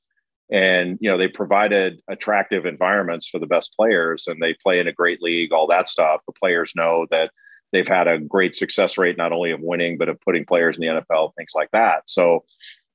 And, 0.51 0.97
you 0.99 1.09
know, 1.09 1.17
they 1.17 1.27
provided 1.27 2.01
attractive 2.07 2.65
environments 2.65 3.27
for 3.27 3.39
the 3.39 3.47
best 3.47 3.75
players 3.75 4.27
and 4.27 4.41
they 4.41 4.55
play 4.61 4.79
in 4.79 4.87
a 4.87 4.93
great 4.93 5.21
league, 5.21 5.51
all 5.51 5.67
that 5.67 5.89
stuff. 5.89 6.21
The 6.25 6.33
players 6.33 6.73
know 6.75 7.07
that 7.09 7.31
they've 7.71 7.87
had 7.87 8.07
a 8.07 8.19
great 8.19 8.55
success 8.55 8.97
rate, 8.97 9.17
not 9.17 9.31
only 9.31 9.51
of 9.51 9.61
winning, 9.61 9.97
but 9.97 10.09
of 10.09 10.21
putting 10.21 10.45
players 10.45 10.77
in 10.77 10.81
the 10.81 11.01
NFL, 11.01 11.31
things 11.35 11.51
like 11.55 11.71
that. 11.71 12.03
So, 12.05 12.43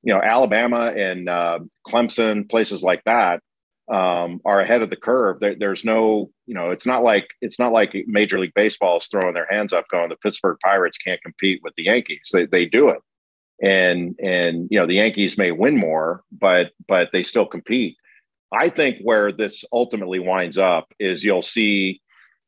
you 0.03 0.15
know, 0.15 0.21
Alabama 0.21 0.93
and 0.97 1.29
uh, 1.29 1.61
Clemson, 1.87 2.49
places 2.49 2.83
like 2.83 3.03
that, 3.05 3.43
um, 3.91 4.41
are 4.45 4.61
ahead 4.61 4.83
of 4.83 4.91
the 4.91 4.97
curve. 4.97 5.41
There, 5.41 5.57
there's 5.59 5.85
no, 5.85 6.31
you 6.47 6.55
know, 6.55 6.71
it's 6.71 6.87
not 6.87 7.03
like 7.03 7.29
it's 7.41 7.59
not 7.59 7.73
like 7.73 7.93
Major 8.07 8.39
League 8.39 8.55
Baseball 8.55 8.99
is 8.99 9.07
throwing 9.07 9.35
their 9.35 9.49
hands 9.51 9.73
up, 9.73 9.89
going, 9.89 10.09
"The 10.09 10.17
Pittsburgh 10.17 10.59
Pirates 10.63 10.99
can't 10.99 11.23
compete 11.23 11.61
with 11.63 11.75
the 11.77 11.85
Yankees." 11.85 12.31
They 12.33 12.47
they 12.47 12.65
do 12.67 12.89
it, 12.89 13.01
and 13.61 14.15
and 14.23 14.69
you 14.71 14.79
know 14.79 14.87
the 14.87 14.95
Yankees 14.95 15.37
may 15.37 15.51
win 15.51 15.77
more, 15.77 16.23
but 16.31 16.71
but 16.87 17.11
they 17.13 17.25
still 17.25 17.47
compete. 17.47 17.97
I 18.53 18.69
think 18.69 18.99
where 19.03 19.33
this 19.33 19.65
ultimately 19.73 20.19
winds 20.19 20.59
up 20.59 20.93
is 21.01 21.25
you'll 21.25 21.43
see 21.43 22.01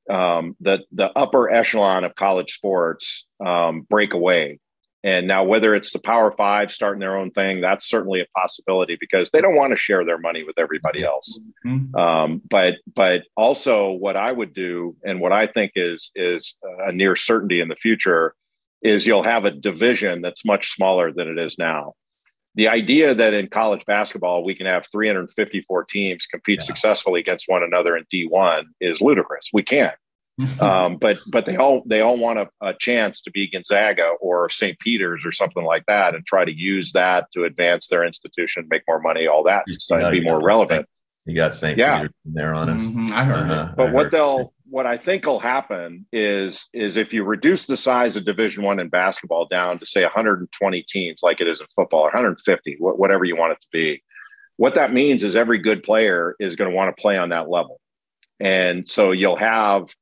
um, 0.09 0.57
the 0.61 0.81
the 0.93 1.11
upper 1.19 1.51
echelon 1.51 2.05
of 2.05 2.15
college 2.15 2.53
sports 2.53 3.27
um, 3.45 3.83
break 3.83 4.15
away 4.15 4.61
and 5.05 5.27
now, 5.27 5.43
whether 5.43 5.75
it's 5.75 5.93
the 5.93 5.99
Power 5.99 6.31
Five 6.31 6.71
starting 6.71 7.01
their 7.01 7.17
own 7.17 7.33
thing, 7.33 7.61
that's 7.61 7.89
certainly 7.89 8.21
a 8.21 8.27
possibility 8.37 8.97
because 9.01 9.31
they 9.31 9.41
don't 9.41 9.57
want 9.57 9.73
to 9.73 9.77
share 9.77 10.05
their 10.05 10.19
money 10.19 10.45
with 10.45 10.59
everybody 10.59 11.05
else. 11.05 11.41
Mm-hmm. 11.67 11.97
Um, 11.97 12.43
but 12.49 12.77
but 12.95 13.23
also, 13.37 13.91
what 13.91 14.17
I 14.17 14.31
would 14.31 14.55
do, 14.55 14.97
and 15.05 15.21
what 15.21 15.33
I 15.33 15.49
think 15.49 15.73
is 15.75 16.13
is 16.15 16.57
a 16.85 16.93
near 16.93 17.17
certainty 17.17 17.61
in 17.61 17.69
the 17.69 17.75
future, 17.75 18.37
is 18.81 19.05
you'll 19.05 19.25
have 19.25 19.45
a 19.45 19.51
division 19.51 20.23
that's 20.23 20.45
much 20.45 20.73
smaller 20.73 21.13
than 21.13 21.27
it 21.27 21.39
is 21.39 21.59
now. 21.59 21.95
The 22.55 22.69
idea 22.69 23.15
that 23.15 23.35
in 23.35 23.49
college 23.49 23.85
basketball 23.87 24.45
we 24.45 24.55
can 24.55 24.67
have 24.67 24.87
354 24.93 25.85
teams 25.85 26.27
compete 26.27 26.61
yeah. 26.61 26.67
successfully 26.67 27.19
against 27.19 27.47
one 27.49 27.63
another 27.63 27.97
in 27.97 28.05
D1 28.13 28.65
is 28.81 29.01
ludicrous. 29.01 29.51
We 29.53 29.63
can't. 29.63 29.95
um, 30.61 30.97
but 30.97 31.19
but 31.27 31.45
they 31.45 31.57
all 31.57 31.83
they 31.87 32.01
all 32.01 32.17
want 32.17 32.39
a, 32.39 32.49
a, 32.63 32.75
chance 32.75 33.21
to 33.23 33.31
be 33.31 33.51
Gonzaga 33.51 34.13
or 34.21 34.49
St. 34.49 34.79
Peter's 34.79 35.27
or 35.27 35.33
something 35.33 35.65
like 35.65 35.85
that, 35.87 36.15
and 36.15 36.25
try 36.25 36.45
to 36.45 36.53
use 36.53 36.93
that 36.93 37.31
to 37.33 37.45
advance 37.45 37.89
their 37.89 38.05
institution, 38.05 38.67
make 38.71 38.83
more 38.89 39.01
money, 39.01 39.27
all 39.27 39.43
that, 39.45 39.65
to 39.67 40.11
be 40.11 40.23
more 40.23 40.43
relevant. 40.43 40.87
You 41.27 41.37
got 41.37 41.55
St. 41.55 41.79
Yeah. 41.79 41.99
Peter's 41.99 42.15
there 42.25 42.55
on 42.55 42.71
us. 42.71 42.83
Mm-hmm. 42.83 43.13
I 43.13 43.25
heard 43.25 43.51
uh-huh. 43.51 43.75
But 43.77 43.89
I 43.89 43.93
what 43.93 44.11
they'll 44.11 44.55
what 44.69 44.87
I 44.87 44.97
think 44.97 45.27
will 45.27 45.39
happen 45.39 46.07
is 46.13 46.69
is 46.73 46.97
if 46.97 47.13
you 47.13 47.25
reduce 47.25 47.67
the 47.67 47.77
size 47.77 48.17
of 48.17 48.25
Division 48.25 48.63
One 48.63 48.81
in 48.81 48.89
basketball 48.89 49.47
down 49.47 49.79
to 49.81 49.87
say 49.87 50.03
120 50.03 50.83
teams, 50.89 51.23
like 51.23 51.43
it 51.43 51.47
is 51.47 51.61
in 51.61 51.67
football, 51.77 52.01
or 52.01 52.05
150, 52.05 52.77
whatever 52.81 53.25
you 53.25 53.37
want 53.37 53.53
it 53.53 53.61
to 53.61 53.69
be. 53.71 54.03
What 54.57 54.75
that 54.77 54.93
means 54.93 55.25
is 55.25 55.37
every 55.37 55.59
good 55.59 55.83
player 55.83 56.37
is 56.41 56.57
going 56.57 56.71
to 56.71 56.77
want 56.77 56.95
to 56.95 57.01
play 57.01 57.19
on 57.19 57.31
that 57.31 57.51
level. 57.51 57.81
And 58.41 58.89
so 58.89 59.13
you'll 59.13 59.37
have 59.37 59.95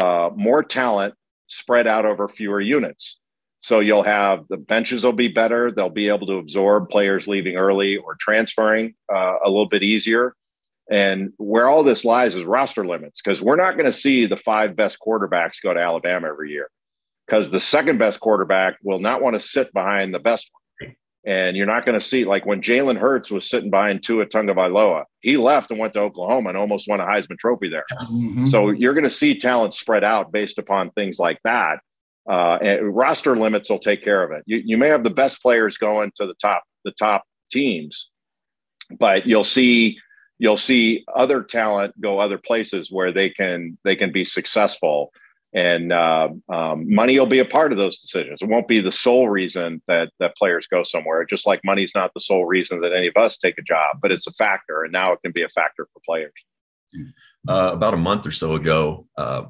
uh, 0.00 0.30
more 0.34 0.62
talent 0.62 1.14
spread 1.48 1.86
out 1.86 2.04
over 2.04 2.28
fewer 2.28 2.60
units. 2.60 3.18
So 3.60 3.80
you'll 3.80 4.04
have 4.04 4.44
the 4.48 4.56
benches 4.56 5.04
will 5.04 5.12
be 5.12 5.28
better. 5.28 5.72
They'll 5.72 5.88
be 5.88 6.08
able 6.08 6.26
to 6.28 6.34
absorb 6.34 6.88
players 6.88 7.26
leaving 7.26 7.56
early 7.56 7.96
or 7.96 8.16
transferring 8.18 8.94
uh, 9.12 9.36
a 9.44 9.48
little 9.48 9.68
bit 9.68 9.82
easier. 9.82 10.34
And 10.88 11.32
where 11.38 11.68
all 11.68 11.82
this 11.82 12.04
lies 12.04 12.36
is 12.36 12.44
roster 12.44 12.86
limits 12.86 13.20
because 13.20 13.42
we're 13.42 13.56
not 13.56 13.72
going 13.72 13.86
to 13.86 13.92
see 13.92 14.26
the 14.26 14.36
five 14.36 14.76
best 14.76 14.98
quarterbacks 15.04 15.60
go 15.60 15.74
to 15.74 15.80
Alabama 15.80 16.28
every 16.28 16.52
year 16.52 16.70
because 17.26 17.50
the 17.50 17.58
second 17.58 17.98
best 17.98 18.20
quarterback 18.20 18.76
will 18.84 19.00
not 19.00 19.20
want 19.20 19.34
to 19.34 19.40
sit 19.40 19.72
behind 19.72 20.14
the 20.14 20.20
best 20.20 20.48
one. 20.52 20.62
And 21.26 21.56
you're 21.56 21.66
not 21.66 21.84
going 21.84 21.98
to 21.98 22.04
see 22.04 22.24
like 22.24 22.46
when 22.46 22.62
Jalen 22.62 22.96
Hurts 22.96 23.32
was 23.32 23.50
sitting 23.50 23.68
behind 23.68 24.04
Tua 24.04 24.26
Tagovailoa, 24.26 25.04
he 25.20 25.36
left 25.36 25.72
and 25.72 25.80
went 25.80 25.92
to 25.94 26.00
Oklahoma 26.00 26.50
and 26.50 26.58
almost 26.58 26.88
won 26.88 27.00
a 27.00 27.04
Heisman 27.04 27.36
Trophy 27.36 27.68
there. 27.68 27.84
Mm-hmm. 27.92 28.46
So 28.46 28.70
you're 28.70 28.94
going 28.94 29.04
to 29.04 29.10
see 29.10 29.36
talent 29.36 29.74
spread 29.74 30.04
out 30.04 30.30
based 30.30 30.58
upon 30.58 30.92
things 30.92 31.18
like 31.18 31.40
that. 31.42 31.80
Uh, 32.30 32.58
roster 32.82 33.36
limits 33.36 33.68
will 33.68 33.80
take 33.80 34.04
care 34.04 34.22
of 34.22 34.30
it. 34.30 34.44
You, 34.46 34.62
you 34.64 34.78
may 34.78 34.88
have 34.88 35.02
the 35.02 35.10
best 35.10 35.42
players 35.42 35.76
going 35.76 36.12
to 36.16 36.26
the 36.26 36.34
top 36.34 36.62
the 36.84 36.92
top 36.92 37.24
teams, 37.50 38.08
but 38.98 39.26
you'll 39.26 39.44
see 39.44 39.98
you'll 40.38 40.56
see 40.56 41.04
other 41.14 41.42
talent 41.42 42.00
go 42.00 42.18
other 42.18 42.38
places 42.38 42.90
where 42.90 43.12
they 43.12 43.30
can 43.30 43.78
they 43.84 43.96
can 43.96 44.12
be 44.12 44.24
successful 44.24 45.12
and 45.56 45.90
uh, 45.90 46.28
um, 46.50 46.94
money 46.94 47.18
will 47.18 47.26
be 47.26 47.38
a 47.38 47.44
part 47.44 47.72
of 47.72 47.78
those 47.78 47.98
decisions. 47.98 48.42
It 48.42 48.48
won't 48.48 48.68
be 48.68 48.82
the 48.82 48.92
sole 48.92 49.30
reason 49.30 49.80
that 49.88 50.10
that 50.20 50.36
players 50.36 50.66
go 50.66 50.82
somewhere. 50.82 51.24
Just 51.24 51.46
like 51.46 51.62
money's 51.64 51.94
not 51.94 52.12
the 52.12 52.20
sole 52.20 52.44
reason 52.44 52.82
that 52.82 52.92
any 52.92 53.06
of 53.06 53.16
us 53.16 53.38
take 53.38 53.56
a 53.56 53.62
job, 53.62 53.96
but 54.02 54.12
it's 54.12 54.26
a 54.26 54.32
factor, 54.32 54.84
and 54.84 54.92
now 54.92 55.12
it 55.12 55.20
can 55.22 55.32
be 55.32 55.42
a 55.42 55.48
factor 55.48 55.88
for 55.92 56.00
players. 56.04 56.32
Uh, 57.48 57.70
about 57.72 57.94
a 57.94 57.96
month 57.96 58.26
or 58.26 58.30
so 58.30 58.54
ago, 58.54 59.06
uh, 59.16 59.44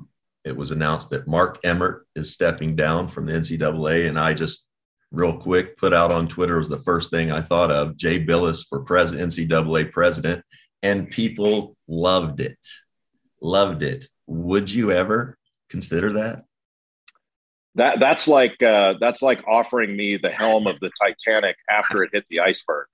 it 0.44 0.56
was 0.56 0.70
announced 0.70 1.10
that 1.10 1.26
Mark 1.26 1.58
Emmert 1.64 2.06
is 2.14 2.32
stepping 2.32 2.76
down 2.76 3.08
from 3.08 3.26
the 3.26 3.32
NCAA, 3.32 4.08
and 4.08 4.16
I 4.16 4.32
just 4.32 4.68
real 5.10 5.36
quick 5.36 5.76
put 5.76 5.92
out 5.92 6.12
on 6.12 6.28
Twitter 6.28 6.56
was 6.56 6.68
the 6.68 6.78
first 6.78 7.10
thing 7.10 7.32
I 7.32 7.40
thought 7.40 7.72
of. 7.72 7.96
Jay 7.96 8.24
Bilas 8.24 8.64
for 8.68 8.80
president, 8.82 9.32
NCAA 9.32 9.90
president, 9.90 10.44
and 10.84 11.10
people 11.10 11.76
loved 11.88 12.38
it, 12.38 12.58
loved 13.42 13.82
it. 13.82 14.06
Would 14.28 14.72
you 14.72 14.92
ever 14.92 15.36
consider 15.68 16.12
that? 16.14 16.44
That 17.74 18.00
that's 18.00 18.26
like 18.26 18.62
uh, 18.62 18.94
that's 19.00 19.20
like 19.20 19.46
offering 19.46 19.96
me 19.96 20.16
the 20.16 20.30
helm 20.30 20.66
of 20.66 20.80
the 20.80 20.90
Titanic 20.98 21.56
after 21.70 22.02
it 22.02 22.10
hit 22.12 22.24
the 22.30 22.40
iceberg. 22.40 22.86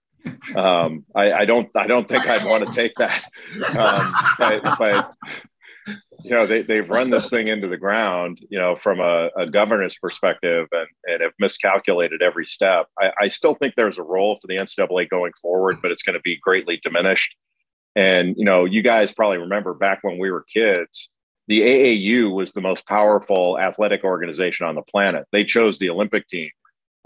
Um, 0.57 1.05
I, 1.17 1.33
I, 1.33 1.45
don't 1.45 1.69
I 1.77 1.87
don't 1.87 2.09
think 2.09 2.29
I'd 2.29 2.45
want 2.45 2.65
to 2.67 2.73
take 2.73 2.95
that. 2.97 3.25
Um, 3.77 4.15
but, 4.39 4.63
but 4.79 5.15
you 6.23 6.31
know 6.31 6.47
they, 6.47 6.63
they've 6.63 6.89
run 6.89 7.11
this 7.11 7.29
thing 7.29 7.49
into 7.49 7.69
the 7.69 7.77
ground 7.77 8.39
you 8.49 8.59
know 8.59 8.77
from 8.77 9.01
a, 9.01 9.31
a 9.37 9.47
governance 9.47 9.97
perspective 9.99 10.69
and, 10.73 10.87
and 11.05 11.23
have 11.23 11.33
miscalculated 11.39 12.23
every 12.23 12.47
step 12.47 12.87
I, 12.99 13.11
I, 13.23 13.29
still 13.29 13.55
think 13.55 13.75
there's 13.75 13.99
a 13.99 14.03
role 14.03 14.37
for 14.41 14.47
the 14.47 14.57
ncaa 14.57 15.09
going 15.09 15.33
forward 15.41 15.79
but 15.83 15.91
it's 15.91 16.03
going 16.03 16.15
to 16.15 16.23
be 16.23 16.39
greatly 16.41 16.81
diminished 16.83 17.35
and 17.97 18.37
you 18.37 18.45
know 18.45 18.65
you 18.65 18.83
guys 18.83 19.13
probably 19.13 19.39
remember 19.39 19.75
back 19.75 20.01
when 20.03 20.19
we 20.19 20.31
were 20.31 20.45
kids 20.53 21.11
the 21.53 21.61
AAU 21.61 22.33
was 22.33 22.53
the 22.53 22.63
most 22.63 22.87
powerful 22.87 23.59
athletic 23.59 24.05
organization 24.05 24.65
on 24.65 24.75
the 24.75 24.81
planet. 24.81 25.27
They 25.33 25.45
chose 25.45 25.79
the 25.79 25.91
Olympic 25.91 26.27
team. 26.27 26.49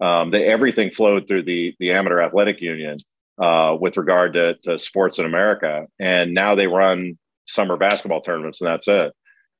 Um, 0.01 0.31
they, 0.31 0.45
everything 0.45 0.93
flowed 0.93 1.27
through 1.27 1.43
the 1.43 1.75
the 1.81 1.91
Amateur 1.91 2.21
Athletic 2.21 2.61
Union 2.61 2.97
uh, 3.43 3.77
with 3.81 3.97
regard 3.97 4.35
to, 4.35 4.55
to 4.63 4.79
sports 4.79 5.19
in 5.19 5.27
America, 5.27 5.87
and 5.99 6.33
now 6.33 6.55
they 6.55 6.69
run 6.69 7.19
summer 7.49 7.77
basketball 7.77 8.21
tournaments, 8.21 8.61
and 8.61 8.69
that's 8.69 8.87
it. 8.87 9.13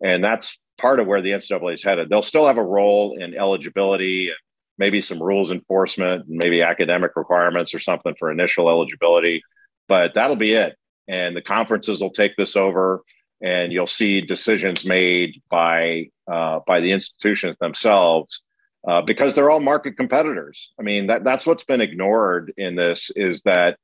And 0.05 0.23
that's 0.23 0.57
part 0.79 1.01
of 1.01 1.09
where 1.09 1.21
the 1.21 1.31
NCAA 1.31 1.75
is 1.75 1.83
headed. 1.83 2.09
They'll 2.09 2.23
still 2.23 2.47
have 2.47 2.59
a 2.59 2.65
role 2.65 3.19
in 3.19 3.35
eligibility 3.35 4.29
and 4.29 4.37
maybe 4.79 5.03
some 5.03 5.21
rules 5.21 5.51
enforcement 5.51 6.29
and 6.29 6.37
maybe 6.37 6.63
academic 6.63 7.17
requirements 7.17 7.75
or 7.75 7.81
something 7.81 8.15
for 8.17 8.31
initial 8.31 8.69
eligibility, 8.69 9.43
but 9.89 10.15
that'll 10.15 10.37
be 10.37 10.53
it. 10.53 10.77
And 11.09 11.37
the 11.37 11.43
conferences 11.43 12.01
will 12.01 12.11
take 12.11 12.37
this 12.37 12.55
over 12.55 13.03
and 13.43 13.73
you'll 13.73 13.87
see 13.87 14.21
decisions 14.21 14.85
made 14.87 15.43
by 15.51 16.11
uh, 16.31 16.61
by 16.67 16.81
the 16.81 16.93
institutions 16.93 17.57
themselves 17.61 18.43
uh, 18.87 19.03
because 19.03 19.35
they're 19.35 19.51
all 19.51 19.61
market 19.61 19.97
competitors. 19.97 20.73
I 20.79 20.83
mean, 20.83 21.09
that, 21.09 21.25
that's 21.25 21.47
what's 21.47 21.65
been 21.65 21.81
ignored 21.81 22.53
in 22.57 22.77
this 22.77 23.11
is 23.15 23.43
that 23.43 23.79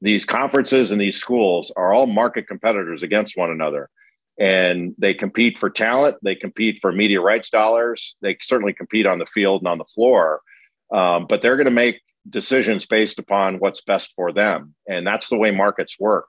these 0.00 0.24
conferences 0.24 0.90
and 0.90 1.00
these 1.00 1.16
schools 1.16 1.72
are 1.76 1.92
all 1.92 2.06
market 2.06 2.48
competitors 2.48 3.02
against 3.02 3.36
one 3.36 3.50
another. 3.50 3.88
And 4.38 4.94
they 4.96 5.12
compete 5.12 5.58
for 5.58 5.68
talent, 5.68 6.16
they 6.22 6.34
compete 6.34 6.78
for 6.80 6.92
media 6.92 7.20
rights 7.20 7.50
dollars, 7.50 8.16
they 8.22 8.38
certainly 8.40 8.72
compete 8.72 9.06
on 9.06 9.18
the 9.18 9.26
field 9.26 9.60
and 9.60 9.68
on 9.68 9.78
the 9.78 9.84
floor. 9.84 10.40
Um, 10.92 11.26
but 11.28 11.42
they're 11.42 11.56
going 11.56 11.66
to 11.66 11.72
make 11.72 12.00
decisions 12.28 12.86
based 12.86 13.18
upon 13.18 13.58
what's 13.58 13.82
best 13.82 14.12
for 14.16 14.32
them. 14.32 14.74
And 14.88 15.06
that's 15.06 15.28
the 15.28 15.36
way 15.36 15.50
markets 15.50 16.00
work. 16.00 16.26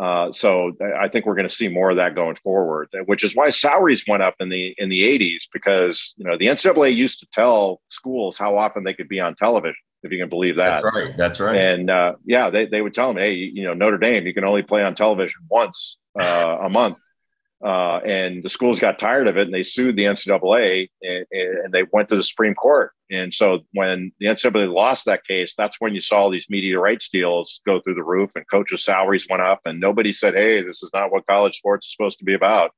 Uh, 0.00 0.30
so 0.30 0.72
I 1.00 1.08
think 1.08 1.24
we're 1.24 1.34
going 1.34 1.48
to 1.48 1.54
see 1.54 1.68
more 1.68 1.90
of 1.90 1.96
that 1.96 2.14
going 2.14 2.36
forward, 2.36 2.88
which 3.06 3.24
is 3.24 3.34
why 3.34 3.50
salaries 3.50 4.04
went 4.06 4.22
up 4.22 4.34
in 4.40 4.50
the 4.50 4.74
in 4.78 4.88
the 4.88 5.02
80s 5.02 5.44
because 5.52 6.14
you 6.16 6.24
know 6.24 6.36
the 6.36 6.46
NCAA 6.46 6.94
used 6.94 7.20
to 7.20 7.26
tell 7.32 7.80
schools 7.88 8.36
how 8.36 8.56
often 8.58 8.84
they 8.84 8.94
could 8.94 9.08
be 9.08 9.20
on 9.20 9.34
television, 9.34 9.76
if 10.02 10.12
you 10.12 10.18
can 10.18 10.28
believe 10.28 10.56
that. 10.56 10.82
That's 10.82 10.94
right. 10.94 11.16
That's 11.16 11.40
right. 11.40 11.56
And 11.56 11.90
uh, 11.90 12.14
yeah, 12.24 12.50
they, 12.50 12.66
they 12.66 12.82
would 12.82 12.94
tell 12.94 13.08
them, 13.08 13.16
hey, 13.16 13.34
you 13.34 13.64
know, 13.64 13.72
Notre 13.72 13.98
Dame, 13.98 14.26
you 14.26 14.34
can 14.34 14.44
only 14.44 14.62
play 14.62 14.82
on 14.82 14.94
television 14.94 15.40
once 15.48 15.98
uh, 16.20 16.58
a 16.62 16.68
month. 16.68 16.98
Uh, 17.64 18.00
and 18.04 18.42
the 18.42 18.50
schools 18.50 18.78
got 18.78 18.98
tired 18.98 19.26
of 19.26 19.38
it 19.38 19.46
and 19.46 19.54
they 19.54 19.62
sued 19.62 19.96
the 19.96 20.04
NCAA 20.04 20.90
and, 21.02 21.24
and, 21.32 21.72
they 21.72 21.84
went 21.90 22.06
to 22.06 22.14
the 22.14 22.22
Supreme 22.22 22.54
Court. 22.54 22.92
And 23.10 23.32
so 23.32 23.60
when 23.72 24.12
the 24.20 24.26
NCAA 24.26 24.72
lost 24.72 25.06
that 25.06 25.24
case, 25.24 25.54
that's 25.56 25.80
when 25.80 25.94
you 25.94 26.02
saw 26.02 26.28
these 26.28 26.50
media 26.50 26.78
rights 26.78 27.08
deals 27.08 27.60
go 27.64 27.80
through 27.80 27.94
the 27.94 28.04
roof 28.04 28.32
and 28.36 28.44
coaches' 28.50 28.84
salaries 28.84 29.26
went 29.30 29.42
up. 29.42 29.60
And 29.64 29.80
nobody 29.80 30.12
said, 30.12 30.34
"Hey, 30.34 30.62
this 30.62 30.82
is 30.82 30.90
not 30.92 31.10
what 31.10 31.26
college 31.26 31.56
sports 31.56 31.86
is 31.86 31.92
supposed 31.92 32.18
to 32.18 32.24
be 32.24 32.34
about." 32.34 32.72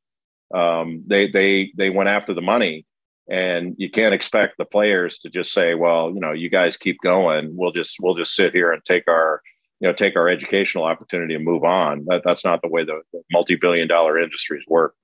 Um, 0.55 1.03
they 1.07 1.31
they 1.31 1.72
they 1.76 1.91
went 1.91 2.09
after 2.09 2.35
the 2.35 2.43
money, 2.43 2.87
and 3.29 3.74
you 3.79 3.91
can't 3.91 4.14
expect 4.14 4.59
the 4.59 4.64
players 4.64 5.18
to 5.20 5.31
just 5.31 5.53
say, 5.53 5.74
"Well, 5.74 6.12
you 6.12 6.20
know, 6.20 6.33
you 6.33 6.51
guys 6.51 6.76
keep 6.76 6.99
going. 7.03 7.57
We'll 7.57 7.72
just 7.72 7.97
we'll 8.01 8.16
just 8.16 8.35
sit 8.35 8.53
here 8.53 8.72
and 8.72 8.85
take 8.85 9.09
our." 9.09 9.43
You 9.81 9.89
know 9.89 9.93
take 9.93 10.16
our 10.16 10.29
educational 10.29 10.85
opportunity 10.85 11.35
and 11.35 11.45
move 11.45 11.64
on. 11.64 12.05
That, 12.07 12.22
that's 12.24 12.45
not 12.45 12.62
the 12.62 12.68
way 12.68 12.85
the, 12.85 13.03
the 13.12 13.22
multi-billion 13.33 13.89
dollar 13.89 14.18
industries 14.18 14.64
work. 14.68 14.95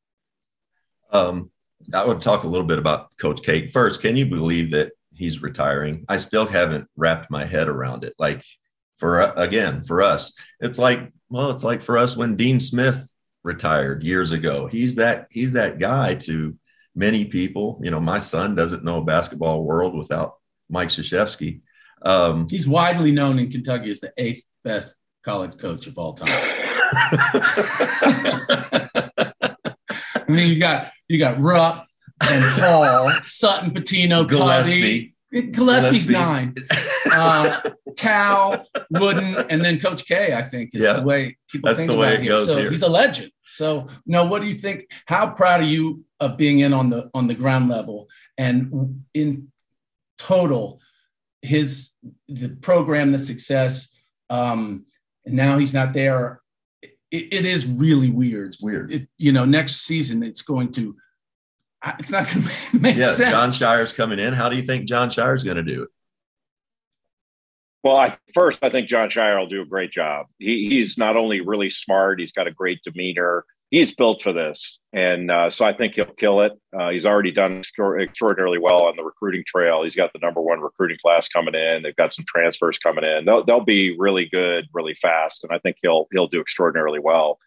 Um, 1.10 1.50
i 1.92 2.04
would 2.04 2.20
talk 2.20 2.44
a 2.44 2.48
little 2.48 2.66
bit 2.66 2.78
about 2.78 3.16
coach 3.18 3.42
K 3.42 3.68
first. 3.68 4.00
Can 4.00 4.16
you 4.16 4.26
believe 4.26 4.70
that 4.72 4.92
he's 5.12 5.42
retiring? 5.42 6.04
I 6.08 6.16
still 6.16 6.46
haven't 6.46 6.88
wrapped 6.96 7.30
my 7.30 7.44
head 7.44 7.68
around 7.68 8.04
it. 8.04 8.14
Like 8.18 8.44
for 8.98 9.20
again 9.36 9.82
for 9.82 10.02
us 10.02 10.32
it's 10.60 10.78
like 10.78 11.00
well 11.28 11.50
it's 11.50 11.64
like 11.64 11.82
for 11.82 11.98
us 11.98 12.16
when 12.16 12.36
dean 12.36 12.60
smith 12.60 13.12
retired 13.42 14.02
years 14.02 14.32
ago. 14.32 14.66
He's 14.66 14.94
that 14.96 15.26
he's 15.30 15.52
that 15.52 15.78
guy 15.78 16.14
to 16.14 16.56
many 16.94 17.26
people. 17.26 17.80
You 17.82 17.90
know 17.90 18.00
my 18.00 18.18
son 18.18 18.54
doesn't 18.54 18.84
know 18.84 18.98
a 18.98 19.04
basketball 19.04 19.62
world 19.62 19.94
without 19.94 20.34
mike 20.68 20.88
Krzyzewski. 20.88 21.60
Um, 22.02 22.46
he's 22.50 22.68
widely 22.68 23.12
known 23.12 23.38
in 23.38 23.50
kentucky 23.50 23.90
as 23.90 24.00
the 24.00 24.12
eighth 24.18 24.44
best 24.64 24.96
college 25.24 25.56
coach 25.58 25.86
of 25.86 25.98
all 25.98 26.14
time. 26.14 26.28
I 30.16 30.24
mean, 30.28 30.48
you 30.48 30.58
got 30.58 30.90
you 31.08 31.18
got 31.18 31.40
Rupp 31.40 31.86
and 32.20 32.44
Hall, 32.60 33.10
Sutton, 33.22 33.70
Pitino, 33.70 34.28
Gillespie. 34.28 34.80
Cuddy. 34.80 35.50
Gillespie's 35.50 36.06
Gillespie. 36.06 36.12
nine. 36.12 36.54
Uh, 37.10 37.60
Cal, 37.96 38.66
Wooden, 38.90 39.36
and 39.50 39.64
then 39.64 39.80
Coach 39.80 40.06
K. 40.06 40.34
I 40.34 40.42
think 40.42 40.74
is 40.74 40.82
yeah, 40.82 40.94
the 40.94 41.02
way 41.02 41.36
people 41.48 41.74
think 41.74 41.90
about 41.90 42.20
him. 42.20 42.44
So 42.44 42.58
here. 42.58 42.70
he's 42.70 42.82
a 42.82 42.88
legend. 42.88 43.30
So, 43.44 43.86
no, 44.06 44.24
what 44.24 44.42
do 44.42 44.48
you 44.48 44.54
think? 44.54 44.90
How 45.06 45.28
proud 45.28 45.60
are 45.60 45.64
you 45.64 46.04
of 46.20 46.36
being 46.36 46.60
in 46.60 46.72
on 46.72 46.90
the 46.90 47.10
on 47.14 47.26
the 47.26 47.34
ground 47.34 47.68
level 47.68 48.08
and 48.38 49.04
in 49.12 49.48
total, 50.18 50.80
his 51.42 51.90
the 52.28 52.48
program, 52.48 53.12
the 53.12 53.18
success, 53.18 53.88
um, 54.34 54.86
and 55.24 55.34
now 55.34 55.58
he's 55.58 55.74
not 55.74 55.92
there. 55.92 56.40
It, 56.82 57.28
it 57.32 57.46
is 57.46 57.66
really 57.66 58.10
weird. 58.10 58.48
It's 58.48 58.62
weird. 58.62 58.92
It, 58.92 59.08
you 59.18 59.32
know, 59.32 59.44
next 59.44 59.82
season 59.82 60.22
it's 60.22 60.42
going 60.42 60.72
to. 60.72 60.96
It's 61.98 62.10
not 62.10 62.26
going 62.32 62.46
to 62.70 62.78
make 62.78 62.96
yeah, 62.96 63.12
sense. 63.12 63.30
Jon 63.30 63.50
Scheyer's 63.50 63.92
coming 63.92 64.18
in. 64.18 64.32
How 64.32 64.48
do 64.48 64.56
you 64.56 64.62
think 64.62 64.86
Jon 64.86 65.10
Scheyer's 65.10 65.44
going 65.44 65.56
to 65.56 65.62
do 65.62 65.82
it? 65.82 65.88
Well, 67.82 67.96
I, 67.96 68.16
first, 68.32 68.60
I 68.62 68.70
think 68.70 68.88
Jon 68.88 69.10
Scheyer 69.10 69.38
will 69.38 69.46
do 69.46 69.60
a 69.60 69.66
great 69.66 69.92
job. 69.92 70.26
He, 70.38 70.70
he's 70.70 70.96
not 70.96 71.18
only 71.18 71.42
really 71.42 71.68
smart, 71.68 72.18
he's 72.18 72.32
got 72.32 72.46
a 72.46 72.50
great 72.50 72.80
demeanor 72.82 73.44
he's 73.70 73.94
built 73.94 74.22
for 74.22 74.32
this, 74.32 74.80
and 74.92 75.30
uh, 75.30 75.50
so 75.50 75.64
I 75.64 75.72
think 75.72 75.94
he'll 75.94 76.06
kill 76.06 76.42
it. 76.42 76.52
Uh, 76.78 76.90
he's 76.90 77.06
already 77.06 77.30
done 77.30 77.62
extraordinarily 78.00 78.58
well 78.58 78.84
on 78.84 78.96
the 78.96 79.04
recruiting 79.04 79.44
trail. 79.46 79.82
He's 79.82 79.96
got 79.96 80.12
the 80.12 80.18
number 80.20 80.40
one 80.40 80.60
recruiting 80.60 80.98
class 81.02 81.28
coming 81.28 81.54
in. 81.54 81.82
They've 81.82 81.96
got 81.96 82.12
some 82.12 82.24
transfers 82.26 82.78
coming 82.78 83.04
in. 83.04 83.24
They'll, 83.24 83.44
they'll 83.44 83.64
be 83.64 83.96
really 83.98 84.26
good, 84.26 84.66
really 84.72 84.94
fast, 84.94 85.44
and 85.44 85.52
I 85.52 85.58
think 85.58 85.76
he'll 85.82 86.06
he'll 86.12 86.28
do 86.28 86.40
extraordinarily 86.40 87.00
well. 87.00 87.38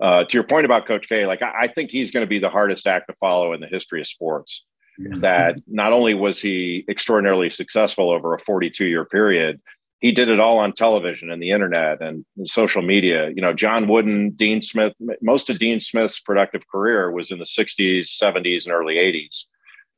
Uh, 0.00 0.24
to 0.24 0.34
your 0.34 0.44
point 0.44 0.64
about 0.64 0.86
Coach 0.86 1.08
K, 1.08 1.26
like 1.26 1.42
I, 1.42 1.52
I 1.62 1.68
think 1.68 1.90
he's 1.90 2.10
going 2.10 2.24
to 2.24 2.28
be 2.28 2.38
the 2.38 2.50
hardest 2.50 2.86
act 2.86 3.06
to 3.08 3.14
follow 3.14 3.52
in 3.52 3.60
the 3.60 3.66
history 3.66 4.00
of 4.00 4.06
sports. 4.06 4.64
Mm-hmm. 5.00 5.20
That 5.20 5.56
not 5.66 5.92
only 5.92 6.14
was 6.14 6.40
he 6.40 6.84
extraordinarily 6.88 7.50
successful 7.50 8.10
over 8.10 8.34
a 8.34 8.38
42 8.38 8.84
year 8.86 9.04
period, 9.04 9.60
he 10.04 10.12
did 10.12 10.28
it 10.28 10.38
all 10.38 10.58
on 10.58 10.74
television 10.74 11.30
and 11.30 11.42
the 11.42 11.50
internet 11.50 12.02
and 12.02 12.26
social 12.44 12.82
media. 12.82 13.30
You 13.30 13.40
know, 13.40 13.54
John 13.54 13.88
Wooden, 13.88 14.32
Dean 14.32 14.60
Smith, 14.60 14.92
most 15.22 15.48
of 15.48 15.58
Dean 15.58 15.80
Smith's 15.80 16.20
productive 16.20 16.68
career 16.68 17.10
was 17.10 17.30
in 17.30 17.38
the 17.38 17.46
60s, 17.46 18.00
70s, 18.22 18.66
and 18.66 18.74
early 18.74 18.96
80s. 18.96 19.44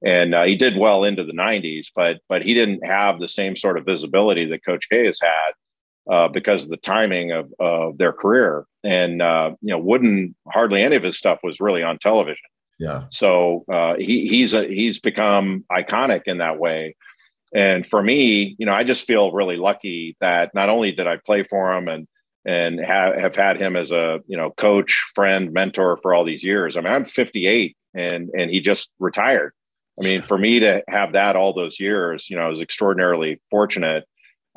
And 0.04 0.32
uh, 0.32 0.44
he 0.44 0.54
did 0.54 0.76
well 0.76 1.02
into 1.02 1.24
the 1.24 1.32
90s, 1.32 1.88
but 1.92 2.20
but 2.28 2.42
he 2.42 2.54
didn't 2.54 2.86
have 2.86 3.18
the 3.18 3.26
same 3.26 3.56
sort 3.56 3.76
of 3.76 3.84
visibility 3.84 4.46
that 4.46 4.64
Coach 4.64 4.88
K 4.88 5.06
has 5.06 5.18
had 5.20 6.14
uh, 6.14 6.28
because 6.28 6.62
of 6.62 6.70
the 6.70 6.76
timing 6.76 7.32
of, 7.32 7.52
of 7.58 7.98
their 7.98 8.12
career. 8.12 8.64
And 8.84 9.20
uh, 9.20 9.56
you 9.60 9.72
know, 9.72 9.78
Wooden 9.80 10.36
hardly 10.46 10.84
any 10.84 10.94
of 10.94 11.02
his 11.02 11.18
stuff 11.18 11.40
was 11.42 11.58
really 11.58 11.82
on 11.82 11.98
television. 11.98 12.46
Yeah. 12.78 13.06
So 13.10 13.64
uh, 13.72 13.96
he 13.96 14.28
he's 14.28 14.54
a, 14.54 14.68
he's 14.68 15.00
become 15.00 15.64
iconic 15.72 16.22
in 16.26 16.38
that 16.38 16.60
way. 16.60 16.94
And 17.56 17.86
for 17.86 18.02
me, 18.02 18.54
you 18.58 18.66
know, 18.66 18.74
I 18.74 18.84
just 18.84 19.06
feel 19.06 19.32
really 19.32 19.56
lucky 19.56 20.14
that 20.20 20.54
not 20.54 20.68
only 20.68 20.92
did 20.92 21.06
I 21.06 21.16
play 21.16 21.42
for 21.42 21.74
him 21.74 21.88
and 21.88 22.06
and 22.44 22.78
have, 22.78 23.16
have 23.16 23.34
had 23.34 23.56
him 23.56 23.76
as 23.76 23.90
a 23.90 24.20
you 24.26 24.36
know 24.36 24.50
coach, 24.50 25.06
friend, 25.14 25.52
mentor 25.54 25.96
for 25.96 26.12
all 26.12 26.22
these 26.22 26.44
years. 26.44 26.76
I 26.76 26.82
mean, 26.82 26.92
I'm 26.92 27.06
58 27.06 27.74
and 27.94 28.28
and 28.38 28.50
he 28.50 28.60
just 28.60 28.90
retired. 28.98 29.54
I 29.98 30.04
mean, 30.04 30.20
for 30.20 30.36
me 30.36 30.60
to 30.60 30.82
have 30.86 31.14
that 31.14 31.34
all 31.34 31.54
those 31.54 31.80
years, 31.80 32.28
you 32.28 32.36
know, 32.36 32.42
I 32.42 32.48
was 32.48 32.60
extraordinarily 32.60 33.40
fortunate. 33.50 34.04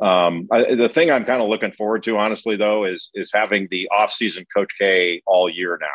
Um, 0.02 0.50
I, 0.52 0.76
the 0.76 0.90
thing 0.90 1.10
I'm 1.10 1.24
kind 1.24 1.42
of 1.42 1.48
looking 1.48 1.72
forward 1.72 2.04
to, 2.04 2.18
honestly, 2.18 2.58
though, 2.58 2.84
is 2.84 3.10
is 3.14 3.32
having 3.34 3.70
the 3.72 3.88
off-season 3.96 4.46
Coach 4.54 4.74
K 4.78 5.22
all 5.26 5.50
year 5.50 5.78
now. 5.80 5.88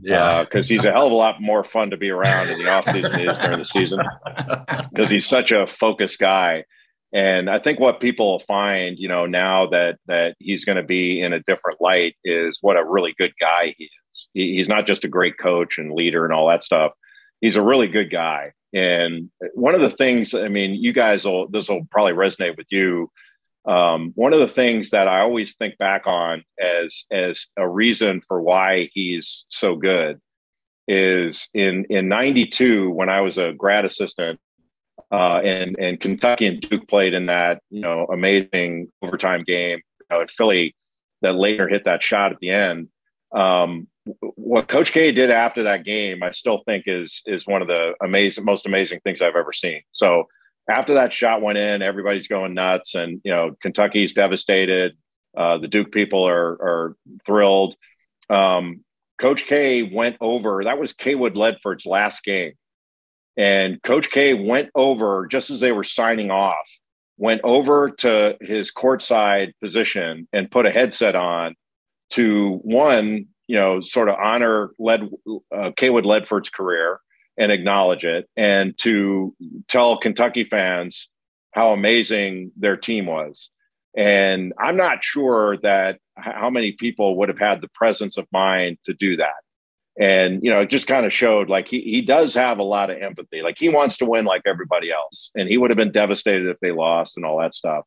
Yeah, 0.00 0.42
because 0.42 0.70
uh, 0.70 0.74
he's 0.74 0.84
a 0.84 0.92
hell 0.92 1.06
of 1.06 1.12
a 1.12 1.16
lot 1.16 1.40
more 1.40 1.62
fun 1.62 1.90
to 1.90 1.96
be 1.96 2.10
around 2.10 2.50
in 2.50 2.58
the 2.58 2.68
off 2.68 2.84
season 2.84 3.20
is 3.20 3.38
during 3.38 3.58
the 3.58 3.64
season 3.64 4.00
because 4.90 5.08
he's 5.08 5.26
such 5.26 5.52
a 5.52 5.66
focused 5.66 6.18
guy. 6.18 6.64
And 7.12 7.48
I 7.48 7.60
think 7.60 7.78
what 7.78 8.00
people 8.00 8.40
find, 8.40 8.98
you 8.98 9.06
know, 9.06 9.24
now 9.24 9.66
that 9.68 9.98
that 10.06 10.34
he's 10.40 10.64
going 10.64 10.76
to 10.76 10.82
be 10.82 11.20
in 11.20 11.32
a 11.32 11.42
different 11.46 11.80
light 11.80 12.16
is 12.24 12.58
what 12.60 12.76
a 12.76 12.84
really 12.84 13.14
good 13.16 13.32
guy 13.40 13.74
he 13.78 13.84
is. 13.84 14.28
He, 14.34 14.56
he's 14.56 14.68
not 14.68 14.86
just 14.86 15.04
a 15.04 15.08
great 15.08 15.38
coach 15.38 15.78
and 15.78 15.92
leader 15.92 16.24
and 16.24 16.34
all 16.34 16.48
that 16.48 16.64
stuff. 16.64 16.92
He's 17.40 17.56
a 17.56 17.62
really 17.62 17.86
good 17.86 18.10
guy. 18.10 18.52
And 18.72 19.30
one 19.54 19.76
of 19.76 19.80
the 19.80 19.90
things, 19.90 20.34
I 20.34 20.48
mean, 20.48 20.74
you 20.74 20.92
guys 20.92 21.24
will 21.24 21.48
this 21.48 21.68
will 21.68 21.86
probably 21.92 22.14
resonate 22.14 22.56
with 22.56 22.66
you 22.72 23.10
um, 23.66 24.12
one 24.14 24.32
of 24.32 24.40
the 24.40 24.48
things 24.48 24.90
that 24.90 25.08
I 25.08 25.20
always 25.20 25.56
think 25.56 25.78
back 25.78 26.06
on 26.06 26.44
as 26.60 27.04
as 27.10 27.46
a 27.56 27.68
reason 27.68 28.20
for 28.26 28.40
why 28.42 28.90
he's 28.92 29.46
so 29.48 29.76
good 29.76 30.20
is 30.86 31.48
in 31.54 31.86
in 31.88 32.08
'92 32.08 32.90
when 32.90 33.08
I 33.08 33.22
was 33.22 33.38
a 33.38 33.52
grad 33.52 33.84
assistant 33.84 34.38
uh, 35.10 35.40
and 35.44 35.76
and 35.78 35.98
Kentucky 35.98 36.46
and 36.46 36.60
Duke 36.60 36.86
played 36.88 37.14
in 37.14 37.26
that 37.26 37.60
you 37.70 37.80
know 37.80 38.06
amazing 38.12 38.92
overtime 39.02 39.44
game 39.44 39.78
you 40.00 40.06
know, 40.10 40.20
at 40.22 40.30
Philly 40.30 40.74
that 41.22 41.34
Laettner 41.34 41.70
hit 41.70 41.84
that 41.86 42.02
shot 42.02 42.32
at 42.32 42.38
the 42.40 42.50
end. 42.50 42.88
Um, 43.34 43.88
what 44.36 44.68
Coach 44.68 44.92
K 44.92 45.10
did 45.12 45.30
after 45.30 45.62
that 45.62 45.84
game, 45.84 46.22
I 46.22 46.30
still 46.32 46.62
think 46.66 46.84
is 46.86 47.22
is 47.24 47.46
one 47.46 47.62
of 47.62 47.68
the 47.68 47.94
amazing, 48.02 48.44
most 48.44 48.66
amazing 48.66 49.00
things 49.00 49.22
I've 49.22 49.36
ever 49.36 49.52
seen. 49.52 49.80
So 49.92 50.24
after 50.68 50.94
that 50.94 51.12
shot 51.12 51.42
went 51.42 51.58
in, 51.58 51.82
everybody's 51.82 52.28
going 52.28 52.54
nuts, 52.54 52.94
and 52.94 53.20
you 53.24 53.32
know 53.32 53.56
Kentucky's 53.60 54.12
devastated. 54.12 54.96
Uh, 55.36 55.58
the 55.58 55.68
Duke 55.68 55.92
people 55.92 56.26
are 56.26 56.52
are 56.52 56.96
thrilled. 57.26 57.76
Um, 58.30 58.84
Coach 59.18 59.46
K 59.46 59.82
went 59.82 60.16
over. 60.20 60.64
That 60.64 60.78
was 60.78 60.92
Cawood 60.92 61.36
Ledford's 61.36 61.86
last 61.86 62.24
game, 62.24 62.52
and 63.36 63.82
Coach 63.82 64.10
K 64.10 64.34
went 64.34 64.70
over 64.74 65.26
just 65.26 65.50
as 65.50 65.60
they 65.60 65.72
were 65.72 65.84
signing 65.84 66.30
off. 66.30 66.68
Went 67.16 67.42
over 67.44 67.90
to 67.90 68.36
his 68.40 68.72
courtside 68.72 69.52
position 69.62 70.26
and 70.32 70.50
put 70.50 70.66
a 70.66 70.70
headset 70.70 71.14
on 71.14 71.54
to 72.10 72.58
one, 72.62 73.26
you 73.46 73.56
know, 73.56 73.80
sort 73.80 74.08
of 74.08 74.16
honor 74.18 74.70
Led 74.80 75.08
uh, 75.54 75.70
Cawood 75.76 76.06
Ledford's 76.06 76.50
career 76.50 76.98
and 77.36 77.50
acknowledge 77.50 78.04
it 78.04 78.28
and 78.36 78.76
to 78.78 79.34
tell 79.68 79.98
Kentucky 79.98 80.44
fans 80.44 81.08
how 81.52 81.72
amazing 81.72 82.52
their 82.56 82.76
team 82.76 83.06
was. 83.06 83.50
And 83.96 84.52
I'm 84.58 84.76
not 84.76 85.04
sure 85.04 85.56
that 85.58 85.98
how 86.16 86.50
many 86.50 86.72
people 86.72 87.16
would 87.18 87.28
have 87.28 87.38
had 87.38 87.60
the 87.60 87.68
presence 87.68 88.16
of 88.16 88.26
mind 88.32 88.78
to 88.84 88.94
do 88.94 89.16
that. 89.16 89.34
And, 89.98 90.42
you 90.42 90.50
know, 90.50 90.62
it 90.62 90.70
just 90.70 90.88
kind 90.88 91.06
of 91.06 91.12
showed 91.12 91.48
like 91.48 91.68
he, 91.68 91.80
he 91.80 92.02
does 92.02 92.34
have 92.34 92.58
a 92.58 92.64
lot 92.64 92.90
of 92.90 93.00
empathy. 93.00 93.42
Like 93.42 93.56
he 93.58 93.68
wants 93.68 93.96
to 93.98 94.06
win 94.06 94.24
like 94.24 94.42
everybody 94.46 94.90
else. 94.90 95.30
And 95.36 95.48
he 95.48 95.56
would 95.56 95.70
have 95.70 95.76
been 95.76 95.92
devastated 95.92 96.48
if 96.48 96.58
they 96.58 96.72
lost 96.72 97.16
and 97.16 97.24
all 97.24 97.38
that 97.38 97.54
stuff. 97.54 97.86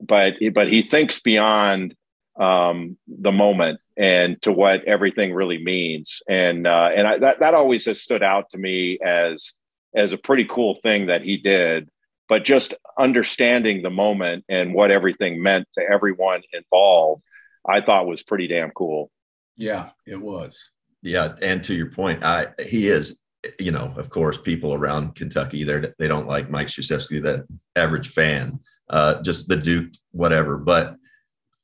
But, 0.00 0.34
but 0.52 0.68
he 0.68 0.82
thinks 0.82 1.20
beyond 1.20 1.94
um, 2.38 2.98
the 3.06 3.32
moment 3.32 3.80
and 3.96 4.40
to 4.42 4.52
what 4.52 4.84
everything 4.84 5.32
really 5.32 5.62
means. 5.62 6.22
And 6.28 6.66
uh, 6.66 6.90
and 6.94 7.06
I, 7.06 7.18
that 7.18 7.40
that 7.40 7.54
always 7.54 7.86
has 7.86 8.02
stood 8.02 8.22
out 8.22 8.50
to 8.50 8.58
me 8.58 8.98
as 9.04 9.52
as 9.94 10.12
a 10.12 10.18
pretty 10.18 10.44
cool 10.44 10.74
thing 10.74 11.06
that 11.06 11.22
he 11.22 11.38
did. 11.38 11.88
But 12.28 12.44
just 12.44 12.74
understanding 12.98 13.82
the 13.82 13.90
moment 13.90 14.44
and 14.48 14.74
what 14.74 14.90
everything 14.90 15.42
meant 15.42 15.68
to 15.74 15.84
everyone 15.88 16.42
involved, 16.52 17.22
I 17.68 17.80
thought 17.80 18.06
was 18.06 18.22
pretty 18.22 18.48
damn 18.48 18.70
cool. 18.70 19.10
Yeah, 19.56 19.90
it 20.06 20.20
was. 20.20 20.70
Yeah, 21.02 21.36
and 21.40 21.62
to 21.64 21.74
your 21.74 21.90
point, 21.90 22.24
I 22.24 22.48
he 22.62 22.88
is. 22.88 23.18
You 23.60 23.70
know, 23.70 23.94
of 23.96 24.10
course, 24.10 24.36
people 24.36 24.74
around 24.74 25.14
Kentucky 25.14 25.62
they 25.62 25.92
they 26.00 26.08
don't 26.08 26.26
like 26.26 26.50
Mike 26.50 26.66
Krzyzewski, 26.66 27.22
the 27.22 27.46
average 27.76 28.08
fan, 28.08 28.58
uh, 28.90 29.22
just 29.22 29.46
the 29.46 29.56
Duke, 29.56 29.92
whatever. 30.10 30.56
But 30.56 30.96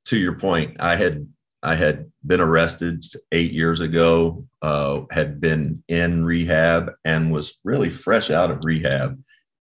to 0.07 0.17
your 0.17 0.39
point, 0.39 0.77
I 0.79 0.95
had 0.95 1.27
I 1.63 1.75
had 1.77 2.11
been 2.27 2.41
arrested 2.41 3.05
eight 3.31 3.53
years 3.53 3.81
ago, 3.81 4.47
uh, 4.63 5.03
had 5.11 5.41
been 5.41 5.83
in 5.89 6.25
rehab, 6.25 6.93
and 7.05 7.33
was 7.33 7.55
really 7.63 7.91
fresh 7.91 8.31
out 8.31 8.51
of 8.51 8.65
rehab 8.65 9.23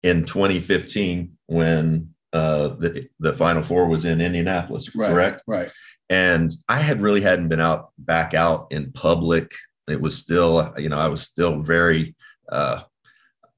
in 0.04 0.26
2015 0.26 1.38
when 1.48 2.14
uh, 2.34 2.70
the 2.80 3.08
the 3.20 3.34
Final 3.34 3.64
Four 3.64 3.88
was 3.88 4.06
in 4.06 4.20
Indianapolis. 4.20 4.94
Right, 4.96 5.10
correct, 5.10 5.44
right. 5.48 5.72
And 6.10 6.54
I 6.70 6.80
had 6.80 7.02
really 7.02 7.22
hadn't 7.22 7.50
been 7.50 7.62
out 7.62 7.92
back 7.98 8.34
out 8.34 8.68
in 8.72 8.92
public. 8.92 9.52
It 9.90 10.00
was 10.00 10.16
still, 10.16 10.74
you 10.78 10.90
know, 10.90 10.98
I 10.98 11.08
was 11.08 11.22
still 11.22 11.62
very 11.62 12.16
uh, 12.52 12.82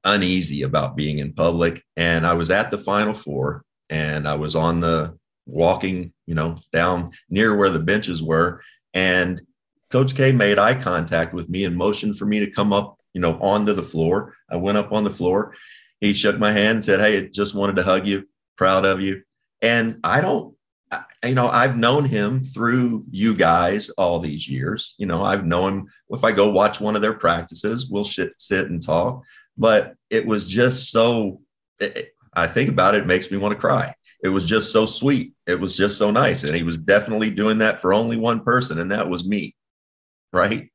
uneasy 0.04 0.62
about 0.62 0.96
being 0.96 1.18
in 1.18 1.32
public. 1.32 1.82
And 1.96 2.26
I 2.26 2.34
was 2.34 2.50
at 2.50 2.70
the 2.70 2.78
Final 2.78 3.14
Four, 3.14 3.64
and 3.88 4.28
I 4.28 4.34
was 4.34 4.54
on 4.56 4.80
the 4.80 5.18
walking, 5.50 6.12
you 6.26 6.34
know, 6.34 6.56
down 6.72 7.10
near 7.28 7.56
where 7.56 7.70
the 7.70 7.78
benches 7.78 8.22
were. 8.22 8.62
And 8.94 9.40
Coach 9.90 10.14
K 10.14 10.32
made 10.32 10.58
eye 10.58 10.74
contact 10.74 11.34
with 11.34 11.48
me 11.48 11.64
and 11.64 11.76
motioned 11.76 12.16
for 12.18 12.26
me 12.26 12.40
to 12.40 12.50
come 12.50 12.72
up, 12.72 12.98
you 13.12 13.20
know, 13.20 13.38
onto 13.40 13.72
the 13.72 13.82
floor. 13.82 14.34
I 14.48 14.56
went 14.56 14.78
up 14.78 14.92
on 14.92 15.04
the 15.04 15.10
floor. 15.10 15.54
He 16.00 16.12
shook 16.12 16.38
my 16.38 16.52
hand 16.52 16.76
and 16.76 16.84
said, 16.84 17.00
Hey, 17.00 17.28
just 17.28 17.54
wanted 17.54 17.76
to 17.76 17.82
hug 17.82 18.06
you, 18.06 18.26
proud 18.56 18.84
of 18.84 19.00
you. 19.00 19.22
And 19.60 19.98
I 20.04 20.20
don't, 20.20 20.54
you 21.24 21.34
know, 21.34 21.48
I've 21.48 21.76
known 21.76 22.04
him 22.04 22.42
through 22.42 23.04
you 23.10 23.34
guys 23.34 23.90
all 23.90 24.18
these 24.18 24.48
years. 24.48 24.94
You 24.98 25.06
know, 25.06 25.22
I've 25.22 25.44
known 25.44 25.72
him. 25.72 25.88
If 26.10 26.24
I 26.24 26.32
go 26.32 26.48
watch 26.48 26.80
one 26.80 26.96
of 26.96 27.02
their 27.02 27.12
practices, 27.12 27.88
we'll 27.88 28.04
sit, 28.04 28.32
sit 28.38 28.70
and 28.70 28.82
talk. 28.82 29.22
But 29.58 29.94
it 30.08 30.26
was 30.26 30.46
just 30.46 30.90
so, 30.90 31.42
it, 31.78 32.14
I 32.32 32.46
think 32.46 32.70
about 32.70 32.94
it, 32.94 33.02
it 33.02 33.06
makes 33.06 33.30
me 33.30 33.36
want 33.36 33.52
to 33.52 33.60
cry 33.60 33.94
it 34.22 34.28
was 34.28 34.46
just 34.46 34.72
so 34.72 34.86
sweet. 34.86 35.32
It 35.46 35.58
was 35.58 35.76
just 35.76 35.96
so 35.98 36.10
nice. 36.10 36.44
And 36.44 36.54
he 36.54 36.62
was 36.62 36.76
definitely 36.76 37.30
doing 37.30 37.58
that 37.58 37.80
for 37.80 37.94
only 37.94 38.16
one 38.16 38.40
person, 38.40 38.80
and 38.80 38.92
that 38.92 39.08
was 39.08 39.24
me. 39.26 39.54
Right. 40.32 40.70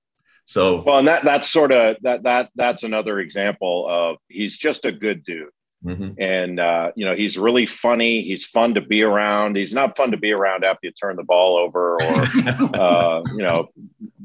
So 0.45 0.83
well, 0.83 0.99
and 0.99 1.07
that 1.07 1.23
that's 1.23 1.49
sort 1.49 1.71
of 1.71 1.97
that 2.01 2.23
that 2.23 2.49
that's 2.55 2.83
another 2.83 3.19
example 3.19 3.87
of 3.89 4.17
he's 4.27 4.57
just 4.57 4.85
a 4.85 4.91
good 4.91 5.23
dude. 5.23 5.49
Mm-hmm. 5.83 6.19
And 6.19 6.59
uh, 6.59 6.91
you 6.95 7.05
know, 7.05 7.15
he's 7.15 7.37
really 7.37 7.65
funny. 7.65 8.23
He's 8.23 8.45
fun 8.45 8.73
to 8.75 8.81
be 8.81 9.03
around. 9.03 9.55
He's 9.55 9.73
not 9.73 9.95
fun 9.95 10.11
to 10.11 10.17
be 10.17 10.31
around 10.31 10.63
after 10.63 10.87
you 10.87 10.91
turn 10.91 11.15
the 11.15 11.23
ball 11.23 11.57
over 11.57 11.95
or 11.95 12.21
uh, 12.79 13.23
you 13.31 13.43
know 13.43 13.69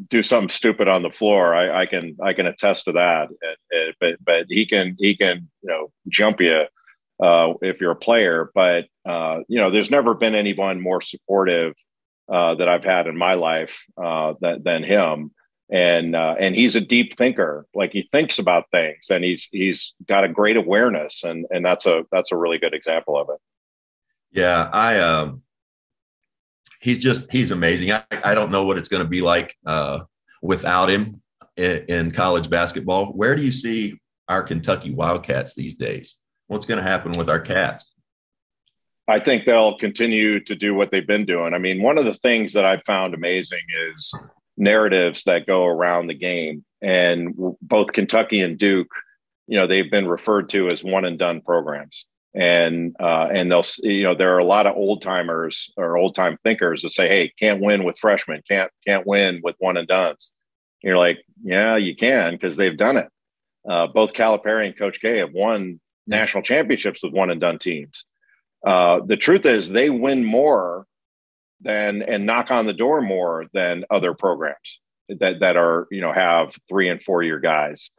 do 0.09 0.23
something 0.23 0.49
stupid 0.49 0.89
on 0.89 1.03
the 1.03 1.11
floor. 1.11 1.55
I, 1.55 1.83
I 1.83 1.87
can 1.87 2.16
I 2.23 2.33
can 2.33 2.47
attest 2.47 2.87
to 2.87 2.93
that. 2.93 3.29
but 4.01 4.16
but 4.25 4.47
he 4.49 4.66
can 4.66 4.97
he 4.99 5.16
can 5.16 5.49
you 5.62 5.71
know 5.71 5.91
jump 6.09 6.41
you 6.41 6.64
uh, 7.21 7.55
if 7.62 7.81
you're 7.81 7.93
a 7.93 7.97
player. 7.97 8.51
But 8.55 8.87
uh, 9.05 9.41
you 9.49 9.59
know, 9.59 9.71
there's 9.71 9.91
never 9.91 10.14
been 10.14 10.35
anyone 10.35 10.81
more 10.81 11.01
supportive 11.01 11.75
uh, 12.31 12.55
that 12.57 12.68
I've 12.68 12.85
had 12.85 13.07
in 13.07 13.16
my 13.16 13.35
life 13.35 13.85
uh, 14.01 14.35
than, 14.41 14.62
than 14.62 14.83
him. 14.83 15.33
And 15.73 16.16
uh, 16.16 16.35
and 16.39 16.57
he's 16.57 16.75
a 16.75 16.81
deep 16.81 17.16
thinker. 17.16 17.66
Like 17.75 17.93
he 17.93 18.03
thinks 18.03 18.41
about 18.41 18.64
things, 18.73 19.09
and 19.09 19.23
he's 19.23 19.49
he's 19.53 19.95
got 20.09 20.25
a 20.25 20.29
great 20.29 20.57
awareness, 20.57 21.23
and 21.23 21.47
and 21.51 21.64
that's 21.64 21.87
a 21.87 22.03
that's 22.11 22.33
a 22.33 22.37
really 22.37 22.59
good 22.59 22.75
example 22.75 23.16
of 23.16 23.29
it. 23.29 23.39
Yeah, 24.33 24.68
I 24.73 24.99
um, 24.99 25.43
he's 26.81 26.99
just 26.99 27.31
he's 27.31 27.53
amazing. 27.53 27.93
I, 27.93 28.03
I 28.11 28.35
don't 28.35 28.51
know 28.51 28.64
what 28.64 28.79
it's 28.79 28.89
going 28.89 29.05
to 29.05 29.09
be 29.09 29.21
like 29.21 29.55
uh, 29.64 30.01
without 30.43 30.91
him 30.91 31.23
in, 31.57 31.85
in 31.89 32.11
college 32.11 32.51
basketball. 32.51 33.07
Where 33.12 33.37
do 33.37 33.43
you 33.43 33.53
see 33.53 33.97
our 34.29 34.43
Kentucky 34.43 34.93
Wildcats 34.93 35.55
these 35.55 35.77
days? 35.77 36.16
What's 36.51 36.67
going 36.67 36.79
to 36.79 36.89
happen 36.89 37.13
with 37.17 37.31
our 37.31 37.41
cats? 37.41 37.91
I 39.09 39.19
think 39.19 39.45
they'll 39.45 39.79
continue 39.79 40.41
to 40.45 40.55
do 40.55 40.75
what 40.75 40.91
they've 40.91 41.07
been 41.07 41.27
doing. 41.27 41.55
I 41.55 41.59
mean, 41.59 41.83
one 41.83 41.99
of 41.99 42.05
the 42.05 42.15
things 42.15 42.53
that 42.53 42.65
I've 42.65 42.85
found 42.85 43.15
amazing 43.15 43.61
is 43.89 44.15
narratives 44.57 45.25
that 45.25 45.47
go 45.47 45.67
around 45.67 46.07
the 46.07 46.15
game. 46.15 46.65
And 46.83 47.35
both 47.61 47.93
Kentucky 47.93 48.41
and 48.41 48.59
Duke, 48.59 48.91
you 49.47 49.59
know, 49.59 49.67
they've 49.67 49.91
been 49.91 50.09
referred 50.09 50.49
to 50.51 50.69
as 50.69 50.85
one 50.85 51.05
and 51.05 51.19
done 51.19 51.41
programs. 51.41 52.07
And 52.35 52.95
uh, 53.01 53.27
and 53.33 53.51
they'll, 53.51 53.65
you 53.79 54.05
know, 54.05 54.15
there 54.15 54.37
are 54.37 54.39
a 54.39 54.45
lot 54.45 54.69
of 54.69 54.77
old 54.77 55.03
timers 55.03 55.73
or 55.77 55.97
old 55.97 56.15
time 56.15 56.37
thinkers 56.45 56.83
that 56.83 56.91
say, 56.91 57.09
"Hey, 57.09 57.33
can't 57.37 57.61
win 57.61 57.83
with 57.83 57.99
freshmen, 57.99 58.41
can't 58.49 58.71
can't 58.87 59.05
win 59.05 59.41
with 59.43 59.57
one 59.59 59.77
and 59.77 59.89
duns." 59.89 60.31
you're 60.83 60.97
like, 60.97 61.25
yeah, 61.43 61.77
you 61.77 61.95
can 61.95 62.33
because 62.33 62.57
they've 62.57 62.77
done 62.77 62.97
it. 62.97 63.09
Uh, 63.69 63.87
both 63.87 64.13
Calipari 64.13 64.67
and 64.67 64.79
Coach 64.79 65.01
K 65.01 65.19
have 65.19 65.33
won 65.33 65.81
national 66.11 66.43
championships 66.43 67.03
with 67.03 67.13
one 67.13 67.31
and 67.31 67.41
done 67.41 67.59
teams. 67.59 68.05
Uh, 68.67 69.01
the 69.07 69.17
truth 69.17 69.47
is, 69.47 69.71
they 69.71 69.89
win 69.89 70.25
more 70.25 70.87
than 71.63 72.03
and 72.03 72.27
knock 72.27 72.51
on 72.51 72.67
the 72.67 72.73
door 72.75 73.01
more 73.01 73.47
than 73.53 73.85
other 73.91 74.13
programs 74.13 74.81
that 75.09 75.41
that 75.41 75.57
are 75.57 75.87
you 75.91 76.01
know 76.01 76.13
have 76.13 76.55
three 76.69 76.89
and 76.89 77.03
four 77.03 77.23
year 77.23 77.39
guys. 77.39 77.91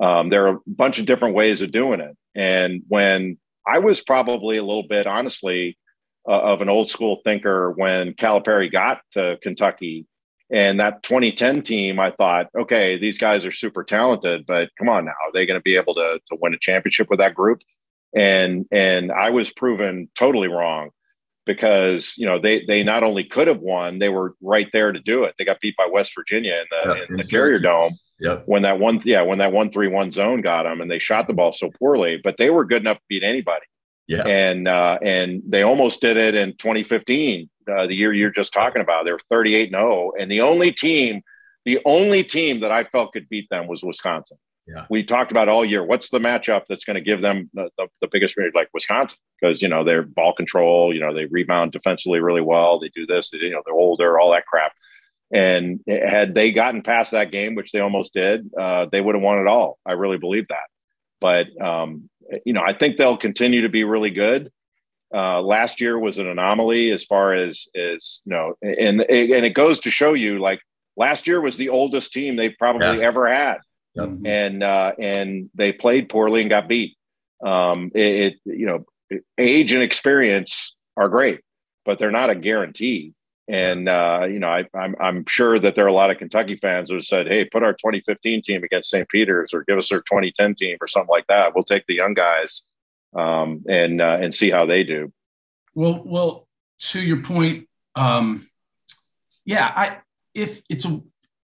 Um, 0.00 0.28
there 0.28 0.46
are 0.46 0.56
a 0.56 0.60
bunch 0.66 0.98
of 0.98 1.06
different 1.06 1.34
ways 1.34 1.60
of 1.60 1.72
doing 1.72 2.00
it, 2.00 2.16
and 2.34 2.82
when 2.88 3.38
I 3.66 3.80
was 3.80 4.00
probably 4.00 4.56
a 4.56 4.62
little 4.62 4.86
bit, 4.86 5.06
honestly, 5.06 5.76
uh, 6.28 6.40
of 6.40 6.60
an 6.60 6.68
old 6.68 6.88
school 6.88 7.20
thinker 7.24 7.72
when 7.72 8.14
Calipari 8.14 8.70
got 8.70 9.00
to 9.12 9.38
Kentucky 9.42 10.06
and 10.50 10.78
that 10.78 11.02
2010 11.02 11.62
team, 11.62 11.98
I 11.98 12.10
thought, 12.10 12.46
okay, 12.56 12.98
these 12.98 13.18
guys 13.18 13.44
are 13.44 13.52
super 13.52 13.82
talented, 13.82 14.46
but 14.46 14.70
come 14.78 14.88
on 14.88 15.04
now, 15.04 15.10
are 15.10 15.32
they 15.32 15.46
going 15.46 15.58
to 15.58 15.62
be 15.62 15.76
able 15.76 15.94
to, 15.94 16.20
to 16.28 16.38
win 16.40 16.54
a 16.54 16.58
championship 16.58 17.08
with 17.10 17.18
that 17.18 17.34
group? 17.34 17.62
And 18.14 18.66
and 18.70 19.10
I 19.12 19.30
was 19.30 19.52
proven 19.52 20.08
totally 20.14 20.48
wrong 20.48 20.90
because 21.44 22.14
you 22.16 22.24
know 22.26 22.38
they 22.38 22.64
they 22.64 22.82
not 22.82 23.02
only 23.02 23.24
could 23.24 23.48
have 23.48 23.60
won, 23.60 23.98
they 23.98 24.08
were 24.08 24.34
right 24.40 24.68
there 24.72 24.92
to 24.92 25.00
do 25.00 25.24
it. 25.24 25.34
They 25.38 25.44
got 25.44 25.60
beat 25.60 25.76
by 25.76 25.88
West 25.90 26.12
Virginia 26.14 26.54
in 26.54 26.66
the, 26.70 26.94
yeah, 26.94 27.04
in 27.10 27.16
the 27.16 27.24
Carrier 27.24 27.58
Dome. 27.58 27.98
Yep. 28.20 28.44
When 28.46 28.62
that 28.62 28.78
one, 28.78 29.00
yeah, 29.04 29.22
when 29.22 29.38
that 29.38 29.52
one 29.52 29.70
three 29.70 29.88
one 29.88 30.12
zone 30.12 30.40
got 30.40 30.62
them, 30.62 30.80
and 30.80 30.90
they 30.90 30.98
shot 30.98 31.26
the 31.26 31.34
ball 31.34 31.52
so 31.52 31.70
poorly, 31.70 32.18
but 32.22 32.36
they 32.36 32.48
were 32.48 32.64
good 32.64 32.80
enough 32.82 32.98
to 32.98 33.04
beat 33.08 33.22
anybody. 33.22 33.66
Yeah. 34.08 34.26
And 34.26 34.68
uh, 34.68 34.98
and 35.02 35.42
they 35.46 35.62
almost 35.62 36.00
did 36.00 36.16
it 36.16 36.34
in 36.34 36.52
2015 36.56 37.48
uh, 37.68 37.86
the 37.86 37.94
year 37.94 38.12
you're 38.12 38.30
just 38.30 38.52
talking 38.52 38.82
about. 38.82 39.04
They 39.04 39.12
were 39.12 39.20
38 39.30 39.72
and 39.72 39.80
0, 39.80 40.12
and 40.18 40.30
the 40.30 40.42
only 40.42 40.72
team, 40.72 41.22
the 41.64 41.80
only 41.84 42.22
team 42.22 42.60
that 42.60 42.70
I 42.70 42.84
felt 42.84 43.12
could 43.12 43.28
beat 43.28 43.48
them 43.50 43.66
was 43.66 43.82
Wisconsin. 43.82 44.38
Yeah. 44.66 44.86
We 44.90 45.04
talked 45.04 45.30
about 45.30 45.48
all 45.48 45.64
year. 45.64 45.84
What's 45.84 46.10
the 46.10 46.18
matchup 46.18 46.64
that's 46.68 46.84
going 46.84 46.96
to 46.96 47.00
give 47.00 47.20
them 47.20 47.48
the, 47.54 47.70
the, 47.78 47.86
the 48.00 48.08
biggest 48.10 48.36
like 48.54 48.68
Wisconsin? 48.74 49.18
Because 49.40 49.62
you 49.62 49.68
know 49.68 49.84
they're 49.84 50.02
ball 50.02 50.34
control. 50.34 50.92
You 50.94 51.00
know 51.00 51.14
they 51.14 51.26
rebound 51.26 51.72
defensively 51.72 52.20
really 52.20 52.40
well. 52.40 52.78
They 52.78 52.90
do 52.94 53.06
this. 53.06 53.30
They, 53.30 53.38
you 53.38 53.50
know 53.50 53.62
they're 53.64 53.74
older. 53.74 54.18
All 54.18 54.32
that 54.32 54.46
crap. 54.46 54.72
And 55.32 55.80
had 55.88 56.34
they 56.34 56.52
gotten 56.52 56.82
past 56.82 57.10
that 57.10 57.32
game, 57.32 57.56
which 57.56 57.72
they 57.72 57.80
almost 57.80 58.14
did, 58.14 58.48
uh, 58.56 58.86
they 58.90 59.00
would 59.00 59.16
have 59.16 59.22
won 59.22 59.40
it 59.40 59.48
all. 59.48 59.78
I 59.84 59.92
really 59.92 60.18
believe 60.18 60.46
that. 60.48 60.68
But 61.20 61.60
um, 61.60 62.08
you 62.44 62.52
know, 62.52 62.62
I 62.64 62.72
think 62.72 62.96
they'll 62.96 63.16
continue 63.16 63.62
to 63.62 63.68
be 63.68 63.84
really 63.84 64.10
good. 64.10 64.50
Uh, 65.14 65.40
last 65.40 65.80
year 65.80 65.98
was 65.98 66.18
an 66.18 66.26
anomaly 66.26 66.90
as 66.90 67.04
far 67.04 67.32
as 67.32 67.68
as 67.76 68.22
you 68.24 68.32
know, 68.32 68.54
and 68.60 69.00
and 69.00 69.46
it 69.46 69.54
goes 69.54 69.80
to 69.80 69.90
show 69.90 70.14
you 70.14 70.40
like 70.40 70.60
last 70.96 71.26
year 71.26 71.40
was 71.40 71.56
the 71.56 71.68
oldest 71.68 72.12
team 72.12 72.36
they've 72.36 72.56
probably 72.58 72.98
yeah. 72.98 73.06
ever 73.06 73.32
had, 73.32 73.58
yep. 73.94 74.08
and 74.24 74.62
uh, 74.62 74.92
and 74.98 75.48
they 75.54 75.72
played 75.72 76.08
poorly 76.08 76.40
and 76.40 76.50
got 76.50 76.68
beat. 76.68 76.96
Um, 77.44 77.92
it, 77.94 78.00
it 78.00 78.34
you 78.44 78.66
know, 78.66 79.20
age 79.38 79.72
and 79.72 79.82
experience 79.82 80.74
are 80.96 81.08
great, 81.08 81.40
but 81.84 81.98
they're 81.98 82.10
not 82.10 82.30
a 82.30 82.34
guarantee. 82.34 83.12
And 83.48 83.88
uh, 83.88 84.26
you 84.28 84.40
know, 84.40 84.48
I, 84.48 84.64
I'm, 84.74 84.96
I'm 85.00 85.24
sure 85.26 85.58
that 85.58 85.76
there 85.76 85.84
are 85.84 85.88
a 85.88 85.92
lot 85.92 86.10
of 86.10 86.18
Kentucky 86.18 86.56
fans 86.56 86.90
who 86.90 86.96
have 86.96 87.04
said, 87.04 87.28
"Hey, 87.28 87.44
put 87.44 87.62
our 87.62 87.72
2015 87.72 88.42
team 88.42 88.64
against 88.64 88.90
St. 88.90 89.08
Peter's, 89.08 89.54
or 89.54 89.62
give 89.62 89.78
us 89.78 89.92
our 89.92 90.00
2010 90.00 90.54
team, 90.56 90.76
or 90.80 90.88
something 90.88 91.10
like 91.10 91.26
that. 91.28 91.54
We'll 91.54 91.62
take 91.62 91.86
the 91.86 91.94
young 91.94 92.14
guys 92.14 92.64
um, 93.14 93.64
and 93.68 94.00
uh, 94.00 94.18
and 94.20 94.34
see 94.34 94.50
how 94.50 94.66
they 94.66 94.82
do." 94.82 95.12
Well, 95.74 96.02
well, 96.04 96.48
to 96.90 97.00
your 97.00 97.22
point, 97.22 97.68
um, 97.94 98.48
yeah, 99.44 99.72
I 99.76 99.98
if 100.34 100.62
it's 100.68 100.84
a 100.84 101.00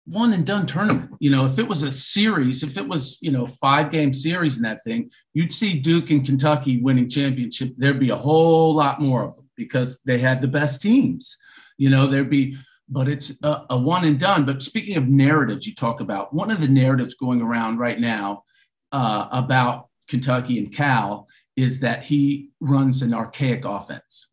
one 0.05 0.31
and 0.33 0.45
done 0.45 0.65
tournament, 0.65 1.11
you 1.19 1.29
know, 1.29 1.45
if 1.45 1.59
it 1.59 1.67
was 1.67 1.83
a 1.83 1.91
series, 1.91 2.63
if 2.63 2.77
it 2.77 2.87
was 2.87 3.17
you 3.21 3.31
know 3.31 3.47
five 3.47 3.91
game 3.91 4.13
series 4.13 4.57
in 4.57 4.63
that 4.63 4.83
thing, 4.83 5.09
you'd 5.33 5.51
see 5.51 5.79
Duke 5.79 6.11
and 6.11 6.25
Kentucky 6.25 6.79
winning 6.79 7.09
championship. 7.09 7.73
There'd 7.77 7.99
be 7.99 8.11
a 8.11 8.15
whole 8.15 8.75
lot 8.75 9.01
more 9.01 9.23
of 9.23 9.35
them 9.35 9.49
because 9.55 9.99
they 10.05 10.19
had 10.19 10.41
the 10.41 10.47
best 10.47 10.81
teams. 10.81 11.37
You 11.77 11.89
know, 11.89 12.07
there'd 12.07 12.29
be, 12.29 12.57
but 12.89 13.07
it's 13.07 13.31
a, 13.43 13.65
a 13.71 13.77
one 13.77 14.05
and 14.05 14.19
done. 14.19 14.45
But 14.45 14.63
speaking 14.63 14.97
of 14.97 15.07
narratives, 15.07 15.65
you 15.65 15.75
talk 15.75 15.99
about 15.99 16.33
one 16.33 16.51
of 16.51 16.59
the 16.59 16.67
narratives 16.67 17.15
going 17.15 17.41
around 17.41 17.77
right 17.77 17.99
now 17.99 18.43
uh, 18.91 19.27
about 19.31 19.89
Kentucky 20.07 20.57
and 20.57 20.73
Cal 20.73 21.27
is 21.55 21.79
that 21.79 22.03
he 22.03 22.51
runs 22.59 23.01
an 23.01 23.13
archaic 23.13 23.65
offense. 23.65 24.29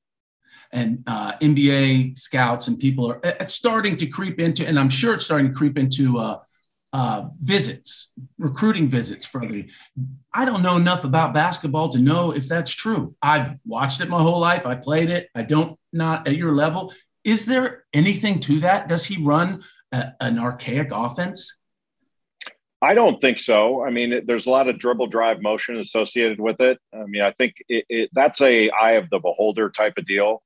And 0.72 1.04
uh, 1.06 1.32
NBA 1.38 2.18
scouts 2.18 2.68
and 2.68 2.78
people 2.78 3.10
are 3.10 3.20
it's 3.22 3.54
starting 3.54 3.96
to 3.98 4.06
creep 4.06 4.40
into, 4.40 4.66
and 4.66 4.78
I'm 4.78 4.88
sure 4.88 5.14
it's 5.14 5.24
starting 5.24 5.48
to 5.48 5.54
creep 5.54 5.78
into 5.78 6.18
uh, 6.18 6.40
uh, 6.92 7.28
visits, 7.40 8.12
recruiting 8.38 8.88
visits 8.88 9.24
for 9.24 9.44
other. 9.44 9.64
I 10.32 10.44
don't 10.44 10.62
know 10.62 10.76
enough 10.76 11.04
about 11.04 11.32
basketball 11.32 11.90
to 11.90 11.98
know 11.98 12.32
if 12.32 12.48
that's 12.48 12.70
true. 12.70 13.14
I've 13.22 13.54
watched 13.64 14.00
it 14.00 14.08
my 14.08 14.20
whole 14.20 14.40
life. 14.40 14.66
I 14.66 14.74
played 14.74 15.10
it. 15.10 15.28
I 15.34 15.42
don't 15.42 15.78
not 15.92 16.26
at 16.26 16.36
your 16.36 16.54
level. 16.54 16.92
Is 17.24 17.46
there 17.46 17.84
anything 17.92 18.40
to 18.40 18.60
that? 18.60 18.88
Does 18.88 19.06
he 19.06 19.22
run 19.22 19.64
a, 19.92 20.12
an 20.20 20.38
archaic 20.38 20.88
offense? 20.92 21.56
I 22.82 22.92
don't 22.92 23.18
think 23.18 23.38
so. 23.38 23.82
I 23.82 23.90
mean, 23.90 24.12
it, 24.12 24.26
there's 24.26 24.46
a 24.46 24.50
lot 24.50 24.68
of 24.68 24.78
dribble 24.78 25.06
drive 25.06 25.40
motion 25.40 25.78
associated 25.78 26.38
with 26.38 26.60
it. 26.60 26.78
I 26.92 27.04
mean, 27.06 27.22
I 27.22 27.32
think 27.32 27.54
it, 27.68 27.86
it, 27.88 28.10
that's 28.12 28.42
a 28.42 28.68
eye 28.70 28.92
of 28.92 29.08
the 29.08 29.18
beholder 29.18 29.70
type 29.70 29.94
of 29.96 30.04
deal. 30.06 30.42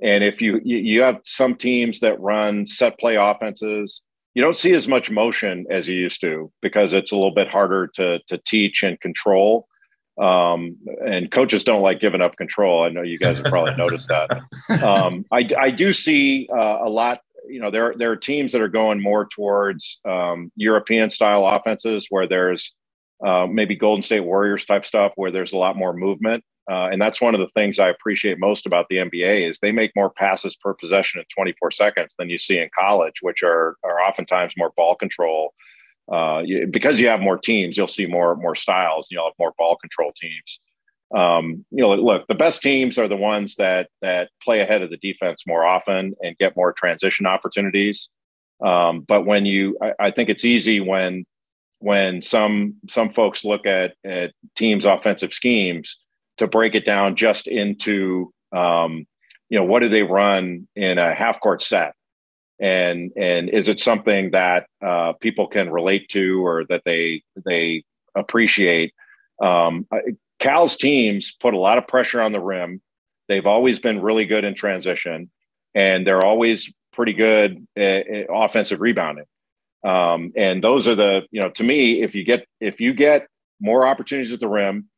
And 0.00 0.22
if 0.22 0.42
you 0.42 0.60
you 0.62 1.02
have 1.02 1.20
some 1.24 1.56
teams 1.56 2.00
that 2.00 2.20
run 2.20 2.66
set 2.66 2.98
play 2.98 3.16
offenses, 3.16 4.02
you 4.34 4.42
don't 4.42 4.56
see 4.56 4.74
as 4.74 4.86
much 4.86 5.10
motion 5.10 5.66
as 5.70 5.88
you 5.88 5.96
used 5.96 6.20
to 6.20 6.52
because 6.60 6.92
it's 6.92 7.10
a 7.10 7.16
little 7.16 7.34
bit 7.34 7.48
harder 7.48 7.88
to 7.94 8.18
to 8.26 8.38
teach 8.38 8.82
and 8.82 9.00
control. 9.00 9.66
Um, 10.20 10.76
and 11.06 11.30
coaches 11.30 11.62
don't 11.62 11.82
like 11.82 12.00
giving 12.00 12.20
up 12.20 12.36
control. 12.36 12.82
I 12.82 12.88
know 12.88 13.02
you 13.02 13.18
guys 13.18 13.36
have 13.36 13.46
probably 13.46 13.74
noticed 13.76 14.08
that. 14.08 14.30
Um, 14.82 15.24
I, 15.30 15.48
I 15.58 15.70
do 15.70 15.92
see 15.92 16.48
uh, 16.52 16.78
a 16.82 16.90
lot 16.90 17.20
you 17.48 17.60
know 17.60 17.70
there 17.70 17.94
there 17.96 18.10
are 18.10 18.16
teams 18.16 18.52
that 18.52 18.60
are 18.60 18.68
going 18.68 19.00
more 19.00 19.26
towards 19.26 20.00
um, 20.04 20.52
European 20.56 21.10
style 21.10 21.46
offenses 21.46 22.06
where 22.10 22.28
there's 22.28 22.74
uh, 23.24 23.46
maybe 23.46 23.74
Golden 23.74 24.02
State 24.02 24.20
Warriors 24.20 24.64
type 24.64 24.86
stuff 24.86 25.12
where 25.16 25.30
there's 25.30 25.52
a 25.52 25.56
lot 25.56 25.76
more 25.76 25.92
movement, 25.92 26.44
uh, 26.70 26.88
and 26.92 27.00
that's 27.00 27.20
one 27.20 27.34
of 27.34 27.40
the 27.40 27.48
things 27.48 27.78
I 27.78 27.88
appreciate 27.88 28.38
most 28.38 28.66
about 28.66 28.86
the 28.88 28.96
NBA 28.96 29.50
is 29.50 29.58
they 29.58 29.72
make 29.72 29.92
more 29.96 30.10
passes 30.10 30.54
per 30.54 30.74
possession 30.74 31.20
in 31.20 31.26
24 31.34 31.70
seconds 31.72 32.14
than 32.18 32.30
you 32.30 32.38
see 32.38 32.58
in 32.58 32.68
college, 32.78 33.22
which 33.22 33.42
are 33.42 33.76
are 33.82 34.00
oftentimes 34.00 34.54
more 34.56 34.72
ball 34.76 34.94
control. 34.94 35.54
Uh, 36.10 36.42
you, 36.44 36.66
because 36.66 36.98
you 36.98 37.08
have 37.08 37.20
more 37.20 37.36
teams, 37.38 37.76
you'll 37.76 37.86
see 37.86 38.06
more 38.06 38.34
more 38.36 38.54
styles. 38.54 39.08
You'll 39.10 39.26
have 39.26 39.34
more 39.38 39.52
ball 39.58 39.76
control 39.76 40.12
teams 40.16 40.60
um, 41.14 41.64
you 41.70 41.82
know, 41.82 41.94
look, 41.94 42.26
the 42.26 42.34
best 42.34 42.60
teams 42.62 42.98
are 42.98 43.08
the 43.08 43.16
ones 43.16 43.56
that 43.56 43.88
that 44.02 44.30
play 44.42 44.60
ahead 44.60 44.82
of 44.82 44.90
the 44.90 44.98
defense 44.98 45.46
more 45.46 45.64
often 45.64 46.14
and 46.22 46.36
get 46.38 46.56
more 46.56 46.72
transition 46.72 47.26
opportunities. 47.26 48.10
Um, 48.62 49.00
but 49.00 49.24
when 49.24 49.46
you, 49.46 49.78
I, 49.80 49.94
I, 50.00 50.10
think 50.10 50.28
it's 50.28 50.44
easy 50.44 50.80
when 50.80 51.24
when 51.78 52.22
some 52.22 52.74
some 52.90 53.10
folks 53.10 53.44
look 53.44 53.66
at 53.66 53.94
at 54.04 54.32
teams' 54.56 54.84
offensive 54.84 55.32
schemes 55.32 55.96
to 56.38 56.46
break 56.46 56.74
it 56.74 56.84
down 56.84 57.16
just 57.16 57.46
into, 57.46 58.32
um, 58.52 59.06
you 59.48 59.58
know, 59.58 59.64
what 59.64 59.80
do 59.80 59.88
they 59.88 60.02
run 60.02 60.68
in 60.76 60.98
a 60.98 61.14
half 61.14 61.40
court 61.40 61.62
set, 61.62 61.94
and 62.60 63.12
and 63.16 63.48
is 63.48 63.68
it 63.68 63.80
something 63.80 64.32
that 64.32 64.66
uh, 64.84 65.12
people 65.14 65.46
can 65.46 65.70
relate 65.70 66.08
to 66.10 66.44
or 66.44 66.64
that 66.68 66.82
they 66.84 67.22
they 67.44 67.84
appreciate? 68.14 68.92
Um, 69.40 69.86
Cal's 70.38 70.76
teams 70.76 71.34
put 71.38 71.54
a 71.54 71.58
lot 71.58 71.78
of 71.78 71.86
pressure 71.86 72.20
on 72.20 72.32
the 72.32 72.40
rim. 72.40 72.80
They've 73.28 73.46
always 73.46 73.78
been 73.78 74.00
really 74.00 74.24
good 74.24 74.44
in 74.44 74.54
transition, 74.54 75.30
and 75.74 76.06
they're 76.06 76.24
always 76.24 76.72
pretty 76.92 77.12
good 77.12 77.66
at, 77.76 78.08
at 78.08 78.26
offensive 78.30 78.80
rebounding. 78.80 79.26
Um, 79.84 80.32
and 80.36 80.62
those 80.62 80.88
are 80.88 80.94
the 80.96 81.22
you 81.30 81.40
know 81.40 81.50
to 81.50 81.62
me, 81.62 82.02
if 82.02 82.14
you 82.14 82.24
get 82.24 82.46
if 82.60 82.80
you 82.80 82.92
get 82.92 83.28
more 83.60 83.86
opportunities 83.86 84.32
at 84.32 84.40
the 84.40 84.48
rim, 84.48 84.88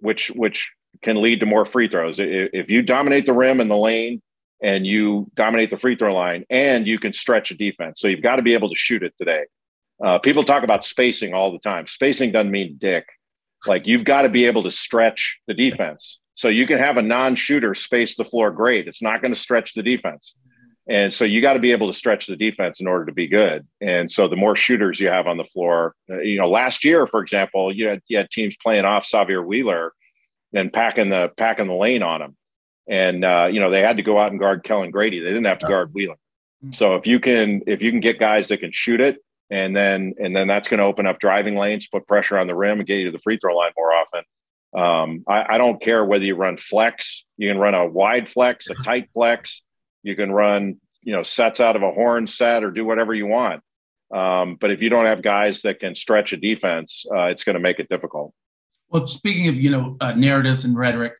which 0.00 0.28
which 0.28 0.70
can 1.02 1.22
lead 1.22 1.40
to 1.40 1.46
more 1.46 1.64
free 1.64 1.88
throws. 1.88 2.18
If 2.18 2.70
you 2.70 2.82
dominate 2.82 3.26
the 3.26 3.32
rim 3.32 3.60
and 3.60 3.70
the 3.70 3.76
lane, 3.76 4.20
and 4.62 4.86
you 4.86 5.30
dominate 5.34 5.70
the 5.70 5.76
free 5.76 5.96
throw 5.96 6.14
line, 6.14 6.44
and 6.50 6.86
you 6.86 6.98
can 6.98 7.12
stretch 7.12 7.50
a 7.50 7.54
defense, 7.54 8.00
so 8.00 8.08
you've 8.08 8.22
got 8.22 8.36
to 8.36 8.42
be 8.42 8.54
able 8.54 8.68
to 8.68 8.74
shoot 8.74 9.02
it 9.02 9.14
today. 9.16 9.44
Uh, 10.04 10.18
people 10.18 10.42
talk 10.42 10.62
about 10.62 10.84
spacing 10.84 11.34
all 11.34 11.52
the 11.52 11.58
time. 11.58 11.86
Spacing 11.86 12.32
doesn't 12.32 12.50
mean 12.50 12.76
dick. 12.78 13.06
Like 13.66 13.86
you've 13.86 14.04
got 14.04 14.22
to 14.22 14.28
be 14.28 14.44
able 14.46 14.62
to 14.62 14.70
stretch 14.70 15.38
the 15.46 15.54
defense. 15.54 16.20
So 16.34 16.48
you 16.48 16.68
can 16.68 16.78
have 16.78 16.96
a 16.96 17.02
non-shooter 17.02 17.74
space 17.74 18.14
the 18.14 18.24
floor 18.24 18.52
great. 18.52 18.86
It's 18.86 19.02
not 19.02 19.20
going 19.20 19.34
to 19.34 19.40
stretch 19.40 19.74
the 19.74 19.82
defense. 19.82 20.34
And 20.88 21.12
so 21.12 21.24
you 21.24 21.42
got 21.42 21.54
to 21.54 21.58
be 21.58 21.72
able 21.72 21.88
to 21.92 21.98
stretch 21.98 22.28
the 22.28 22.36
defense 22.36 22.80
in 22.80 22.86
order 22.86 23.06
to 23.06 23.12
be 23.12 23.26
good. 23.26 23.66
And 23.80 24.10
so 24.10 24.28
the 24.28 24.36
more 24.36 24.56
shooters 24.56 25.00
you 25.00 25.08
have 25.08 25.26
on 25.26 25.36
the 25.36 25.44
floor, 25.44 25.94
uh, 26.08 26.20
you 26.20 26.38
know, 26.38 26.48
last 26.48 26.84
year, 26.84 27.06
for 27.06 27.20
example, 27.20 27.74
you 27.74 27.88
had, 27.88 28.00
you 28.06 28.16
had 28.16 28.30
teams 28.30 28.56
playing 28.56 28.84
off 28.84 29.04
Sahvir 29.04 29.44
Wheeler 29.44 29.92
and 30.54 30.72
packing 30.72 31.10
the 31.10 31.30
packing 31.36 31.66
the 31.66 31.74
lane 31.74 32.02
on 32.02 32.22
him. 32.22 32.36
And 32.88 33.24
uh, 33.24 33.48
you 33.50 33.60
know, 33.60 33.70
they 33.70 33.82
had 33.82 33.98
to 33.98 34.02
go 34.02 34.18
out 34.18 34.30
and 34.30 34.40
guard 34.40 34.64
Kellan 34.64 34.90
Grady. 34.90 35.20
They 35.20 35.28
didn't 35.28 35.46
have 35.46 35.58
to 35.60 35.66
guard 35.66 35.92
Wheeler. 35.92 36.16
Hmm. 36.62 36.72
So 36.72 36.94
if 36.94 37.06
you 37.06 37.20
can 37.20 37.62
if 37.66 37.82
you 37.82 37.90
can 37.90 38.00
get 38.00 38.18
guys 38.18 38.48
that 38.48 38.58
can 38.58 38.72
shoot 38.72 39.00
it 39.00 39.18
and 39.50 39.76
then 39.76 40.14
and 40.18 40.34
then 40.34 40.48
that's 40.48 40.68
going 40.68 40.78
to 40.78 40.84
open 40.84 41.06
up 41.06 41.18
driving 41.18 41.56
lanes, 41.56 41.88
put 41.88 42.06
pressure 42.06 42.38
on 42.38 42.46
the 42.46 42.54
rim, 42.54 42.78
and 42.78 42.86
get 42.86 42.98
you 42.98 43.06
to 43.06 43.12
the 43.12 43.18
free 43.18 43.38
throw 43.38 43.56
line 43.56 43.72
more 43.76 43.92
often. 43.92 44.22
Um, 44.76 45.24
I, 45.26 45.54
I, 45.54 45.58
don't 45.58 45.80
care 45.80 46.04
whether 46.04 46.24
you 46.24 46.34
run 46.34 46.58
flex. 46.58 47.24
You 47.38 47.48
can 47.48 47.56
run 47.56 47.74
a 47.74 47.86
wide 47.86 48.28
flex, 48.28 48.68
a 48.68 48.74
tight 48.74 49.08
flex. 49.14 49.62
You 50.02 50.14
can 50.14 50.30
run 50.30 50.78
you 51.02 51.14
know 51.14 51.22
sets 51.22 51.60
out 51.60 51.76
of 51.76 51.82
a 51.82 51.90
horn 51.90 52.26
set 52.26 52.64
or 52.64 52.70
do 52.70 52.84
whatever 52.84 53.14
you 53.14 53.26
want. 53.26 53.62
Um, 54.14 54.56
but 54.60 54.70
if 54.70 54.82
you 54.82 54.90
don't 54.90 55.06
have 55.06 55.22
guys 55.22 55.62
that 55.62 55.80
can 55.80 55.94
stretch 55.94 56.32
a 56.32 56.36
defense, 56.36 57.06
uh, 57.10 57.24
it's 57.24 57.44
going 57.44 57.54
to 57.54 57.60
make 57.60 57.78
it 57.78 57.88
difficult. 57.88 58.34
Well, 58.90 59.06
speaking 59.06 59.48
of 59.48 59.56
you 59.56 59.70
know 59.70 59.96
uh, 60.00 60.12
narratives 60.12 60.66
and 60.66 60.76
rhetoric, 60.76 61.14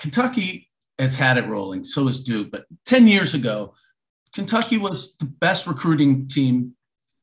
Kentucky 0.00 0.68
has 0.98 1.14
had 1.14 1.38
it 1.38 1.46
rolling. 1.46 1.84
So 1.84 2.06
has 2.06 2.20
Duke. 2.20 2.50
But 2.50 2.64
ten 2.86 3.06
years 3.06 3.34
ago, 3.34 3.74
Kentucky 4.34 4.78
was 4.78 5.14
the 5.18 5.26
best 5.26 5.66
recruiting 5.66 6.26
team 6.26 6.72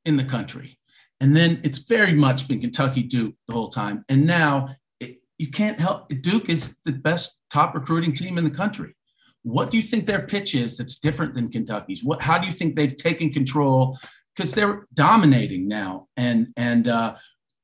in 0.05 0.15
the 0.15 0.23
country. 0.23 0.79
And 1.19 1.35
then 1.35 1.59
it's 1.63 1.79
very 1.79 2.13
much 2.13 2.47
been 2.47 2.61
Kentucky 2.61 3.03
Duke 3.03 3.33
the 3.47 3.53
whole 3.53 3.69
time. 3.69 4.05
And 4.07 4.25
now 4.25 4.69
it, 4.99 5.17
you 5.37 5.49
can't 5.49 5.79
help 5.79 6.09
Duke 6.21 6.49
is 6.49 6.75
the 6.85 6.91
best 6.91 7.39
top 7.49 7.73
recruiting 7.73 8.13
team 8.13 8.37
in 8.37 8.43
the 8.43 8.51
country. 8.51 8.95
What 9.43 9.71
do 9.71 9.77
you 9.77 9.83
think 9.83 10.05
their 10.05 10.27
pitch 10.27 10.53
is 10.53 10.77
that's 10.77 10.99
different 10.99 11.33
than 11.33 11.49
Kentucky's? 11.49 12.03
What 12.03 12.21
how 12.21 12.37
do 12.37 12.45
you 12.45 12.53
think 12.53 12.75
they've 12.75 12.95
taken 12.95 13.31
control? 13.31 13.97
Because 14.35 14.53
they're 14.53 14.85
dominating 14.93 15.67
now. 15.67 16.07
And 16.15 16.47
and 16.55 16.87
uh, 16.87 17.15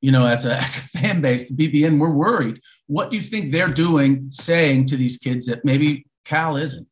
you 0.04 0.10
know, 0.10 0.26
as 0.26 0.44
a, 0.44 0.58
as 0.58 0.76
a 0.76 0.80
fan 0.80 1.22
base, 1.22 1.48
the 1.48 1.56
BBN, 1.56 1.98
we're 1.98 2.10
worried. 2.10 2.60
What 2.88 3.10
do 3.10 3.16
you 3.16 3.22
think 3.22 3.50
they're 3.50 3.68
doing, 3.68 4.26
saying 4.30 4.84
to 4.86 4.98
these 4.98 5.16
kids 5.16 5.46
that 5.46 5.64
maybe 5.64 6.04
Cal 6.26 6.58
isn't? 6.58 6.86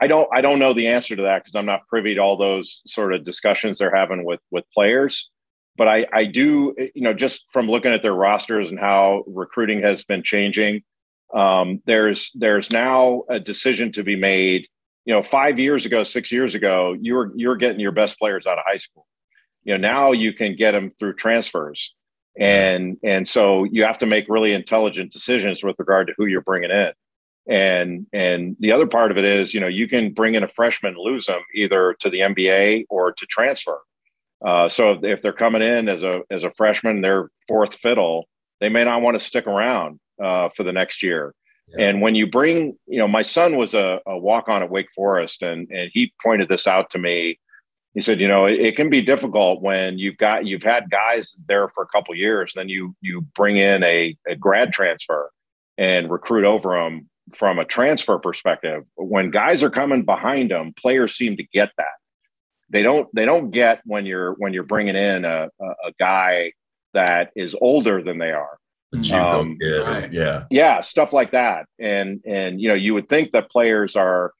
I 0.00 0.08
don't 0.08 0.28
I 0.34 0.40
don't 0.40 0.58
know 0.58 0.74
the 0.74 0.88
answer 0.88 1.14
to 1.16 1.22
that 1.22 1.38
because 1.38 1.54
I'm 1.54 1.64
not 1.64 1.86
privy 1.88 2.14
to 2.16 2.20
all 2.20 2.36
those 2.36 2.82
sort 2.86 3.14
of 3.14 3.24
discussions 3.24 3.78
they're 3.78 3.94
having 3.94 4.24
with 4.24 4.40
with 4.50 4.64
players. 4.74 5.30
But 5.76 5.88
I 5.88 6.06
I 6.12 6.24
do 6.24 6.74
you 6.76 7.02
know 7.02 7.14
just 7.14 7.44
from 7.52 7.68
looking 7.68 7.92
at 7.92 8.02
their 8.02 8.12
rosters 8.12 8.68
and 8.68 8.78
how 8.78 9.22
recruiting 9.26 9.80
has 9.82 10.04
been 10.04 10.22
changing, 10.22 10.82
um, 11.32 11.80
there's 11.86 12.30
there's 12.34 12.70
now 12.70 13.22
a 13.30 13.38
decision 13.38 13.92
to 13.92 14.02
be 14.02 14.16
made. 14.16 14.66
You 15.06 15.14
know, 15.14 15.22
five 15.22 15.60
years 15.60 15.86
ago, 15.86 16.02
six 16.02 16.32
years 16.32 16.56
ago, 16.56 16.96
you 17.00 17.14
were 17.14 17.32
you 17.36 17.48
were 17.48 17.56
getting 17.56 17.80
your 17.80 17.92
best 17.92 18.18
players 18.18 18.44
out 18.44 18.58
of 18.58 18.64
high 18.66 18.78
school. 18.78 19.06
You 19.66 19.76
know, 19.76 19.88
now 19.88 20.12
you 20.12 20.32
can 20.32 20.54
get 20.54 20.72
them 20.72 20.92
through 20.96 21.14
transfers, 21.14 21.92
and 22.38 22.96
and 23.02 23.28
so 23.28 23.64
you 23.64 23.82
have 23.82 23.98
to 23.98 24.06
make 24.06 24.26
really 24.28 24.52
intelligent 24.52 25.12
decisions 25.12 25.64
with 25.64 25.76
regard 25.80 26.06
to 26.06 26.14
who 26.16 26.26
you're 26.26 26.40
bringing 26.40 26.70
in. 26.70 26.92
And 27.48 28.06
and 28.12 28.56
the 28.60 28.70
other 28.70 28.86
part 28.86 29.10
of 29.10 29.18
it 29.18 29.24
is, 29.24 29.52
you 29.52 29.60
know, 29.60 29.66
you 29.66 29.88
can 29.88 30.12
bring 30.12 30.36
in 30.36 30.44
a 30.44 30.48
freshman, 30.48 30.94
lose 30.96 31.26
them 31.26 31.40
either 31.52 31.96
to 31.98 32.08
the 32.08 32.20
NBA 32.20 32.86
or 32.88 33.12
to 33.12 33.26
transfer. 33.26 33.80
Uh, 34.44 34.68
so 34.68 34.92
if, 34.92 35.02
if, 35.02 35.22
they're 35.22 35.32
coming 35.32 35.62
in 35.62 35.88
as 35.88 36.04
a 36.04 36.22
as 36.30 36.44
a 36.44 36.50
freshman, 36.50 37.00
they're 37.00 37.28
fourth 37.48 37.74
fiddle. 37.74 38.28
They 38.60 38.68
may 38.68 38.84
not 38.84 39.02
want 39.02 39.18
to 39.18 39.24
stick 39.24 39.48
around 39.48 39.98
uh, 40.22 40.48
for 40.50 40.62
the 40.62 40.72
next 40.72 41.02
year. 41.02 41.34
Yeah. 41.68 41.88
And 41.88 42.00
when 42.00 42.14
you 42.14 42.28
bring, 42.28 42.78
you 42.86 42.98
know, 42.98 43.08
my 43.08 43.22
son 43.22 43.56
was 43.56 43.74
a, 43.74 44.00
a 44.06 44.16
walk 44.16 44.48
on 44.48 44.62
at 44.62 44.70
Wake 44.70 44.92
Forest, 44.94 45.42
and 45.42 45.68
and 45.70 45.90
he 45.92 46.12
pointed 46.22 46.48
this 46.48 46.68
out 46.68 46.90
to 46.90 46.98
me. 46.98 47.40
He 47.96 48.02
said, 48.02 48.20
you 48.20 48.28
know, 48.28 48.44
it, 48.44 48.60
it, 48.60 48.76
can 48.76 48.90
be 48.90 49.00
difficult 49.00 49.62
when 49.62 49.98
you've 49.98 50.18
got 50.18 50.46
you've 50.46 50.62
had 50.62 50.90
guys 50.90 51.34
there 51.48 51.68
for 51.68 51.82
a 51.82 51.86
couple 51.88 52.14
years, 52.14 52.52
and 52.54 52.60
then 52.60 52.68
you 52.68 52.94
you 53.00 53.22
bring 53.34 53.56
in 53.56 53.82
a, 53.82 54.16
a 54.28 54.36
grad 54.36 54.72
transfer 54.72 55.32
and 55.76 56.10
recruit 56.10 56.44
over 56.44 56.78
them 56.78 57.08
from 57.34 57.58
a 57.58 57.64
transfer 57.64 58.18
perspective, 58.18 58.84
when 58.94 59.30
guys 59.30 59.62
are 59.62 59.70
coming 59.70 60.04
behind 60.04 60.50
them, 60.50 60.72
players 60.74 61.16
seem 61.16 61.36
to 61.36 61.42
get 61.42 61.70
that. 61.76 61.86
They 62.70 62.82
don't. 62.82 63.08
They 63.14 63.24
don't 63.24 63.50
get 63.50 63.80
when 63.84 64.06
you're 64.06 64.32
when 64.34 64.52
you're 64.52 64.64
bringing 64.64 64.96
in 64.96 65.24
a, 65.24 65.48
a, 65.60 65.64
a 65.64 65.92
guy 65.98 66.52
that 66.94 67.30
is 67.36 67.56
older 67.60 68.02
than 68.02 68.18
they 68.18 68.32
are. 68.32 68.58
Um. 69.12 69.56
Yeah, 70.10 70.44
yeah, 70.50 70.80
stuff 70.80 71.12
like 71.12 71.30
that. 71.32 71.66
And 71.78 72.20
and 72.26 72.60
you 72.60 72.68
know, 72.68 72.74
you 72.74 72.94
would 72.94 73.08
think 73.08 73.32
that 73.32 73.50
players 73.50 73.96
are. 73.96 74.32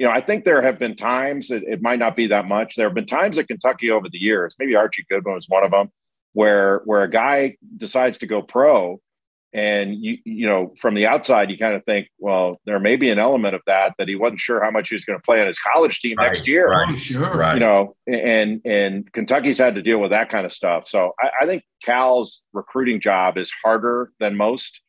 You 0.00 0.06
know, 0.06 0.12
I 0.12 0.22
think 0.22 0.44
there 0.44 0.62
have 0.62 0.78
been 0.78 0.96
times 0.96 1.50
it, 1.50 1.62
it 1.64 1.82
might 1.82 1.98
not 1.98 2.16
be 2.16 2.28
that 2.28 2.46
much. 2.46 2.74
There 2.74 2.88
have 2.88 2.94
been 2.94 3.04
times 3.04 3.36
at 3.36 3.48
Kentucky 3.48 3.90
over 3.90 4.08
the 4.08 4.16
years. 4.16 4.56
Maybe 4.58 4.74
Archie 4.74 5.04
Goodwin 5.10 5.34
was 5.34 5.46
one 5.46 5.62
of 5.62 5.70
them, 5.70 5.90
where 6.32 6.80
where 6.86 7.02
a 7.02 7.10
guy 7.10 7.58
decides 7.76 8.16
to 8.20 8.26
go 8.26 8.40
pro 8.40 8.98
And 9.52 9.96
you, 9.96 10.18
you 10.24 10.46
know, 10.46 10.74
from 10.78 10.94
the 10.94 11.08
outside, 11.08 11.50
you 11.50 11.58
kind 11.58 11.74
of 11.74 11.84
think, 11.84 12.08
well, 12.18 12.60
there 12.66 12.78
may 12.78 12.94
be 12.94 13.10
an 13.10 13.18
element 13.18 13.56
of 13.56 13.62
that 13.66 13.94
that 13.98 14.06
he 14.06 14.14
wasn't 14.14 14.38
sure 14.38 14.62
how 14.62 14.70
much 14.70 14.90
he 14.90 14.94
was 14.94 15.04
going 15.04 15.18
to 15.18 15.22
play 15.22 15.40
on 15.40 15.48
his 15.48 15.58
college 15.58 16.00
team 16.00 16.16
right, 16.18 16.28
next 16.28 16.46
year. 16.46 16.68
Right, 16.68 16.86
oh, 16.88 16.96
sure, 16.96 17.34
right. 17.34 17.54
You 17.54 17.60
know, 17.60 17.96
and 18.06 18.60
and 18.64 19.12
Kentucky's 19.12 19.58
had 19.58 19.74
to 19.74 19.82
deal 19.82 19.98
with 19.98 20.12
that 20.12 20.30
kind 20.30 20.46
of 20.46 20.52
stuff. 20.52 20.86
So 20.86 21.14
I, 21.18 21.30
I 21.42 21.46
think 21.46 21.64
Cal's 21.82 22.42
recruiting 22.52 23.00
job 23.00 23.36
is 23.36 23.52
harder 23.64 24.12
than 24.20 24.36
most. 24.36 24.82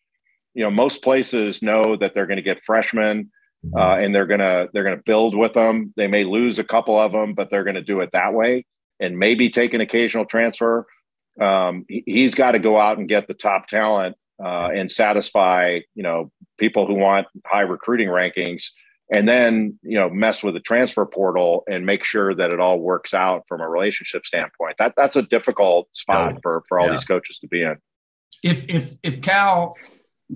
You 0.53 0.63
know, 0.63 0.69
most 0.69 1.01
places 1.01 1.63
know 1.63 1.95
that 1.95 2.13
they're 2.13 2.27
going 2.27 2.37
to 2.37 2.43
get 2.43 2.59
freshmen. 2.59 3.31
Uh, 3.75 3.97
and 3.99 4.13
they're 4.13 4.25
gonna 4.25 4.67
they're 4.73 4.83
gonna 4.83 5.01
build 5.05 5.35
with 5.35 5.53
them. 5.53 5.93
They 5.95 6.07
may 6.07 6.23
lose 6.23 6.59
a 6.59 6.63
couple 6.63 6.99
of 6.99 7.11
them, 7.11 7.33
but 7.33 7.49
they're 7.49 7.63
going 7.63 7.75
to 7.75 7.81
do 7.81 8.01
it 8.01 8.09
that 8.13 8.33
way, 8.33 8.65
and 8.99 9.17
maybe 9.17 9.49
take 9.49 9.73
an 9.73 9.81
occasional 9.81 10.25
transfer. 10.25 10.85
Um, 11.39 11.85
he, 11.87 12.23
has 12.23 12.35
got 12.35 12.51
to 12.51 12.59
go 12.59 12.79
out 12.79 12.97
and 12.97 13.07
get 13.07 13.27
the 13.27 13.33
top 13.33 13.67
talent 13.67 14.17
uh, 14.43 14.69
and 14.73 14.91
satisfy 14.91 15.79
you 15.95 16.03
know 16.03 16.31
people 16.57 16.85
who 16.87 16.95
want 16.95 17.27
high 17.45 17.61
recruiting 17.61 18.09
rankings 18.09 18.65
and 19.11 19.27
then 19.27 19.77
you 19.83 19.97
know 19.97 20.09
mess 20.09 20.43
with 20.43 20.55
the 20.55 20.59
transfer 20.59 21.05
portal 21.05 21.63
and 21.69 21.85
make 21.85 22.03
sure 22.03 22.33
that 22.33 22.51
it 22.51 22.59
all 22.59 22.79
works 22.79 23.13
out 23.13 23.43
from 23.47 23.61
a 23.61 23.69
relationship 23.69 24.25
standpoint 24.25 24.75
that 24.77 24.93
that's 24.97 25.15
a 25.15 25.21
difficult 25.21 25.87
spot 25.95 26.37
for 26.41 26.63
for 26.67 26.79
all 26.79 26.87
yeah. 26.87 26.93
these 26.93 27.05
coaches 27.05 27.37
to 27.39 27.47
be 27.47 27.61
in 27.61 27.77
if 28.43 28.65
if 28.67 28.95
if 29.03 29.21
cal 29.21 29.75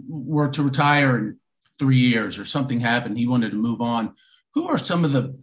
were 0.07 0.49
to 0.49 0.61
retire 0.61 1.17
in 1.17 1.39
three 1.79 1.99
years 1.99 2.37
or 2.37 2.45
something 2.45 2.79
happened 2.79 3.17
he 3.17 3.27
wanted 3.27 3.51
to 3.51 3.57
move 3.57 3.81
on 3.81 4.13
who 4.53 4.67
are 4.67 4.77
some 4.77 5.03
of 5.05 5.11
the 5.11 5.37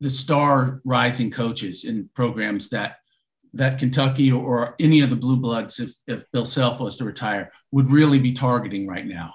the 0.00 0.10
star 0.10 0.80
rising 0.84 1.30
coaches 1.30 1.84
in 1.84 2.10
programs 2.14 2.68
that 2.68 2.96
that 3.54 3.78
Kentucky 3.78 4.30
or 4.30 4.74
any 4.78 5.00
of 5.00 5.10
the 5.10 5.16
blue 5.16 5.36
bloods, 5.36 5.80
if, 5.80 5.92
if 6.06 6.30
Bill 6.30 6.44
Self 6.44 6.78
was 6.78 6.96
to 6.96 7.04
retire, 7.04 7.52
would 7.70 7.90
really 7.90 8.18
be 8.18 8.32
targeting 8.32 8.86
right 8.86 9.06
now? 9.06 9.32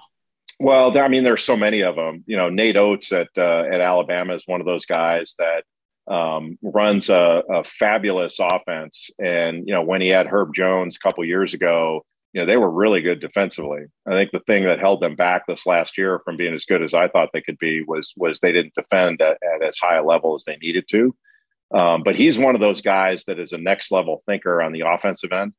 Well, 0.60 0.96
I 0.96 1.08
mean, 1.08 1.24
there's 1.24 1.42
so 1.42 1.56
many 1.56 1.80
of 1.80 1.96
them. 1.96 2.22
You 2.26 2.36
know, 2.36 2.48
Nate 2.48 2.76
Oats 2.76 3.10
at 3.10 3.28
uh, 3.36 3.64
at 3.64 3.80
Alabama 3.80 4.34
is 4.34 4.44
one 4.46 4.60
of 4.60 4.66
those 4.66 4.86
guys 4.86 5.34
that 5.38 5.64
um, 6.12 6.58
runs 6.62 7.10
a, 7.10 7.42
a, 7.50 7.64
fabulous 7.64 8.38
offense. 8.40 9.10
And 9.20 9.66
you 9.66 9.74
know, 9.74 9.82
when 9.82 10.00
he 10.00 10.08
had 10.08 10.26
Herb 10.26 10.54
Jones 10.54 10.96
a 10.96 10.98
couple 11.00 11.24
years 11.24 11.54
ago, 11.54 12.04
you 12.32 12.40
know, 12.40 12.46
they 12.46 12.56
were 12.56 12.70
really 12.70 13.02
good 13.02 13.20
defensively. 13.20 13.82
I 14.06 14.12
think 14.12 14.30
the 14.30 14.40
thing 14.40 14.64
that 14.64 14.80
held 14.80 15.02
them 15.02 15.16
back 15.16 15.46
this 15.46 15.66
last 15.66 15.98
year 15.98 16.20
from 16.24 16.36
being 16.36 16.54
as 16.54 16.64
good 16.64 16.82
as 16.82 16.94
I 16.94 17.08
thought 17.08 17.28
they 17.32 17.42
could 17.42 17.58
be 17.58 17.82
was 17.82 18.14
was 18.16 18.38
they 18.38 18.52
didn't 18.52 18.74
defend 18.74 19.20
at, 19.20 19.38
at 19.42 19.62
as 19.62 19.78
high 19.78 19.96
a 19.96 20.04
level 20.04 20.34
as 20.34 20.44
they 20.44 20.56
needed 20.56 20.84
to. 20.90 21.14
Um, 21.74 22.02
but 22.02 22.16
he's 22.16 22.38
one 22.38 22.54
of 22.54 22.60
those 22.60 22.82
guys 22.82 23.24
that 23.24 23.38
is 23.38 23.52
a 23.52 23.58
next 23.58 23.90
level 23.90 24.22
thinker 24.26 24.62
on 24.62 24.72
the 24.72 24.82
offensive 24.86 25.32
end, 25.32 25.52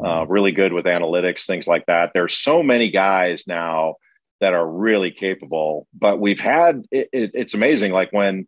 uh, 0.00 0.04
mm-hmm. 0.04 0.32
really 0.32 0.52
good 0.52 0.72
with 0.72 0.84
analytics, 0.84 1.46
things 1.46 1.66
like 1.66 1.86
that. 1.86 2.10
There's 2.14 2.36
so 2.36 2.62
many 2.62 2.90
guys 2.90 3.44
now 3.46 3.96
that 4.40 4.52
are 4.52 4.68
really 4.68 5.10
capable, 5.10 5.86
but 5.94 6.20
we've 6.20 6.40
had 6.40 6.84
it, 6.90 7.08
it, 7.12 7.30
it's 7.34 7.54
amazing. 7.54 7.92
Like 7.92 8.12
when 8.12 8.46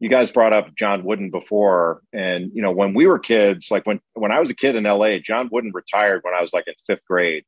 you 0.00 0.08
guys 0.08 0.30
brought 0.30 0.52
up 0.52 0.74
John 0.76 1.04
Wooden 1.04 1.30
before, 1.30 2.02
and 2.12 2.50
you 2.54 2.62
know 2.62 2.72
when 2.72 2.94
we 2.94 3.06
were 3.06 3.18
kids, 3.18 3.70
like 3.70 3.86
when 3.86 4.00
when 4.14 4.32
I 4.32 4.40
was 4.40 4.50
a 4.50 4.54
kid 4.54 4.74
in 4.74 4.84
LA, 4.84 5.18
John 5.18 5.48
Wooden 5.52 5.72
retired 5.72 6.22
when 6.22 6.34
I 6.34 6.40
was 6.40 6.52
like 6.52 6.64
in 6.66 6.74
fifth 6.86 7.06
grade, 7.06 7.44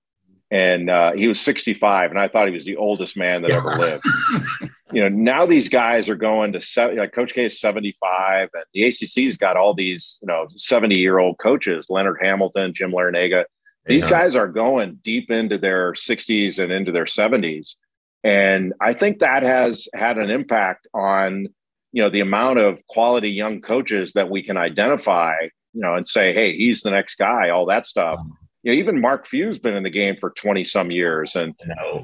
and 0.53 0.90
uh, 0.90 1.12
he 1.12 1.26
was 1.26 1.40
65 1.40 2.11
and 2.11 2.20
i 2.20 2.28
thought 2.28 2.46
he 2.46 2.55
was 2.55 2.66
the 2.66 2.76
oldest 2.76 3.16
man 3.16 3.42
that 3.42 3.50
ever 3.50 3.74
lived 3.76 4.05
you 4.92 5.00
know 5.00 5.09
now 5.09 5.46
these 5.46 5.68
guys 5.68 6.09
are 6.09 6.14
going 6.14 6.53
to 6.53 6.61
se- 6.61 6.96
like 6.96 7.12
coach 7.12 7.32
k 7.32 7.46
is 7.46 7.59
75 7.59 8.50
and 8.53 8.64
the 8.74 8.86
acc's 8.86 9.36
got 9.38 9.57
all 9.57 9.74
these 9.74 10.18
you 10.20 10.26
know 10.28 10.46
70 10.55 10.96
year 10.96 11.18
old 11.18 11.38
coaches 11.38 11.86
leonard 11.88 12.18
hamilton 12.20 12.72
jim 12.74 12.92
larrañaga 12.92 13.44
these 13.86 14.05
yeah. 14.05 14.11
guys 14.11 14.36
are 14.36 14.46
going 14.46 14.98
deep 15.03 15.30
into 15.30 15.59
their 15.59 15.92
60s 15.92 16.62
and 16.62 16.70
into 16.70 16.92
their 16.92 17.07
70s 17.07 17.76
and 18.22 18.74
i 18.80 18.92
think 18.92 19.20
that 19.20 19.42
has 19.42 19.88
had 19.94 20.18
an 20.18 20.30
impact 20.30 20.86
on 20.92 21.48
you 21.93 22.03
know 22.03 22.11
the 22.11 22.20
amount 22.20 22.59
of 22.59 22.84
quality 22.88 23.30
young 23.30 23.61
coaches 23.61 24.12
that 24.14 24.30
we 24.30 24.43
can 24.43 24.57
identify 24.57 25.34
you 25.43 25.80
know 25.80 25.95
and 25.95 26.07
say 26.07 26.32
hey 26.32 26.57
he's 26.57 26.82
the 26.82 26.90
next 26.90 27.16
guy 27.16 27.51
all 27.51 27.66
that 27.66 27.86
stuff 27.86 28.20
you 28.62 28.72
know, 28.72 28.78
even 28.78 29.01
Mark 29.01 29.26
Few's 29.26 29.59
been 29.59 29.74
in 29.74 29.82
the 29.82 29.90
game 29.90 30.16
for 30.16 30.30
20 30.30 30.62
some 30.64 30.90
years. 30.90 31.34
And, 31.34 31.55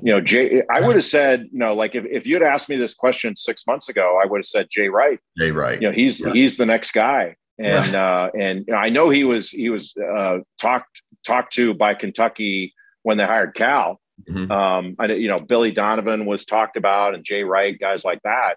you 0.02 0.12
know, 0.12 0.20
Jay, 0.20 0.62
I 0.70 0.80
would 0.80 0.96
have 0.96 1.04
said, 1.04 1.48
you 1.52 1.58
know, 1.58 1.72
like 1.74 1.94
if, 1.94 2.04
if 2.04 2.26
you'd 2.26 2.42
asked 2.42 2.68
me 2.68 2.76
this 2.76 2.94
question 2.94 3.36
six 3.36 3.66
months 3.66 3.88
ago, 3.88 4.20
I 4.22 4.26
would 4.26 4.38
have 4.38 4.46
said 4.46 4.66
Jay 4.68 4.88
Wright. 4.88 5.20
Jay 5.38 5.52
Wright. 5.52 5.80
You 5.80 5.88
know, 5.88 5.94
he's, 5.94 6.20
yeah. 6.20 6.32
he's 6.32 6.56
the 6.56 6.66
next 6.66 6.90
guy. 6.90 7.36
And, 7.60 7.94
uh, 7.94 8.30
and 8.38 8.64
you 8.66 8.72
know, 8.72 8.78
I 8.78 8.88
know 8.88 9.08
he 9.08 9.24
was, 9.24 9.50
he 9.50 9.70
was, 9.70 9.94
uh, 9.96 10.38
talked, 10.60 11.02
talked 11.24 11.52
to 11.54 11.74
by 11.74 11.94
Kentucky 11.94 12.74
when 13.02 13.18
they 13.18 13.24
hired 13.24 13.54
Cal. 13.54 14.00
Mm-hmm. 14.28 14.50
Um, 14.50 14.96
I, 14.98 15.06
you 15.06 15.28
know, 15.28 15.38
Billy 15.38 15.70
Donovan 15.70 16.26
was 16.26 16.44
talked 16.44 16.76
about 16.76 17.14
and 17.14 17.24
Jay 17.24 17.44
Wright, 17.44 17.78
guys 17.78 18.04
like 18.04 18.20
that. 18.24 18.56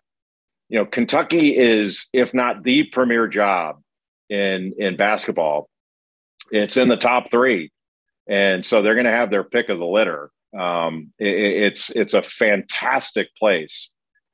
You 0.71 0.79
know, 0.79 0.85
Kentucky 0.85 1.55
is, 1.55 2.07
if 2.13 2.33
not 2.33 2.63
the 2.63 2.83
premier 2.85 3.27
job 3.27 3.81
in, 4.29 4.73
in 4.77 4.95
basketball, 4.95 5.69
it's 6.49 6.77
in 6.77 6.87
the 6.87 6.97
top 6.97 7.29
three 7.29 7.71
and 8.31 8.65
so 8.65 8.81
they're 8.81 8.95
going 8.95 9.05
to 9.05 9.11
have 9.11 9.29
their 9.29 9.43
pick 9.43 9.69
of 9.69 9.77
the 9.77 9.85
litter. 9.85 10.31
Um, 10.57 11.11
it, 11.19 11.27
it's 11.27 11.89
it's 11.91 12.13
a 12.13 12.21
fantastic 12.21 13.27
place, 13.35 13.89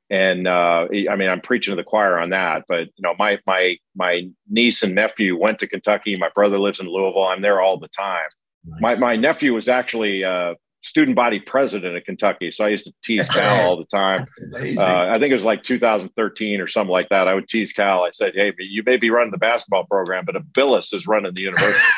and 0.10 0.48
uh, 0.48 0.88
I 0.92 1.16
mean 1.16 1.30
I'm 1.30 1.42
preaching 1.42 1.72
to 1.72 1.76
the 1.76 1.84
choir 1.84 2.20
on 2.20 2.30
that. 2.32 2.64
But 2.68 2.88
you 2.96 3.02
know 3.02 3.16
my 3.18 3.40
my 3.46 3.78
my 3.96 4.30
niece 4.50 4.84
and 4.84 4.96
nephew 4.96 5.38
went 5.38 5.60
to 5.60 5.68
Kentucky. 5.68 6.16
My 6.16 6.30
brother 6.34 6.60
lives 6.60 6.80
in 6.80 6.88
Louisville. 6.88 7.28
I'm 7.28 7.42
there 7.42 7.62
all 7.62 7.78
the 7.78 7.90
time. 7.90 8.28
Nice. 8.66 8.82
My 8.82 8.96
my 8.96 9.16
nephew 9.16 9.54
was 9.54 9.68
actually 9.68 10.24
uh, 10.24 10.56
student 10.88 11.16
body 11.16 11.40
president 11.40 11.98
of 11.98 12.04
Kentucky. 12.06 12.52
So 12.52 12.66
I 12.66 12.70
used 12.70 12.86
to 12.86 12.94
tease 13.04 13.28
Cal 13.28 13.68
all 13.68 13.78
the 13.78 13.86
time. 13.86 14.26
Uh, 14.56 15.10
I 15.10 15.20
think 15.20 15.32
it 15.32 15.34
was 15.34 15.44
like 15.44 15.62
2013 15.64 16.62
or 16.62 16.68
something 16.68 16.92
like 16.92 17.10
that. 17.10 17.28
I 17.28 17.34
would 17.34 17.50
tease 17.50 17.74
Cal. 17.74 18.04
I 18.04 18.12
said, 18.12 18.34
Hey, 18.36 18.54
you 18.58 18.84
may 18.86 18.96
be 18.96 19.10
running 19.10 19.32
the 19.32 19.38
basketball 19.38 19.84
program, 19.86 20.24
but 20.26 20.36
Bilas 20.54 20.94
is 20.94 21.06
running 21.06 21.34
the 21.34 21.42
university. 21.42 21.84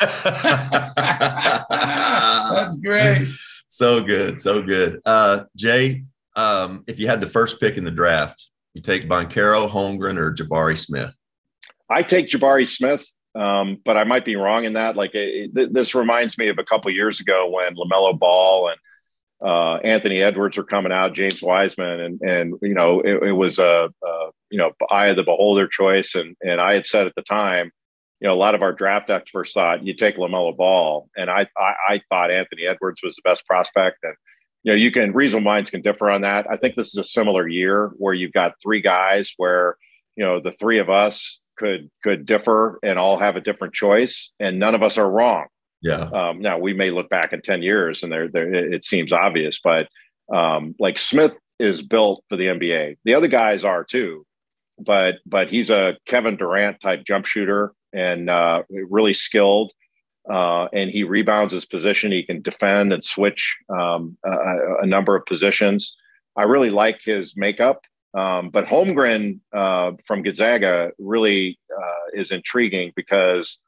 That's 2.50 2.76
great. 2.76 3.28
So 3.68 4.02
good. 4.02 4.40
So 4.40 4.60
good. 4.60 5.00
Uh, 5.06 5.44
Jay, 5.56 6.02
um, 6.34 6.82
if 6.88 6.98
you 6.98 7.06
had 7.06 7.20
the 7.20 7.28
first 7.28 7.60
pick 7.60 7.76
in 7.76 7.84
the 7.84 7.90
draft, 7.92 8.48
you 8.74 8.82
take 8.82 9.08
Banchero, 9.08 9.70
Holmgren, 9.70 10.18
or 10.18 10.34
Jabari 10.34 10.76
Smith? 10.76 11.14
I 11.88 12.02
take 12.02 12.28
Jabari 12.28 12.68
Smith. 12.68 13.06
Um, 13.34 13.78
but 13.84 13.96
I 13.96 14.04
might 14.04 14.24
be 14.24 14.36
wrong 14.36 14.64
in 14.64 14.72
that. 14.74 14.96
Like 14.96 15.14
it, 15.14 15.50
it, 15.54 15.72
this 15.72 15.94
reminds 15.94 16.36
me 16.36 16.48
of 16.48 16.58
a 16.58 16.64
couple 16.64 16.90
years 16.90 17.20
ago 17.20 17.48
when 17.48 17.74
LaMelo 17.76 18.18
Ball 18.18 18.68
and 18.68 18.78
uh, 19.42 19.76
Anthony 19.76 20.20
Edwards 20.20 20.56
were 20.56 20.64
coming 20.64 20.92
out, 20.92 21.14
James 21.14 21.42
Wiseman, 21.42 22.00
and 22.00 22.20
and 22.20 22.54
you 22.60 22.74
know 22.74 23.00
it, 23.00 23.22
it 23.28 23.32
was 23.32 23.58
a, 23.58 23.90
a, 24.04 24.28
you 24.50 24.58
know 24.58 24.72
eye 24.90 25.06
of 25.06 25.16
the 25.16 25.22
beholder 25.22 25.66
choice, 25.66 26.14
and 26.14 26.36
and 26.42 26.60
I 26.60 26.74
had 26.74 26.86
said 26.86 27.06
at 27.06 27.14
the 27.14 27.22
time, 27.22 27.70
you 28.20 28.28
know, 28.28 28.34
a 28.34 28.36
lot 28.36 28.54
of 28.54 28.62
our 28.62 28.72
draft 28.72 29.08
experts 29.08 29.52
thought 29.52 29.86
you 29.86 29.94
take 29.94 30.16
LaMelo 30.16 30.56
Ball, 30.56 31.08
and 31.16 31.30
I, 31.30 31.46
I 31.56 31.74
I 31.88 32.00
thought 32.10 32.30
Anthony 32.30 32.66
Edwards 32.66 33.00
was 33.02 33.16
the 33.16 33.22
best 33.24 33.46
prospect, 33.46 33.98
and 34.02 34.14
you 34.62 34.72
know 34.72 34.76
you 34.76 34.90
can 34.90 35.12
reasonable 35.12 35.50
minds 35.50 35.70
can 35.70 35.80
differ 35.80 36.10
on 36.10 36.20
that. 36.20 36.46
I 36.50 36.56
think 36.56 36.74
this 36.74 36.88
is 36.88 36.96
a 36.96 37.04
similar 37.04 37.48
year 37.48 37.92
where 37.96 38.12
you've 38.12 38.32
got 38.32 38.60
three 38.62 38.82
guys 38.82 39.32
where 39.38 39.76
you 40.16 40.24
know 40.24 40.40
the 40.40 40.52
three 40.52 40.80
of 40.80 40.90
us 40.90 41.40
could 41.60 41.90
could 42.02 42.24
differ 42.24 42.78
and 42.82 42.98
all 42.98 43.18
have 43.18 43.36
a 43.36 43.40
different 43.40 43.74
choice, 43.74 44.32
and 44.40 44.58
none 44.58 44.74
of 44.74 44.82
us 44.82 44.96
are 44.96 45.10
wrong. 45.10 45.46
Yeah. 45.82 46.04
Um, 46.04 46.40
now 46.40 46.58
we 46.58 46.72
may 46.72 46.90
look 46.90 47.10
back 47.10 47.32
in 47.32 47.42
ten 47.42 47.62
years 47.62 48.02
and 48.02 48.10
there, 48.10 48.28
there 48.28 48.52
it 48.52 48.84
seems 48.84 49.12
obvious, 49.12 49.60
but 49.62 49.88
um, 50.34 50.74
like 50.78 50.98
Smith 50.98 51.34
is 51.58 51.82
built 51.82 52.24
for 52.28 52.36
the 52.36 52.46
NBA. 52.46 52.96
The 53.04 53.14
other 53.14 53.28
guys 53.28 53.64
are 53.64 53.84
too, 53.84 54.24
but 54.78 55.16
but 55.26 55.48
he's 55.48 55.70
a 55.70 55.96
Kevin 56.06 56.36
Durant 56.36 56.80
type 56.80 57.04
jump 57.04 57.26
shooter 57.26 57.72
and 57.92 58.30
uh, 58.30 58.62
really 58.70 59.14
skilled. 59.14 59.72
Uh, 60.30 60.66
and 60.72 60.90
he 60.90 61.02
rebounds 61.02 61.52
his 61.52 61.64
position. 61.64 62.12
He 62.12 62.22
can 62.22 62.42
defend 62.42 62.92
and 62.92 63.02
switch 63.02 63.56
um, 63.70 64.16
a, 64.24 64.82
a, 64.82 64.86
number 64.86 65.16
of 65.16 65.24
positions. 65.24 65.96
I 66.36 66.44
really 66.44 66.68
like 66.68 67.00
his 67.02 67.34
makeup. 67.36 67.84
Um, 68.14 68.50
but 68.50 68.66
Holmgren 68.66 69.40
uh, 69.52 69.92
from 70.04 70.22
Gonzaga 70.22 70.90
really 70.98 71.58
uh, 71.76 72.10
is 72.12 72.32
intriguing 72.32 72.92
because 72.96 73.60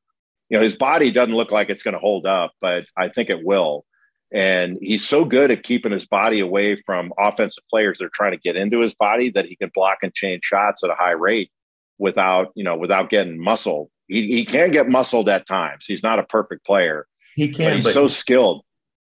you 0.48 0.58
know 0.58 0.62
his 0.64 0.74
body 0.74 1.10
doesn't 1.10 1.34
look 1.34 1.52
like 1.52 1.70
it's 1.70 1.82
going 1.82 1.94
to 1.94 2.00
hold 2.00 2.26
up, 2.26 2.52
but 2.60 2.84
I 2.96 3.08
think 3.08 3.30
it 3.30 3.44
will. 3.44 3.84
And 4.32 4.78
he's 4.80 5.06
so 5.06 5.24
good 5.24 5.50
at 5.50 5.62
keeping 5.62 5.92
his 5.92 6.06
body 6.06 6.40
away 6.40 6.74
from 6.74 7.12
offensive 7.18 7.64
players 7.68 7.98
that 7.98 8.06
are 8.06 8.10
trying 8.14 8.32
to 8.32 8.38
get 8.38 8.56
into 8.56 8.80
his 8.80 8.94
body 8.94 9.30
that 9.30 9.44
he 9.44 9.56
can 9.56 9.70
block 9.74 9.98
and 10.02 10.12
change 10.14 10.42
shots 10.42 10.82
at 10.82 10.90
a 10.90 10.94
high 10.94 11.10
rate 11.10 11.50
without 11.98 12.50
you 12.54 12.64
know 12.64 12.76
without 12.76 13.10
getting 13.10 13.38
muscled. 13.38 13.90
He, 14.08 14.32
he 14.32 14.44
can 14.44 14.70
get 14.70 14.88
muscled 14.88 15.28
at 15.28 15.46
times. 15.46 15.84
He's 15.86 16.02
not 16.02 16.18
a 16.18 16.24
perfect 16.24 16.66
player. 16.66 17.06
He 17.34 17.48
can. 17.48 17.66
But 17.66 17.76
he's 17.76 17.84
but, 17.84 17.94
so 17.94 18.08
skilled. 18.08 18.64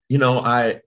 You 0.09 0.17
know, 0.17 0.39
I 0.39 0.81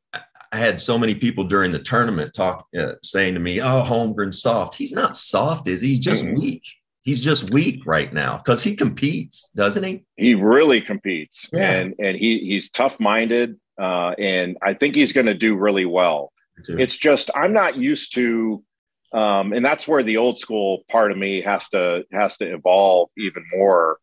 I 0.52 0.58
had 0.58 0.80
so 0.80 0.98
many 0.98 1.14
people 1.14 1.44
during 1.44 1.72
the 1.72 1.78
tournament 1.78 2.34
talk 2.34 2.66
uh, 2.78 2.92
saying 3.02 3.34
to 3.34 3.40
me, 3.40 3.60
"Oh, 3.60 3.82
Holmgren's 3.86 4.40
soft." 4.40 4.74
He's 4.74 4.92
not 4.92 5.16
soft, 5.16 5.68
is 5.68 5.80
he? 5.80 5.88
He's 5.88 5.98
just 5.98 6.24
mm-hmm. 6.24 6.40
weak. 6.40 6.62
He's 7.02 7.22
just 7.22 7.50
weak 7.50 7.86
right 7.86 8.12
now 8.12 8.38
because 8.38 8.64
he 8.64 8.74
competes, 8.74 9.48
doesn't 9.54 9.84
he? 9.84 10.04
He 10.16 10.34
really 10.34 10.80
competes, 10.80 11.48
yeah. 11.52 11.70
and 11.70 11.94
and 11.98 12.16
he 12.16 12.40
he's 12.40 12.70
tough 12.70 12.98
minded. 12.98 13.58
uh, 13.78 14.10
and 14.18 14.56
I 14.62 14.74
think 14.74 14.94
he's 14.94 15.12
going 15.12 15.26
to 15.26 15.34
do 15.34 15.54
really 15.54 15.84
well. 15.84 16.32
It's 16.68 16.96
just 16.96 17.30
I'm 17.34 17.52
not 17.52 17.76
used 17.76 18.14
to, 18.14 18.64
um, 19.12 19.52
and 19.52 19.64
that's 19.64 19.86
where 19.86 20.02
the 20.02 20.16
old 20.16 20.38
school 20.38 20.84
part 20.88 21.12
of 21.12 21.18
me 21.18 21.42
has 21.42 21.68
to 21.70 22.04
has 22.12 22.38
to 22.38 22.52
evolve 22.54 23.10
even 23.18 23.44
more. 23.54 23.98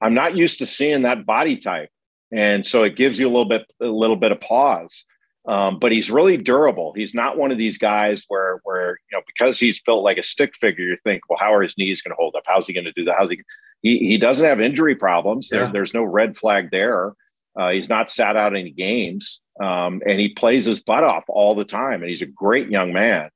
I'm 0.00 0.14
not 0.14 0.36
used 0.36 0.58
to 0.60 0.66
seeing 0.66 1.02
that 1.02 1.26
body 1.26 1.56
type, 1.58 1.90
and 2.32 2.66
so 2.66 2.84
it 2.84 2.96
gives 2.96 3.18
you 3.18 3.26
a 3.26 3.30
little 3.30 3.48
bit 3.48 3.70
a 3.80 3.86
little 3.86 4.16
bit 4.16 4.32
of 4.32 4.40
pause. 4.40 5.04
Um, 5.48 5.78
but 5.78 5.92
he's 5.92 6.10
really 6.10 6.36
durable. 6.36 6.92
He's 6.92 7.14
not 7.14 7.38
one 7.38 7.50
of 7.50 7.56
these 7.56 7.78
guys 7.78 8.24
where 8.28 8.60
where 8.64 8.98
you 9.10 9.16
know 9.16 9.22
because 9.26 9.58
he's 9.58 9.80
built 9.80 10.04
like 10.04 10.18
a 10.18 10.22
stick 10.22 10.54
figure, 10.54 10.84
you 10.84 10.96
think, 11.02 11.22
well, 11.28 11.38
how 11.38 11.54
are 11.54 11.62
his 11.62 11.76
knees 11.78 12.02
going 12.02 12.12
to 12.12 12.16
hold 12.16 12.36
up? 12.36 12.42
How's 12.46 12.66
he 12.66 12.74
going 12.74 12.84
to 12.84 12.92
do 12.92 13.04
that? 13.04 13.16
How's 13.18 13.30
he? 13.30 13.40
He 13.80 13.98
he 13.98 14.18
doesn't 14.18 14.44
have 14.44 14.60
injury 14.60 14.94
problems. 14.94 15.48
Yeah. 15.50 15.60
There, 15.60 15.72
there's 15.72 15.94
no 15.94 16.04
red 16.04 16.36
flag 16.36 16.70
there. 16.70 17.14
Uh, 17.58 17.70
he's 17.70 17.88
not 17.88 18.10
sat 18.10 18.36
out 18.36 18.54
any 18.54 18.70
games, 18.70 19.40
um, 19.58 20.02
and 20.06 20.20
he 20.20 20.28
plays 20.28 20.66
his 20.66 20.80
butt 20.80 21.02
off 21.02 21.24
all 21.28 21.54
the 21.54 21.64
time. 21.64 22.02
And 22.02 22.10
he's 22.10 22.22
a 22.22 22.26
great 22.26 22.68
young 22.70 22.92
man. 22.92 23.30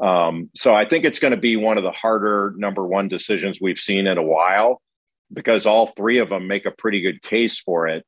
Um, 0.00 0.50
so 0.54 0.74
I 0.74 0.84
think 0.84 1.06
it's 1.06 1.18
going 1.18 1.30
to 1.30 1.40
be 1.40 1.56
one 1.56 1.78
of 1.78 1.84
the 1.84 1.92
harder 1.92 2.52
number 2.58 2.86
one 2.86 3.08
decisions 3.08 3.58
we've 3.58 3.78
seen 3.78 4.06
in 4.06 4.18
a 4.18 4.22
while, 4.22 4.82
because 5.32 5.64
all 5.64 5.86
three 5.86 6.18
of 6.18 6.28
them 6.28 6.46
make 6.46 6.66
a 6.66 6.72
pretty 6.72 7.00
good 7.00 7.22
case 7.22 7.58
for 7.58 7.88
it 7.88 8.04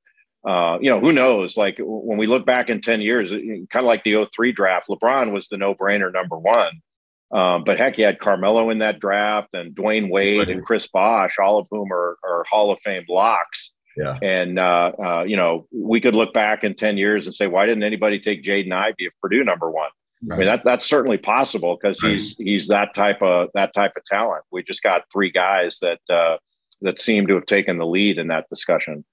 uh, 0.46 0.78
you 0.80 0.88
know, 0.88 1.00
who 1.00 1.12
knows? 1.12 1.56
Like 1.56 1.76
when 1.80 2.18
we 2.18 2.26
look 2.26 2.46
back 2.46 2.70
in 2.70 2.80
10 2.80 3.00
years, 3.00 3.30
kind 3.32 3.68
of 3.74 3.84
like 3.84 4.04
the 4.04 4.24
03 4.24 4.52
draft, 4.52 4.88
LeBron 4.88 5.32
was 5.32 5.48
the 5.48 5.56
no 5.56 5.74
brainer 5.74 6.12
number 6.12 6.38
one. 6.38 6.80
Um, 7.32 7.64
but 7.64 7.78
heck, 7.78 7.98
you 7.98 8.04
had 8.04 8.20
Carmelo 8.20 8.70
in 8.70 8.78
that 8.78 9.00
draft 9.00 9.48
and 9.52 9.74
Dwyane 9.74 10.08
Wade 10.08 10.48
and 10.48 10.64
Chris 10.64 10.86
Bosh, 10.86 11.38
all 11.40 11.58
of 11.58 11.66
whom 11.68 11.92
are, 11.92 12.16
are 12.24 12.44
Hall 12.48 12.70
of 12.70 12.78
Fame 12.80 13.04
locks. 13.08 13.72
Yeah. 13.96 14.16
And, 14.22 14.58
uh, 14.60 14.92
uh, 15.02 15.24
you 15.26 15.36
know, 15.36 15.66
we 15.72 16.00
could 16.00 16.14
look 16.14 16.32
back 16.32 16.62
in 16.62 16.74
10 16.74 16.96
years 16.96 17.26
and 17.26 17.34
say, 17.34 17.48
why 17.48 17.66
didn't 17.66 17.82
anybody 17.82 18.20
take 18.20 18.44
Jaden 18.44 18.72
Ivey 18.72 19.06
of 19.06 19.12
Purdue 19.20 19.42
number 19.42 19.68
one? 19.68 19.90
Right. 20.22 20.36
I 20.36 20.38
mean, 20.38 20.46
that, 20.46 20.64
that's 20.64 20.86
certainly 20.86 21.18
possible 21.18 21.76
because 21.80 22.00
right. 22.04 22.12
he's, 22.12 22.36
he's 22.38 22.68
that 22.68 22.94
type 22.94 23.20
of, 23.20 23.48
that 23.54 23.74
type 23.74 23.92
of 23.96 24.04
talent. 24.04 24.44
We 24.52 24.62
just 24.62 24.82
got 24.82 25.02
three 25.12 25.32
guys 25.32 25.78
that, 25.80 26.00
uh, 26.08 26.36
that 26.82 27.00
seem 27.00 27.26
to 27.26 27.34
have 27.34 27.46
taken 27.46 27.78
the 27.78 27.86
lead 27.86 28.18
in 28.18 28.28
that 28.28 28.48
discussion. 28.48 29.04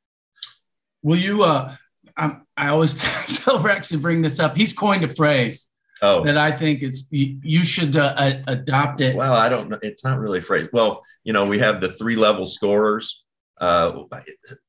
Will 1.04 1.18
you? 1.18 1.44
Uh, 1.44 1.76
I, 2.18 2.38
I 2.58 2.68
always 2.70 2.96
tell 3.44 3.60
Rex 3.60 3.90
to 3.90 3.98
bring 3.98 4.22
this 4.22 4.40
up. 4.40 4.56
He's 4.56 4.74
coined 4.74 5.04
a 5.04 5.08
phrase 5.08 5.68
oh. 6.02 6.24
that 6.24 6.38
I 6.38 6.52
think 6.52 6.82
is 6.82 7.08
you, 7.12 7.40
you 7.42 7.64
should 7.64 7.98
uh, 7.98 8.42
adopt 8.48 9.02
it. 9.02 9.16
Well, 9.16 9.34
I 9.34 9.50
don't 9.50 9.70
know. 9.70 9.80
It's 9.82 10.04
not 10.04 10.20
really 10.20 10.40
a 10.40 10.42
phrase. 10.42 10.68
Well, 10.72 11.04
you 11.24 11.34
know, 11.34 11.46
we 11.46 11.60
have 11.60 11.82
the 11.82 11.90
three 11.90 12.16
level 12.16 12.46
scorers. 12.46 13.24
Uh, 13.60 14.04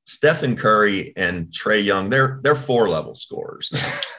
Stephen 0.07 0.57
Curry 0.57 1.12
and 1.16 1.47
Trae 1.49 1.82
Young, 1.82 2.11
they're 2.11 2.39
they're 2.43 2.55
four 2.55 2.89
level 2.89 3.14
scorers. 3.14 3.70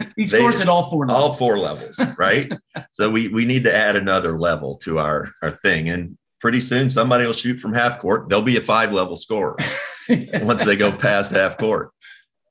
he 0.18 0.28
scores 0.28 0.60
at 0.60 0.68
all 0.68 0.90
four 0.90 1.08
levels. 1.08 1.24
all 1.24 1.34
four 1.34 1.58
levels, 1.58 2.02
right? 2.18 2.52
so 2.92 3.10
we 3.10 3.28
we 3.30 3.46
need 3.46 3.64
to 3.64 3.74
add 3.74 3.96
another 3.96 4.38
level 4.38 4.76
to 4.78 5.00
our 5.00 5.32
our 5.42 5.52
thing, 5.52 5.90
and 5.90 6.18
pretty 6.42 6.60
soon 6.60 6.90
somebody 6.90 7.26
will 7.26 7.34
shoot 7.34 7.60
from 7.60 7.74
half 7.74 8.00
court. 8.00 8.28
They'll 8.28 8.42
be 8.42 8.58
a 8.58 8.62
five 8.62 8.92
level 8.92 9.16
scorer 9.16 9.56
once 10.42 10.66
they 10.66 10.76
go 10.76 10.92
past 10.92 11.32
half 11.32 11.58
court 11.58 11.92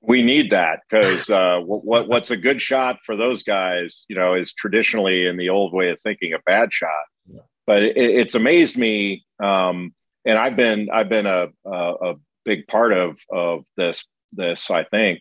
we 0.06 0.22
need 0.22 0.50
that 0.50 0.80
because 0.88 1.30
uh, 1.30 1.60
what, 1.60 2.08
what's 2.08 2.30
a 2.30 2.36
good 2.36 2.60
shot 2.60 2.98
for 3.04 3.16
those 3.16 3.42
guys, 3.42 4.04
you 4.08 4.16
know, 4.16 4.34
is 4.34 4.52
traditionally 4.52 5.26
in 5.26 5.36
the 5.36 5.48
old 5.48 5.72
way 5.72 5.90
of 5.90 6.00
thinking 6.00 6.32
a 6.32 6.38
bad 6.46 6.72
shot. 6.72 6.90
Yeah. 7.26 7.40
But 7.66 7.82
it, 7.82 7.96
it's 7.96 8.34
amazed 8.34 8.76
me, 8.76 9.24
um, 9.42 9.94
and 10.24 10.38
I've 10.38 10.56
been 10.56 10.88
I've 10.92 11.08
been 11.08 11.26
a, 11.26 11.48
a, 11.64 11.70
a 11.70 12.14
big 12.44 12.66
part 12.66 12.92
of 12.92 13.18
of 13.30 13.64
this 13.76 14.04
this 14.32 14.70
I 14.70 14.84
think 14.84 15.20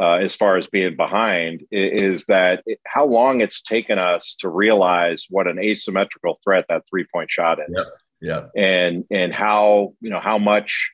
uh, 0.00 0.14
as 0.14 0.34
far 0.34 0.56
as 0.56 0.66
being 0.66 0.96
behind 0.96 1.64
is 1.70 2.26
that 2.26 2.62
it, 2.66 2.78
how 2.86 3.04
long 3.04 3.40
it's 3.40 3.60
taken 3.60 3.98
us 3.98 4.34
to 4.40 4.48
realize 4.48 5.26
what 5.28 5.46
an 5.46 5.58
asymmetrical 5.58 6.38
threat 6.42 6.64
that 6.68 6.82
three 6.88 7.06
point 7.12 7.30
shot 7.30 7.58
is. 7.58 7.74
Yeah. 7.76 7.84
Yeah. 8.20 8.46
And 8.56 9.04
and 9.10 9.34
how 9.34 9.94
you 10.00 10.10
know 10.10 10.20
how 10.20 10.38
much 10.38 10.92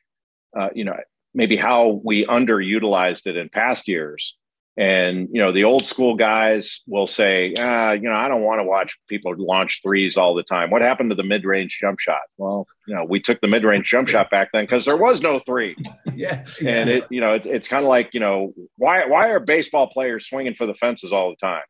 uh, 0.57 0.69
you 0.73 0.83
know 0.83 0.95
maybe 1.33 1.55
how 1.55 2.01
we 2.03 2.25
underutilized 2.25 3.27
it 3.27 3.37
in 3.37 3.49
past 3.49 3.87
years. 3.87 4.35
And 4.77 5.27
you 5.33 5.41
know, 5.41 5.51
the 5.51 5.65
old 5.65 5.85
school 5.85 6.15
guys 6.15 6.81
will 6.87 7.05
say, 7.05 7.53
ah, 7.59 7.91
you 7.91 8.03
know, 8.03 8.15
I 8.15 8.29
don't 8.29 8.43
want 8.43 8.59
to 8.59 8.63
watch 8.63 8.97
people 9.09 9.33
launch 9.37 9.81
threes 9.83 10.15
all 10.15 10.33
the 10.33 10.43
time. 10.43 10.69
What 10.69 10.81
happened 10.81 11.09
to 11.09 11.17
the 11.17 11.23
mid-range 11.23 11.79
jump 11.81 11.99
shot? 11.99 12.21
Well, 12.37 12.65
you 12.87 12.95
know, 12.95 13.03
we 13.03 13.19
took 13.19 13.41
the 13.41 13.47
mid-range 13.47 13.89
jump 13.89 14.07
shot 14.07 14.29
back 14.29 14.49
then 14.53 14.63
because 14.63 14.85
there 14.85 14.95
was 14.95 15.19
no 15.19 15.37
three. 15.39 15.75
yeah, 16.15 16.45
and 16.65 16.89
it, 16.89 17.03
you 17.09 17.19
know, 17.19 17.33
it, 17.33 17.45
it's 17.45 17.67
kind 17.67 17.83
of 17.83 17.89
like, 17.89 18.13
you 18.13 18.21
know, 18.21 18.53
why 18.77 19.05
why 19.05 19.31
are 19.31 19.41
baseball 19.41 19.87
players 19.87 20.29
swinging 20.29 20.53
for 20.53 20.65
the 20.65 20.75
fences 20.75 21.11
all 21.11 21.29
the 21.29 21.35
time? 21.35 21.63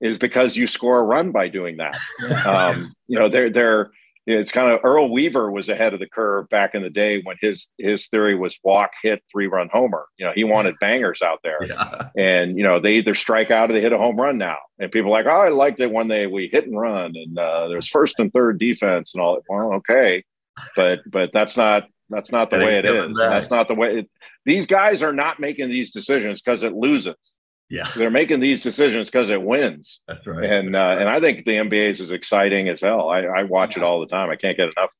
Is 0.00 0.16
because 0.16 0.56
you 0.56 0.66
score 0.66 1.00
a 1.00 1.02
run 1.02 1.32
by 1.32 1.48
doing 1.48 1.76
that. 1.78 1.98
um, 2.46 2.94
you 3.08 3.18
know, 3.18 3.28
they're 3.28 3.50
they're 3.50 3.90
it's 4.26 4.52
kind 4.52 4.72
of 4.72 4.80
Earl 4.84 5.12
Weaver 5.12 5.50
was 5.50 5.68
ahead 5.68 5.92
of 5.92 6.00
the 6.00 6.08
curve 6.08 6.48
back 6.48 6.74
in 6.74 6.82
the 6.82 6.90
day 6.90 7.20
when 7.22 7.36
his 7.40 7.68
his 7.78 8.06
theory 8.08 8.34
was 8.34 8.58
walk, 8.64 8.92
hit, 9.02 9.22
three 9.30 9.46
run 9.46 9.68
homer. 9.70 10.06
You 10.16 10.26
know, 10.26 10.32
he 10.34 10.44
wanted 10.44 10.76
bangers 10.80 11.20
out 11.20 11.40
there, 11.42 11.62
yeah. 11.66 12.08
and 12.16 12.56
you 12.56 12.64
know 12.64 12.80
they 12.80 12.94
either 12.94 13.14
strike 13.14 13.50
out 13.50 13.70
or 13.70 13.74
they 13.74 13.82
hit 13.82 13.92
a 13.92 13.98
home 13.98 14.16
run 14.16 14.38
now. 14.38 14.56
And 14.78 14.90
people 14.90 15.10
are 15.10 15.18
like, 15.22 15.26
oh, 15.26 15.42
I 15.42 15.48
liked 15.48 15.80
it 15.80 15.90
when 15.90 16.08
they 16.08 16.26
we 16.26 16.48
hit 16.50 16.66
and 16.66 16.78
run, 16.78 17.14
and 17.16 17.38
uh, 17.38 17.68
there's 17.68 17.88
first 17.88 18.18
and 18.18 18.32
third 18.32 18.58
defense 18.58 19.14
and 19.14 19.22
all. 19.22 19.34
That. 19.34 19.42
Well, 19.48 19.74
okay, 19.74 20.24
but 20.74 21.00
but 21.06 21.30
that's 21.34 21.56
not 21.56 21.86
that's 22.08 22.32
not 22.32 22.50
the 22.50 22.58
way 22.58 22.78
it 22.78 22.86
is. 22.86 23.16
That's 23.18 23.50
not 23.50 23.68
the 23.68 23.74
way. 23.74 23.98
It, 23.98 24.10
these 24.46 24.66
guys 24.66 25.02
are 25.02 25.12
not 25.12 25.40
making 25.40 25.68
these 25.68 25.90
decisions 25.90 26.40
because 26.40 26.62
it 26.62 26.72
loses. 26.72 27.16
Yeah, 27.74 27.88
they're 27.96 28.08
making 28.08 28.38
these 28.38 28.60
decisions 28.60 29.10
because 29.10 29.30
it 29.30 29.42
wins. 29.42 29.98
That's 30.06 30.24
right. 30.28 30.48
And 30.48 30.76
uh, 30.76 30.96
and 31.00 31.08
I 31.08 31.18
think 31.18 31.44
the 31.44 31.56
NBA 31.56 31.90
is 31.90 32.00
as 32.00 32.12
exciting 32.12 32.68
as 32.68 32.80
hell. 32.80 33.10
I, 33.10 33.22
I 33.22 33.42
watch 33.42 33.76
yeah. 33.76 33.82
it 33.82 33.84
all 33.84 33.98
the 33.98 34.06
time. 34.06 34.30
I 34.30 34.36
can't 34.36 34.56
get 34.56 34.72
enough. 34.76 34.92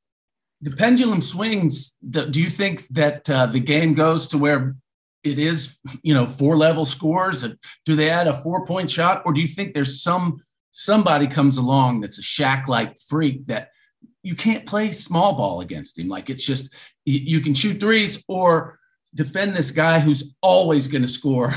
The 0.61 0.73
pendulum 0.73 1.23
swings. 1.23 1.93
do 2.11 2.43
you 2.43 2.51
think 2.51 2.89
that 2.89 3.31
uh, 3.31 3.47
the 3.47 3.61
game 3.61 3.95
goes 3.95 4.27
to 4.29 4.39
where 4.39 4.75
it 5.23 5.39
is, 5.39 5.79
you 6.03 6.15
know, 6.15 6.27
four 6.27 6.57
level 6.57 6.85
scores? 6.85 7.45
Do 7.85 7.95
they 7.95 8.11
add 8.11 8.27
a 8.27 8.35
four 8.35 8.67
point 8.67 8.91
shot, 8.91 9.23
or 9.25 9.33
do 9.33 9.41
you 9.41 9.47
think 9.47 9.73
there's 9.73 10.03
some 10.03 10.43
somebody 10.73 11.29
comes 11.29 11.59
along 11.59 12.01
that's 12.01 12.19
a 12.19 12.23
Shaq 12.23 12.67
like 12.67 12.99
freak 12.99 13.47
that 13.47 13.69
you 14.25 14.35
can't 14.35 14.67
play 14.67 14.91
small 14.91 15.35
ball 15.35 15.61
against 15.61 15.97
him? 15.97 16.09
Like 16.09 16.29
it's 16.29 16.45
just 16.45 16.75
you 17.05 17.41
can 17.41 17.55
shoot 17.55 17.79
threes 17.79 18.25
or 18.27 18.81
defend 19.15 19.55
this 19.55 19.71
guy 19.71 20.01
who's 20.01 20.35
always 20.43 20.89
going 20.89 21.03
to 21.03 21.09
score 21.09 21.55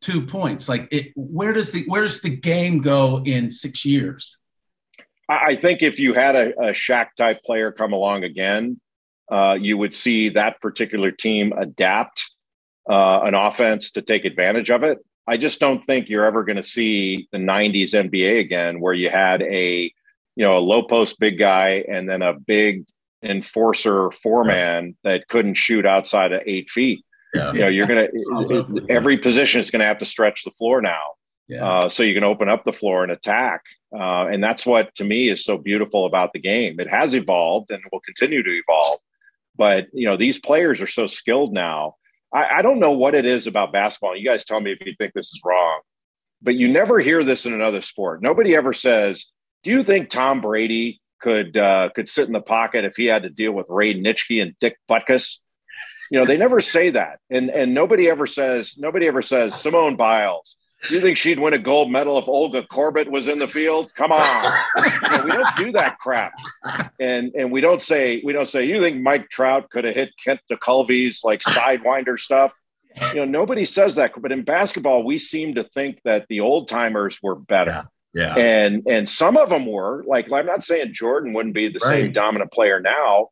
two 0.00 0.22
points. 0.22 0.68
Like, 0.68 0.88
it, 0.90 1.12
where 1.14 1.52
does 1.52 1.70
the 1.70 1.84
where 1.86 2.02
does 2.02 2.20
the 2.20 2.30
game 2.30 2.80
go 2.80 3.22
in 3.24 3.50
six 3.50 3.84
years? 3.84 4.36
I 5.28 5.54
think 5.54 5.82
if 5.82 6.00
you 6.00 6.12
had 6.12 6.34
a, 6.34 6.48
a 6.58 6.72
Shaq 6.72 7.14
type 7.16 7.44
player 7.44 7.70
come 7.70 7.92
along 7.92 8.24
again, 8.24 8.80
uh, 9.30 9.56
you 9.60 9.78
would 9.78 9.94
see 9.94 10.30
that 10.30 10.60
particular 10.60 11.12
team 11.12 11.52
adapt 11.52 12.30
uh, 12.88 13.20
an 13.22 13.34
offense 13.34 13.92
to 13.92 14.02
take 14.02 14.24
advantage 14.24 14.70
of 14.70 14.82
it. 14.82 14.98
I 15.28 15.36
just 15.36 15.60
don't 15.60 15.84
think 15.86 16.08
you're 16.08 16.24
ever 16.24 16.42
going 16.42 16.56
to 16.56 16.62
see 16.64 17.28
the 17.30 17.38
'90s 17.38 17.90
NBA 17.90 18.40
again, 18.40 18.80
where 18.80 18.94
you 18.94 19.08
had 19.08 19.42
a 19.42 19.92
you 20.34 20.44
know 20.44 20.56
a 20.56 20.58
low 20.58 20.82
post 20.82 21.20
big 21.20 21.38
guy 21.38 21.84
and 21.88 22.08
then 22.08 22.22
a 22.22 22.34
big 22.34 22.86
enforcer 23.22 24.10
four 24.10 24.44
man 24.44 24.96
that 25.04 25.28
couldn't 25.28 25.54
shoot 25.54 25.86
outside 25.86 26.32
of 26.32 26.42
eight 26.46 26.70
feet. 26.70 27.04
Yeah. 27.34 27.52
You 27.52 27.60
know, 27.60 27.68
you're 27.68 27.86
going 27.86 28.08
to, 28.48 28.86
every 28.88 29.18
position 29.18 29.60
is 29.60 29.70
going 29.70 29.80
to 29.80 29.86
have 29.86 29.98
to 29.98 30.06
stretch 30.06 30.44
the 30.44 30.50
floor 30.50 30.80
now. 30.80 31.00
Yeah. 31.48 31.64
Uh, 31.68 31.88
so 31.88 32.04
you 32.04 32.14
can 32.14 32.24
open 32.24 32.48
up 32.48 32.64
the 32.64 32.72
floor 32.72 33.02
and 33.02 33.10
attack. 33.10 33.62
Uh, 33.92 34.26
and 34.26 34.42
that's 34.42 34.64
what, 34.64 34.94
to 34.96 35.04
me, 35.04 35.28
is 35.28 35.44
so 35.44 35.58
beautiful 35.58 36.06
about 36.06 36.32
the 36.32 36.38
game. 36.38 36.78
It 36.78 36.88
has 36.88 37.14
evolved 37.14 37.70
and 37.70 37.82
will 37.90 38.00
continue 38.00 38.42
to 38.42 38.50
evolve. 38.50 39.00
But, 39.56 39.88
you 39.92 40.06
know, 40.06 40.16
these 40.16 40.38
players 40.38 40.80
are 40.80 40.86
so 40.86 41.08
skilled 41.08 41.52
now. 41.52 41.96
I, 42.32 42.58
I 42.58 42.62
don't 42.62 42.78
know 42.78 42.92
what 42.92 43.16
it 43.16 43.26
is 43.26 43.46
about 43.48 43.72
basketball. 43.72 44.16
You 44.16 44.24
guys 44.24 44.44
tell 44.44 44.60
me 44.60 44.72
if 44.72 44.78
you 44.86 44.94
think 44.96 45.12
this 45.12 45.26
is 45.26 45.40
wrong, 45.44 45.80
but 46.40 46.54
you 46.54 46.68
never 46.68 47.00
hear 47.00 47.24
this 47.24 47.46
in 47.46 47.52
another 47.52 47.82
sport. 47.82 48.22
Nobody 48.22 48.54
ever 48.54 48.72
says, 48.72 49.26
do 49.62 49.70
you 49.70 49.82
think 49.82 50.08
Tom 50.08 50.40
Brady 50.40 51.00
could 51.20 51.56
uh, 51.56 51.90
could 51.94 52.08
sit 52.08 52.26
in 52.26 52.32
the 52.32 52.40
pocket 52.40 52.84
if 52.84 52.96
he 52.96 53.06
had 53.06 53.24
to 53.24 53.28
deal 53.28 53.52
with 53.52 53.66
Ray 53.68 53.94
Nitschke 53.94 54.40
and 54.40 54.54
Dick 54.60 54.76
Butkus? 54.88 55.38
You 56.10 56.18
know, 56.18 56.26
they 56.26 56.36
never 56.36 56.60
say 56.60 56.90
that, 56.90 57.20
and 57.30 57.50
and 57.50 57.72
nobody 57.72 58.08
ever 58.08 58.26
says 58.26 58.76
nobody 58.76 59.06
ever 59.06 59.22
says 59.22 59.54
Simone 59.54 59.96
Biles. 59.96 60.56
Do 60.88 60.94
you 60.94 61.00
think 61.00 61.18
she'd 61.18 61.38
win 61.38 61.52
a 61.52 61.58
gold 61.58 61.90
medal 61.90 62.18
if 62.18 62.26
Olga 62.26 62.62
Korbut 62.62 63.08
was 63.08 63.28
in 63.28 63.38
the 63.38 63.46
field? 63.46 63.92
Come 63.94 64.12
on, 64.12 64.52
you 64.76 65.10
know, 65.10 65.24
we 65.24 65.30
don't 65.30 65.56
do 65.56 65.72
that 65.72 65.98
crap, 65.98 66.32
and 66.98 67.30
and 67.34 67.52
we 67.52 67.60
don't 67.60 67.82
say 67.82 68.22
we 68.24 68.32
don't 68.32 68.48
say 68.48 68.64
you 68.64 68.80
think 68.80 69.00
Mike 69.00 69.28
Trout 69.28 69.70
could 69.70 69.84
have 69.84 69.94
hit 69.94 70.10
Kent 70.22 70.40
Tekulve's 70.50 71.22
like 71.22 71.42
sidewinder 71.42 72.18
stuff. 72.18 72.58
You 73.14 73.20
know, 73.20 73.24
nobody 73.24 73.64
says 73.64 73.94
that, 73.96 74.12
but 74.20 74.32
in 74.32 74.42
basketball, 74.42 75.04
we 75.04 75.18
seem 75.18 75.54
to 75.54 75.62
think 75.62 76.00
that 76.04 76.26
the 76.28 76.40
old 76.40 76.66
timers 76.66 77.20
were 77.22 77.36
better. 77.36 77.70
Yeah. 77.70 77.82
Yeah. 78.12 78.34
And 78.36 78.82
and 78.88 79.08
some 79.08 79.36
of 79.36 79.50
them 79.50 79.66
were 79.66 80.02
like 80.06 80.32
I'm 80.32 80.46
not 80.46 80.64
saying 80.64 80.92
Jordan 80.92 81.32
wouldn't 81.32 81.54
be 81.54 81.68
the 81.68 81.78
right. 81.84 82.02
same 82.02 82.12
dominant 82.12 82.50
player 82.50 82.80
now, 82.80 83.28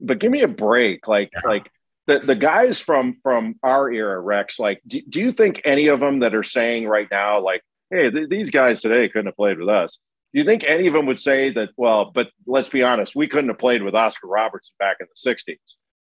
but 0.00 0.18
give 0.18 0.32
me 0.32 0.42
a 0.42 0.48
break. 0.48 1.06
Like 1.06 1.30
yeah. 1.34 1.40
like 1.44 1.70
the, 2.12 2.26
the 2.26 2.34
guys 2.34 2.80
from 2.80 3.16
from 3.22 3.56
our 3.62 3.90
era, 3.90 4.20
Rex, 4.20 4.58
like, 4.58 4.80
do, 4.86 5.00
do 5.08 5.20
you 5.20 5.30
think 5.30 5.60
any 5.64 5.86
of 5.88 6.00
them 6.00 6.20
that 6.20 6.34
are 6.34 6.42
saying 6.42 6.86
right 6.86 7.08
now, 7.10 7.40
like, 7.40 7.62
hey, 7.90 8.10
th- 8.10 8.28
these 8.28 8.50
guys 8.50 8.80
today 8.82 9.08
couldn't 9.08 9.26
have 9.26 9.36
played 9.36 9.58
with 9.58 9.68
us? 9.68 9.98
Do 10.32 10.40
you 10.40 10.46
think 10.46 10.64
any 10.64 10.86
of 10.86 10.94
them 10.94 11.06
would 11.06 11.18
say 11.18 11.50
that? 11.50 11.70
Well, 11.76 12.10
but 12.14 12.30
let's 12.46 12.68
be 12.68 12.82
honest, 12.82 13.14
we 13.14 13.28
couldn't 13.28 13.48
have 13.48 13.58
played 13.58 13.82
with 13.82 13.94
Oscar 13.94 14.26
Robertson 14.26 14.74
back 14.78 14.98
in 15.00 15.06
the 15.06 15.30
'60s. 15.30 15.56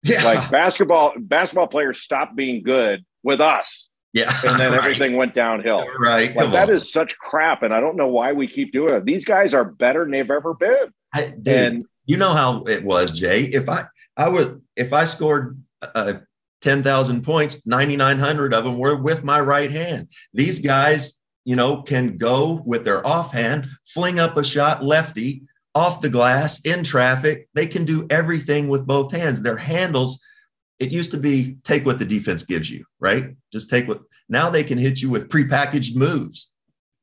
Yeah. 0.05 0.25
Like 0.25 0.51
basketball, 0.51 1.13
basketball 1.19 1.67
players 1.67 2.01
stopped 2.01 2.37
being 2.37 2.63
good 2.63 3.05
with 3.23 3.41
us. 3.41 3.89
Yeah. 4.13 4.33
And 4.45 4.59
then 4.59 4.73
right. 4.73 4.79
everything 4.79 5.17
went 5.17 5.35
downhill. 5.35 5.85
Right. 5.99 6.35
Like 6.35 6.53
that 6.53 6.71
on. 6.71 6.75
is 6.75 6.91
such 6.91 7.19
crap. 7.19 7.63
And 7.63 7.75
I 7.75 7.81
don't 7.81 7.97
know 7.97 8.09
why 8.09 8.33
we 8.33 8.47
keep 8.47 8.73
doing 8.73 8.95
it. 8.95 9.05
These 9.05 9.25
guys 9.25 9.55
are 9.55 9.65
better 9.65 10.05
than 10.05 10.13
they've 10.13 10.31
ever 10.31 10.55
been. 10.55 10.93
I, 11.13 11.27
dude, 11.29 11.49
and 11.49 11.87
you 12.07 12.17
know 12.17 12.33
how 12.33 12.63
it 12.65 12.85
was, 12.85 13.13
Jay. 13.13 13.45
If 13.45 13.69
I 13.69 13.85
I 14.17 14.29
would 14.29 14.63
if 14.77 14.93
I 14.93 15.05
scored 15.05 15.63
uh, 15.83 16.15
10,000 16.63 17.23
points, 17.23 17.67
9,900 17.67 18.53
of 18.53 18.65
them 18.65 18.79
were 18.79 18.97
with 18.97 19.23
my 19.23 19.41
right 19.41 19.71
hand. 19.71 20.09
These 20.33 20.61
guys, 20.61 21.21
you 21.45 21.57
know, 21.57 21.83
can 21.83 22.17
go 22.17 22.63
with 22.65 22.85
their 22.85 23.07
offhand, 23.07 23.67
fling 23.87 24.19
up 24.19 24.37
a 24.37 24.45
shot 24.45 24.85
lefty 24.85 25.43
off 25.75 26.01
the 26.01 26.09
glass 26.09 26.61
in 26.63 26.83
traffic. 26.83 27.49
They 27.55 27.67
can 27.67 27.85
do 27.85 28.07
everything 28.11 28.69
with 28.69 28.87
both 28.87 29.13
hands. 29.13 29.41
Their 29.41 29.57
handles, 29.57 30.21
it 30.79 30.91
used 30.91 31.13
to 31.13 31.19
be 31.19 31.57
take 31.65 31.87
what 31.87 31.99
the 31.99 32.05
defense 32.05 32.43
gives 32.43 32.71
you, 32.71 32.85
right? 32.99 33.35
Just 33.53 33.71
take 33.71 33.87
what 33.87 34.03
now 34.29 34.51
they 34.51 34.65
can 34.65 34.79
hit 34.79 35.01
you 35.01 35.11
with 35.11 35.29
prepackaged 35.29 35.95
moves. 35.95 36.51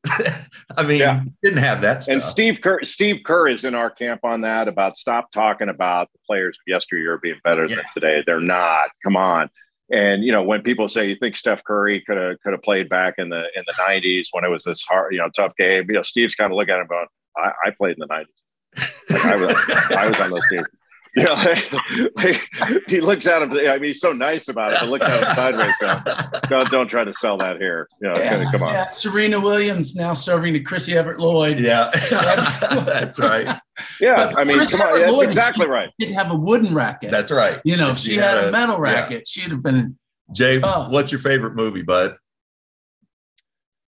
I 0.78 0.84
mean, 0.84 1.00
yeah. 1.00 1.24
didn't 1.44 1.60
have 1.60 1.82
that 1.82 2.04
stuff. 2.04 2.14
And 2.14 2.24
Steve 2.24 2.62
Kerr, 2.62 2.84
Steve 2.84 3.22
Kerr 3.26 3.48
is 3.48 3.64
in 3.64 3.76
our 3.76 3.90
camp 3.90 4.24
on 4.24 4.42
that 4.42 4.68
about 4.68 4.98
stop 4.98 5.32
talking 5.32 5.70
about 5.70 6.12
the 6.12 6.20
players 6.26 6.58
of 6.58 6.64
yesteryear 6.68 7.18
being 7.18 7.40
better 7.44 7.66
yeah. 7.66 7.78
than 7.78 7.86
today. 7.94 8.24
They're 8.26 8.40
not. 8.40 8.90
Come 9.04 9.16
on. 9.16 9.50
And 9.92 10.24
you 10.24 10.32
know, 10.32 10.44
when 10.44 10.62
people 10.62 10.90
say 10.90 11.10
you 11.10 11.16
think 11.16 11.36
Steph 11.36 11.64
Curry 11.64 12.02
could 12.02 12.18
have 12.18 12.40
could 12.42 12.54
have 12.54 12.64
played 12.64 12.90
back 12.90 13.16
in 13.18 13.30
the 13.30 13.44
in 13.56 13.64
the 13.68 13.74
nineties 13.88 14.30
when 14.32 14.44
it 14.44 14.50
was 14.50 14.64
this 14.64 14.84
hard, 14.84 15.14
you 15.14 15.20
know, 15.20 15.30
tough 15.30 15.56
game, 15.56 15.86
you 15.88 15.94
know, 15.94 16.02
Steve's 16.02 16.36
kind 16.36 16.52
of 16.52 16.58
looking 16.58 16.74
at 16.74 16.82
him 16.82 16.88
going, 16.88 17.06
I, 17.38 17.52
I 17.66 17.70
played 17.72 17.98
in 17.98 18.00
the 18.00 18.08
nineties. 18.08 18.34
Like 19.10 19.26
I 19.26 19.36
was, 19.36 19.56
I 19.96 20.08
was 20.08 20.20
on 20.20 20.32
those 20.32 20.48
teams. 20.50 20.66
You 21.18 21.24
know, 21.24 21.34
like, 21.34 21.74
like, 22.18 22.84
he 22.88 23.00
looks 23.00 23.26
at 23.26 23.42
him. 23.42 23.52
I 23.54 23.76
mean, 23.76 23.84
he's 23.84 24.02
so 24.02 24.12
nice 24.12 24.50
about 24.50 24.74
it, 24.74 24.80
but 24.82 24.90
looks 24.90 25.06
at 25.06 25.20
him 25.20 25.36
sideways. 25.36 25.74
Going, 25.80 26.04
don't, 26.50 26.70
don't 26.72 26.88
try 26.90 27.06
to 27.06 27.14
sell 27.14 27.38
that 27.38 27.56
here. 27.56 27.88
You 28.02 28.10
know, 28.10 28.18
yeah, 28.18 28.52
come 28.52 28.64
on. 28.64 28.74
Yeah. 28.74 28.90
Serena 28.90 29.40
Williams 29.40 29.96
now 29.96 30.12
serving 30.12 30.52
to 30.54 30.60
Chrissy 30.60 30.98
Evert 30.98 31.22
Lloyd. 31.22 31.58
Yeah, 31.58 31.90
that's 32.10 33.18
right. 33.18 33.58
Yeah, 34.02 34.16
but 34.16 34.38
I 34.38 34.44
mean, 34.44 34.60
come 34.66 34.82
on, 34.82 35.00
that's 35.00 35.22
exactly 35.22 35.68
right. 35.68 35.90
Didn't 36.00 36.16
have 36.16 36.32
a 36.32 36.36
wooden 36.36 36.76
racket. 36.76 37.12
That's 37.12 37.32
right. 37.32 37.62
You 37.64 37.78
know, 37.78 37.92
if 37.92 38.00
she, 38.00 38.12
she 38.12 38.18
had, 38.18 38.36
had, 38.36 38.48
a 38.48 38.52
metal 38.52 38.78
racket, 38.78 39.12
yeah. 39.12 39.42
she'd 39.44 39.52
have 39.52 39.64
been. 39.64 39.98
Jay, 40.34 40.60
tough. 40.60 40.92
what's 40.92 41.14
your 41.14 41.22
favorite 41.22 41.56
movie, 41.56 41.84
bud? 41.84 42.18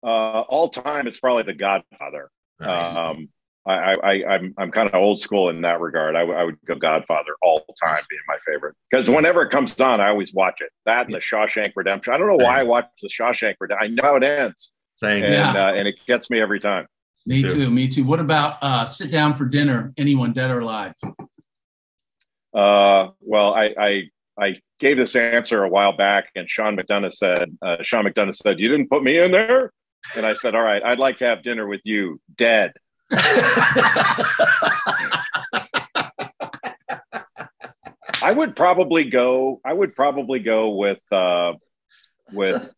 Uh, 0.02 0.40
all 0.42 0.68
time, 0.68 1.06
it's 1.06 1.20
probably 1.20 1.44
The 1.44 1.54
Godfather. 1.54 2.30
Nice. 2.60 2.94
Um, 2.94 3.30
I, 3.66 3.94
I, 3.94 4.34
I'm 4.34 4.54
I'm 4.58 4.70
kind 4.70 4.88
of 4.88 4.94
old 4.94 5.20
school 5.20 5.48
in 5.48 5.62
that 5.62 5.80
regard. 5.80 6.16
I, 6.16 6.20
w- 6.20 6.38
I 6.38 6.44
would 6.44 6.58
go 6.66 6.74
Godfather 6.74 7.32
all 7.42 7.64
the 7.66 7.74
time, 7.82 7.98
being 8.10 8.20
my 8.28 8.36
favorite 8.44 8.74
because 8.90 9.08
whenever 9.08 9.40
it 9.42 9.50
comes 9.50 9.80
on, 9.80 10.00
I 10.00 10.08
always 10.08 10.34
watch 10.34 10.60
it. 10.60 10.70
That 10.84 11.06
and 11.06 11.14
the 11.14 11.18
Shawshank 11.18 11.72
Redemption. 11.74 12.12
I 12.12 12.18
don't 12.18 12.26
know 12.26 12.44
why 12.44 12.60
I 12.60 12.62
watch 12.62 12.86
the 13.00 13.08
Shawshank 13.08 13.54
Redemption. 13.60 13.78
I 13.82 13.94
know 13.94 14.02
how 14.02 14.16
it 14.16 14.22
ends, 14.22 14.72
Same. 14.96 15.24
and 15.24 15.32
yeah. 15.32 15.66
uh, 15.66 15.72
and 15.72 15.88
it 15.88 15.94
gets 16.06 16.30
me 16.30 16.40
every 16.40 16.60
time. 16.60 16.86
Me 17.26 17.40
too. 17.40 17.48
too. 17.48 17.70
Me 17.70 17.88
too. 17.88 18.04
What 18.04 18.20
about 18.20 18.58
uh, 18.60 18.84
sit 18.84 19.10
down 19.10 19.32
for 19.32 19.46
dinner? 19.46 19.94
Anyone 19.96 20.34
dead 20.34 20.50
or 20.50 20.60
alive? 20.60 20.92
Uh, 22.52 23.08
well, 23.20 23.54
I, 23.54 23.74
I 23.78 24.02
I 24.38 24.56
gave 24.78 24.98
this 24.98 25.16
answer 25.16 25.64
a 25.64 25.68
while 25.70 25.96
back, 25.96 26.28
and 26.36 26.50
Sean 26.50 26.76
McDonough 26.76 27.14
said, 27.14 27.56
uh, 27.62 27.76
Sean 27.82 28.04
McDonough 28.04 28.34
said, 28.34 28.60
"You 28.60 28.68
didn't 28.68 28.90
put 28.90 29.02
me 29.02 29.18
in 29.18 29.32
there," 29.32 29.72
and 30.16 30.26
I 30.26 30.34
said, 30.34 30.54
"All 30.54 30.62
right, 30.62 30.82
I'd 30.82 30.98
like 30.98 31.16
to 31.18 31.24
have 31.26 31.42
dinner 31.42 31.66
with 31.66 31.80
you, 31.84 32.20
dead." 32.36 32.72
I 38.24 38.32
would 38.32 38.56
probably 38.56 39.04
go. 39.04 39.60
I 39.64 39.72
would 39.72 39.94
probably 39.94 40.38
go 40.38 40.70
with 40.70 41.00
uh, 41.12 41.52
with 42.32 42.72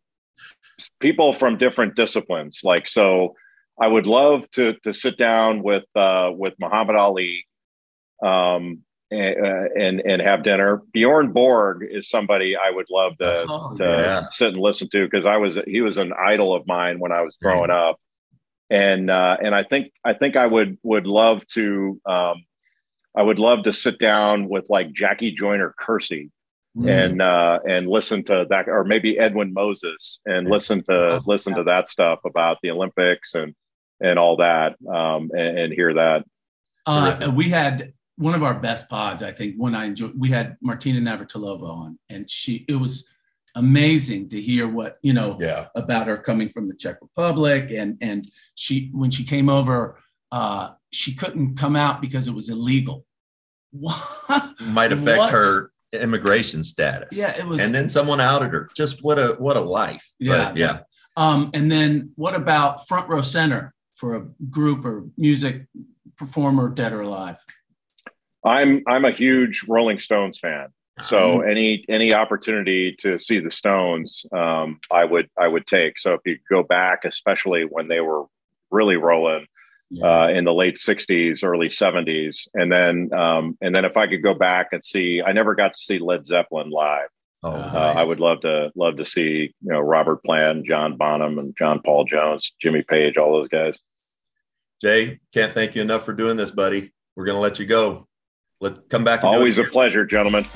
people 0.98 1.32
from 1.32 1.56
different 1.56 1.94
disciplines. 1.94 2.62
Like 2.64 2.88
so, 2.88 3.34
I 3.80 3.86
would 3.86 4.06
love 4.06 4.50
to 4.52 4.74
to 4.82 4.92
sit 4.92 5.16
down 5.16 5.62
with 5.62 5.84
uh, 5.94 6.30
with 6.32 6.54
Muhammad 6.58 6.96
Ali, 6.96 7.44
um, 8.24 8.82
and, 9.10 9.46
uh, 9.46 9.68
and, 9.78 10.00
and 10.00 10.22
have 10.22 10.42
dinner. 10.42 10.82
Bjorn 10.92 11.32
Borg 11.32 11.86
is 11.88 12.08
somebody 12.08 12.56
I 12.56 12.70
would 12.70 12.86
love 12.90 13.16
to 13.18 13.46
oh, 13.48 13.74
to 13.76 13.84
yeah. 13.84 14.28
sit 14.28 14.48
and 14.48 14.58
listen 14.58 14.88
to 14.90 15.04
because 15.04 15.26
I 15.26 15.36
was 15.36 15.58
he 15.66 15.80
was 15.80 15.98
an 15.98 16.12
idol 16.12 16.54
of 16.54 16.66
mine 16.66 16.98
when 16.98 17.12
I 17.12 17.22
was 17.22 17.36
growing 17.36 17.70
up 17.70 18.00
and 18.70 19.10
uh, 19.10 19.36
and 19.42 19.54
I 19.54 19.62
think 19.62 19.92
I 20.04 20.14
think 20.14 20.36
I 20.36 20.46
would 20.46 20.78
would 20.82 21.06
love 21.06 21.46
to 21.48 22.00
um, 22.06 22.44
I 23.16 23.22
would 23.22 23.38
love 23.38 23.64
to 23.64 23.72
sit 23.72 23.98
down 23.98 24.48
with 24.48 24.68
like 24.68 24.92
Jackie 24.92 25.32
Joyner 25.32 25.74
Kersee 25.80 26.30
mm. 26.76 26.88
and 26.88 27.22
uh, 27.22 27.60
and 27.68 27.88
listen 27.88 28.24
to 28.24 28.46
that 28.50 28.68
or 28.68 28.84
maybe 28.84 29.18
Edwin 29.18 29.52
Moses 29.52 30.20
and 30.26 30.48
listen 30.48 30.82
to 30.84 30.92
oh, 30.92 31.20
listen 31.26 31.52
yeah. 31.52 31.58
to 31.58 31.64
that 31.64 31.88
stuff 31.88 32.20
about 32.24 32.58
the 32.62 32.70
Olympics 32.70 33.34
and 33.34 33.54
and 34.00 34.18
all 34.18 34.36
that 34.36 34.76
um, 34.88 35.30
and, 35.36 35.58
and 35.58 35.72
hear 35.72 35.94
that. 35.94 36.24
Uh, 36.86 37.32
we 37.34 37.48
had 37.48 37.92
one 38.16 38.34
of 38.34 38.42
our 38.42 38.54
best 38.54 38.88
pods, 38.88 39.22
I 39.22 39.32
think. 39.32 39.56
One 39.56 39.74
I 39.74 39.86
enjoyed. 39.86 40.18
We 40.18 40.30
had 40.30 40.56
Martina 40.60 41.00
Navratilova 41.00 41.68
on, 41.68 41.98
and 42.08 42.28
she 42.28 42.64
it 42.68 42.76
was 42.76 43.04
amazing 43.56 44.28
to 44.28 44.40
hear 44.40 44.68
what 44.68 44.98
you 45.02 45.12
know 45.12 45.36
yeah. 45.40 45.66
about 45.74 46.06
her 46.06 46.16
coming 46.16 46.48
from 46.48 46.68
the 46.68 46.74
Czech 46.74 46.98
Republic 47.02 47.70
and 47.70 47.98
and 48.00 48.30
she 48.54 48.90
when 48.92 49.10
she 49.10 49.24
came 49.24 49.48
over 49.48 49.98
uh, 50.32 50.70
she 50.90 51.14
couldn't 51.14 51.56
come 51.56 51.76
out 51.76 52.00
because 52.00 52.28
it 52.28 52.34
was 52.34 52.50
illegal. 52.50 53.04
What? 53.70 54.54
Might 54.60 54.92
affect 54.92 55.18
what? 55.18 55.30
her 55.30 55.72
immigration 55.92 56.64
status. 56.64 57.08
Yeah, 57.12 57.36
it 57.36 57.46
was. 57.46 57.60
And 57.60 57.74
then 57.74 57.88
someone 57.88 58.20
outed 58.20 58.52
her. 58.52 58.68
Just 58.76 59.02
what 59.02 59.18
a 59.18 59.36
what 59.38 59.56
a 59.56 59.60
life. 59.60 60.10
Yeah, 60.18 60.48
but, 60.48 60.56
yeah. 60.56 60.78
Um, 61.16 61.50
and 61.54 61.70
then 61.70 62.10
what 62.16 62.34
about 62.34 62.86
front 62.86 63.08
row 63.08 63.22
center 63.22 63.74
for 63.94 64.16
a 64.16 64.26
group 64.50 64.84
or 64.84 65.06
music 65.16 65.66
performer, 66.16 66.68
dead 66.68 66.92
or 66.92 67.02
alive? 67.02 67.38
I'm 68.44 68.82
I'm 68.86 69.04
a 69.04 69.10
huge 69.10 69.64
Rolling 69.66 69.98
Stones 69.98 70.38
fan. 70.38 70.68
So 71.02 71.18
mm-hmm. 71.18 71.50
any 71.50 71.84
any 71.88 72.14
opportunity 72.14 72.94
to 73.00 73.18
see 73.18 73.38
the 73.38 73.50
Stones, 73.50 74.24
um, 74.32 74.80
I 74.90 75.04
would 75.04 75.28
I 75.38 75.46
would 75.46 75.66
take. 75.66 75.98
So 75.98 76.14
if 76.14 76.20
you 76.24 76.38
go 76.50 76.62
back, 76.62 77.04
especially 77.04 77.64
when 77.64 77.88
they 77.88 78.00
were 78.00 78.24
really 78.70 78.96
rolling 78.96 79.46
yeah. 79.90 80.06
uh, 80.06 80.28
in 80.28 80.44
the 80.44 80.54
late 80.54 80.76
'60s, 80.76 81.44
early 81.44 81.68
'70s, 81.68 82.48
and 82.54 82.72
then 82.72 83.12
um, 83.12 83.58
and 83.60 83.74
then 83.74 83.84
if 83.84 83.98
I 83.98 84.06
could 84.06 84.22
go 84.22 84.32
back 84.32 84.68
and 84.72 84.82
see, 84.82 85.20
I 85.24 85.32
never 85.32 85.54
got 85.54 85.76
to 85.76 85.82
see 85.82 85.98
Led 85.98 86.24
Zeppelin 86.24 86.70
live. 86.70 87.08
Oh, 87.42 87.50
uh. 87.50 87.94
I 87.94 88.02
would 88.02 88.18
love 88.18 88.40
to 88.40 88.72
love 88.74 88.96
to 88.96 89.04
see 89.04 89.54
you 89.60 89.72
know 89.72 89.80
Robert 89.80 90.24
Plant, 90.24 90.64
John 90.64 90.96
Bonham, 90.96 91.38
and 91.38 91.54
John 91.58 91.82
Paul 91.84 92.06
Jones, 92.06 92.52
Jimmy 92.60 92.82
Page, 92.82 93.18
all 93.18 93.34
those 93.34 93.48
guys. 93.48 93.78
Jay, 94.80 95.20
can't 95.34 95.52
thank 95.52 95.74
you 95.74 95.82
enough 95.82 96.06
for 96.06 96.14
doing 96.14 96.38
this, 96.38 96.50
buddy. 96.50 96.90
We're 97.16 97.26
going 97.26 97.36
to 97.36 97.40
let 97.40 97.58
you 97.58 97.66
go. 97.66 98.06
Let 98.62 98.88
come 98.88 99.04
back. 99.04 99.24
Always 99.24 99.58
a 99.58 99.64
pleasure, 99.64 100.06
gentlemen. 100.06 100.46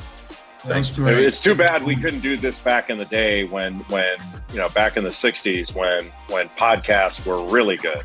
Thanks. 0.62 0.92
It's 0.96 1.40
too 1.40 1.54
bad 1.54 1.84
we 1.84 1.96
couldn't 1.96 2.20
do 2.20 2.36
this 2.36 2.60
back 2.60 2.90
in 2.90 2.98
the 2.98 3.06
day 3.06 3.44
when, 3.44 3.74
when 3.88 4.18
you 4.52 4.58
know, 4.58 4.68
back 4.68 4.98
in 4.98 5.04
the 5.04 5.10
'60s 5.10 5.74
when 5.74 6.04
when 6.28 6.48
podcasts 6.50 7.24
were 7.24 7.42
really 7.42 7.76
good. 7.76 8.04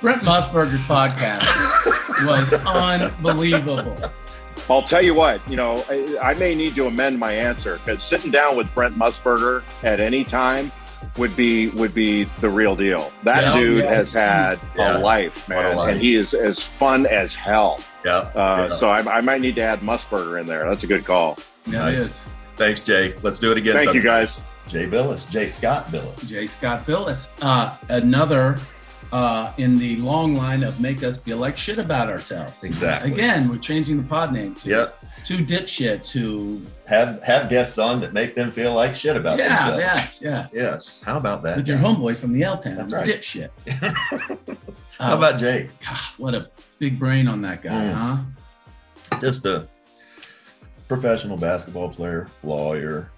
Brent 0.00 0.22
Musburger's 0.22 0.80
podcast 0.82 1.44
was 2.26 2.52
unbelievable. 2.66 3.96
I'll 4.70 4.82
tell 4.82 5.02
you 5.02 5.14
what, 5.14 5.40
you 5.48 5.56
know, 5.56 5.82
I, 5.88 6.18
I 6.22 6.34
may 6.34 6.54
need 6.54 6.74
to 6.76 6.86
amend 6.86 7.18
my 7.18 7.32
answer 7.32 7.78
because 7.78 8.02
sitting 8.02 8.30
down 8.30 8.56
with 8.56 8.72
Brent 8.74 8.94
Musburger 8.96 9.62
at 9.82 9.98
any 9.98 10.24
time 10.24 10.70
would 11.16 11.34
be 11.36 11.68
would 11.70 11.94
be 11.94 12.24
the 12.40 12.48
real 12.48 12.76
deal. 12.76 13.12
That 13.24 13.42
yeah, 13.42 13.54
dude 13.54 13.84
yes. 13.84 13.90
has 13.90 14.12
had 14.12 14.60
yeah. 14.76 14.96
a 14.96 14.98
life, 14.98 15.48
man, 15.48 15.72
a 15.72 15.76
life. 15.76 15.92
and 15.92 16.00
he 16.00 16.14
is 16.14 16.34
as 16.34 16.62
fun 16.62 17.06
as 17.06 17.34
hell. 17.34 17.80
Yeah. 18.04 18.16
Uh, 18.16 18.66
yeah. 18.68 18.74
So 18.74 18.90
I, 18.90 19.00
I, 19.18 19.20
might 19.20 19.40
need 19.40 19.54
to 19.56 19.60
add 19.60 19.80
Musburger 19.80 20.40
in 20.40 20.46
there. 20.46 20.68
That's 20.68 20.84
a 20.84 20.86
good 20.86 21.04
call. 21.04 21.38
Yeah, 21.66 21.78
nice. 21.78 21.94
it 21.94 22.00
is. 22.02 22.24
Thanks, 22.56 22.80
Jay. 22.80 23.14
Let's 23.22 23.38
do 23.38 23.52
it 23.52 23.58
again. 23.58 23.74
Thank 23.74 23.86
sometime. 23.86 24.02
you, 24.02 24.08
guys. 24.08 24.40
Jay 24.68 24.86
Bilas, 24.86 25.28
Jay 25.30 25.46
Scott 25.46 25.86
Bilas. 25.88 26.26
Jay 26.26 26.46
Scott 26.46 26.84
Bilas. 26.86 27.28
Uh, 27.40 27.74
another 27.88 28.58
uh, 29.12 29.52
in 29.56 29.78
the 29.78 29.96
long 29.96 30.36
line 30.36 30.62
of 30.62 30.80
make 30.80 31.02
us 31.02 31.18
feel 31.18 31.38
like 31.38 31.56
shit 31.56 31.78
about 31.78 32.08
ourselves. 32.08 32.64
Exactly. 32.64 33.12
Again, 33.12 33.48
we're 33.48 33.58
changing 33.58 33.96
the 33.96 34.02
pod 34.02 34.32
name 34.32 34.54
to 34.56 34.68
yep. 34.68 35.04
two 35.24 35.38
dipshits 35.38 36.10
who 36.10 36.60
have 36.86 37.22
have 37.22 37.48
guests 37.48 37.78
on 37.78 38.00
that 38.00 38.12
make 38.12 38.34
them 38.34 38.50
feel 38.50 38.74
like 38.74 38.94
shit 38.94 39.16
about 39.16 39.38
yeah, 39.38 39.48
themselves. 39.48 39.78
Yes, 39.80 40.20
yes, 40.22 40.52
yes. 40.54 41.02
How 41.04 41.16
about 41.16 41.42
that? 41.44 41.56
With 41.56 41.68
your 41.68 41.78
homeboy 41.78 42.16
from 42.16 42.32
the 42.32 42.42
L 42.42 42.58
Town, 42.58 42.76
That's 42.76 42.92
right. 42.92 43.06
dipshit. 43.06 43.50
How 44.98 45.16
about 45.16 45.38
Jay? 45.38 45.70
God, 45.80 45.98
what 46.16 46.34
a 46.34 46.50
big 46.78 46.98
brain 46.98 47.28
on 47.28 47.42
that 47.42 47.62
guy, 47.62 47.84
mm. 47.84 47.92
huh? 47.92 49.18
Just 49.20 49.46
a 49.46 49.68
professional 50.86 51.36
basketball 51.36 51.88
player, 51.88 52.28
lawyer, 52.42 53.10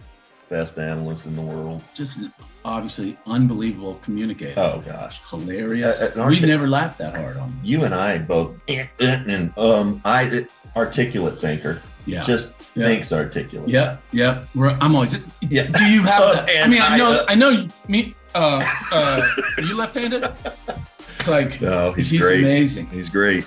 best 0.49 0.79
analyst 0.79 1.27
in 1.27 1.37
the 1.37 1.43
world. 1.43 1.83
Just 1.95 2.19
obviously 2.65 3.17
unbelievable 3.27 3.99
communicator. 4.03 4.61
Oh 4.61 4.83
gosh, 4.85 5.21
hilarious. 5.29 6.03
Uh, 6.03 6.23
uh 6.23 6.29
we 6.29 6.41
never 6.41 6.69
laughed 6.69 6.99
that 6.99 7.17
hard 7.17 7.37
on 7.37 7.55
this. 7.57 7.71
You 7.71 7.85
and 7.85 7.95
I 7.95 8.19
both, 8.19 8.57
and 9.01 9.57
um, 9.57 10.01
I 10.05 10.47
articulate 10.77 11.39
thinker. 11.39 11.83
Yeah, 12.07 12.23
just 12.23 12.53
yeah. 12.75 12.87
thinks 12.87 13.13
articulate. 13.13 13.69
Yeah, 13.69 13.99
yeah. 14.13 14.45
We're, 14.55 14.71
I'm 14.81 14.95
always. 14.95 15.19
Yeah. 15.43 15.65
Do 15.65 15.85
you 15.85 16.03
have 16.03 16.21
uh? 16.21 16.47
I 16.49 16.67
mean, 16.67 16.83
I 16.83 16.97
know, 16.97 17.13
I, 17.13 17.17
uh, 17.17 17.25
I 17.29 17.35
know. 17.35 17.69
Me, 17.89 18.15
uh, 18.35 18.65
uh, 18.93 19.29
are 19.57 19.63
you 19.63 19.77
left-handed? 19.77 20.27
Like 21.31 21.61
no, 21.61 21.93
he's, 21.93 22.11
he's 22.11 22.21
great. 22.21 22.41
amazing. 22.41 22.87
He's 22.87 23.09
great. 23.09 23.47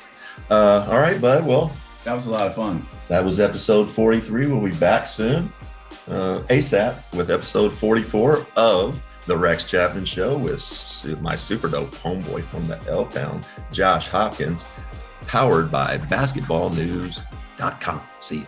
Uh, 0.49 0.87
all 0.89 0.99
right, 0.99 1.19
bud. 1.19 1.45
Well, 1.45 1.75
that 2.05 2.13
was 2.13 2.27
a 2.27 2.31
lot 2.31 2.47
of 2.47 2.55
fun. 2.55 2.85
That 3.09 3.23
was 3.23 3.39
episode 3.39 3.89
43. 3.89 4.47
We'll 4.47 4.61
be 4.61 4.75
back 4.77 5.07
soon, 5.07 5.51
uh, 6.07 6.39
ASAP, 6.49 6.95
with 7.13 7.29
episode 7.29 7.73
44 7.73 8.45
of 8.55 9.01
the 9.25 9.37
Rex 9.37 9.63
Chapman 9.63 10.05
Show 10.05 10.37
with 10.37 11.21
my 11.21 11.35
super 11.35 11.67
dope 11.67 11.91
homeboy 11.91 12.43
from 12.45 12.67
the 12.67 12.79
L 12.87 13.05
Town, 13.05 13.43
Josh 13.71 14.07
Hopkins, 14.07 14.65
powered 15.27 15.71
by 15.71 15.97
basketballnews.com. 15.97 18.01
See 18.21 18.39
ya. 18.39 18.45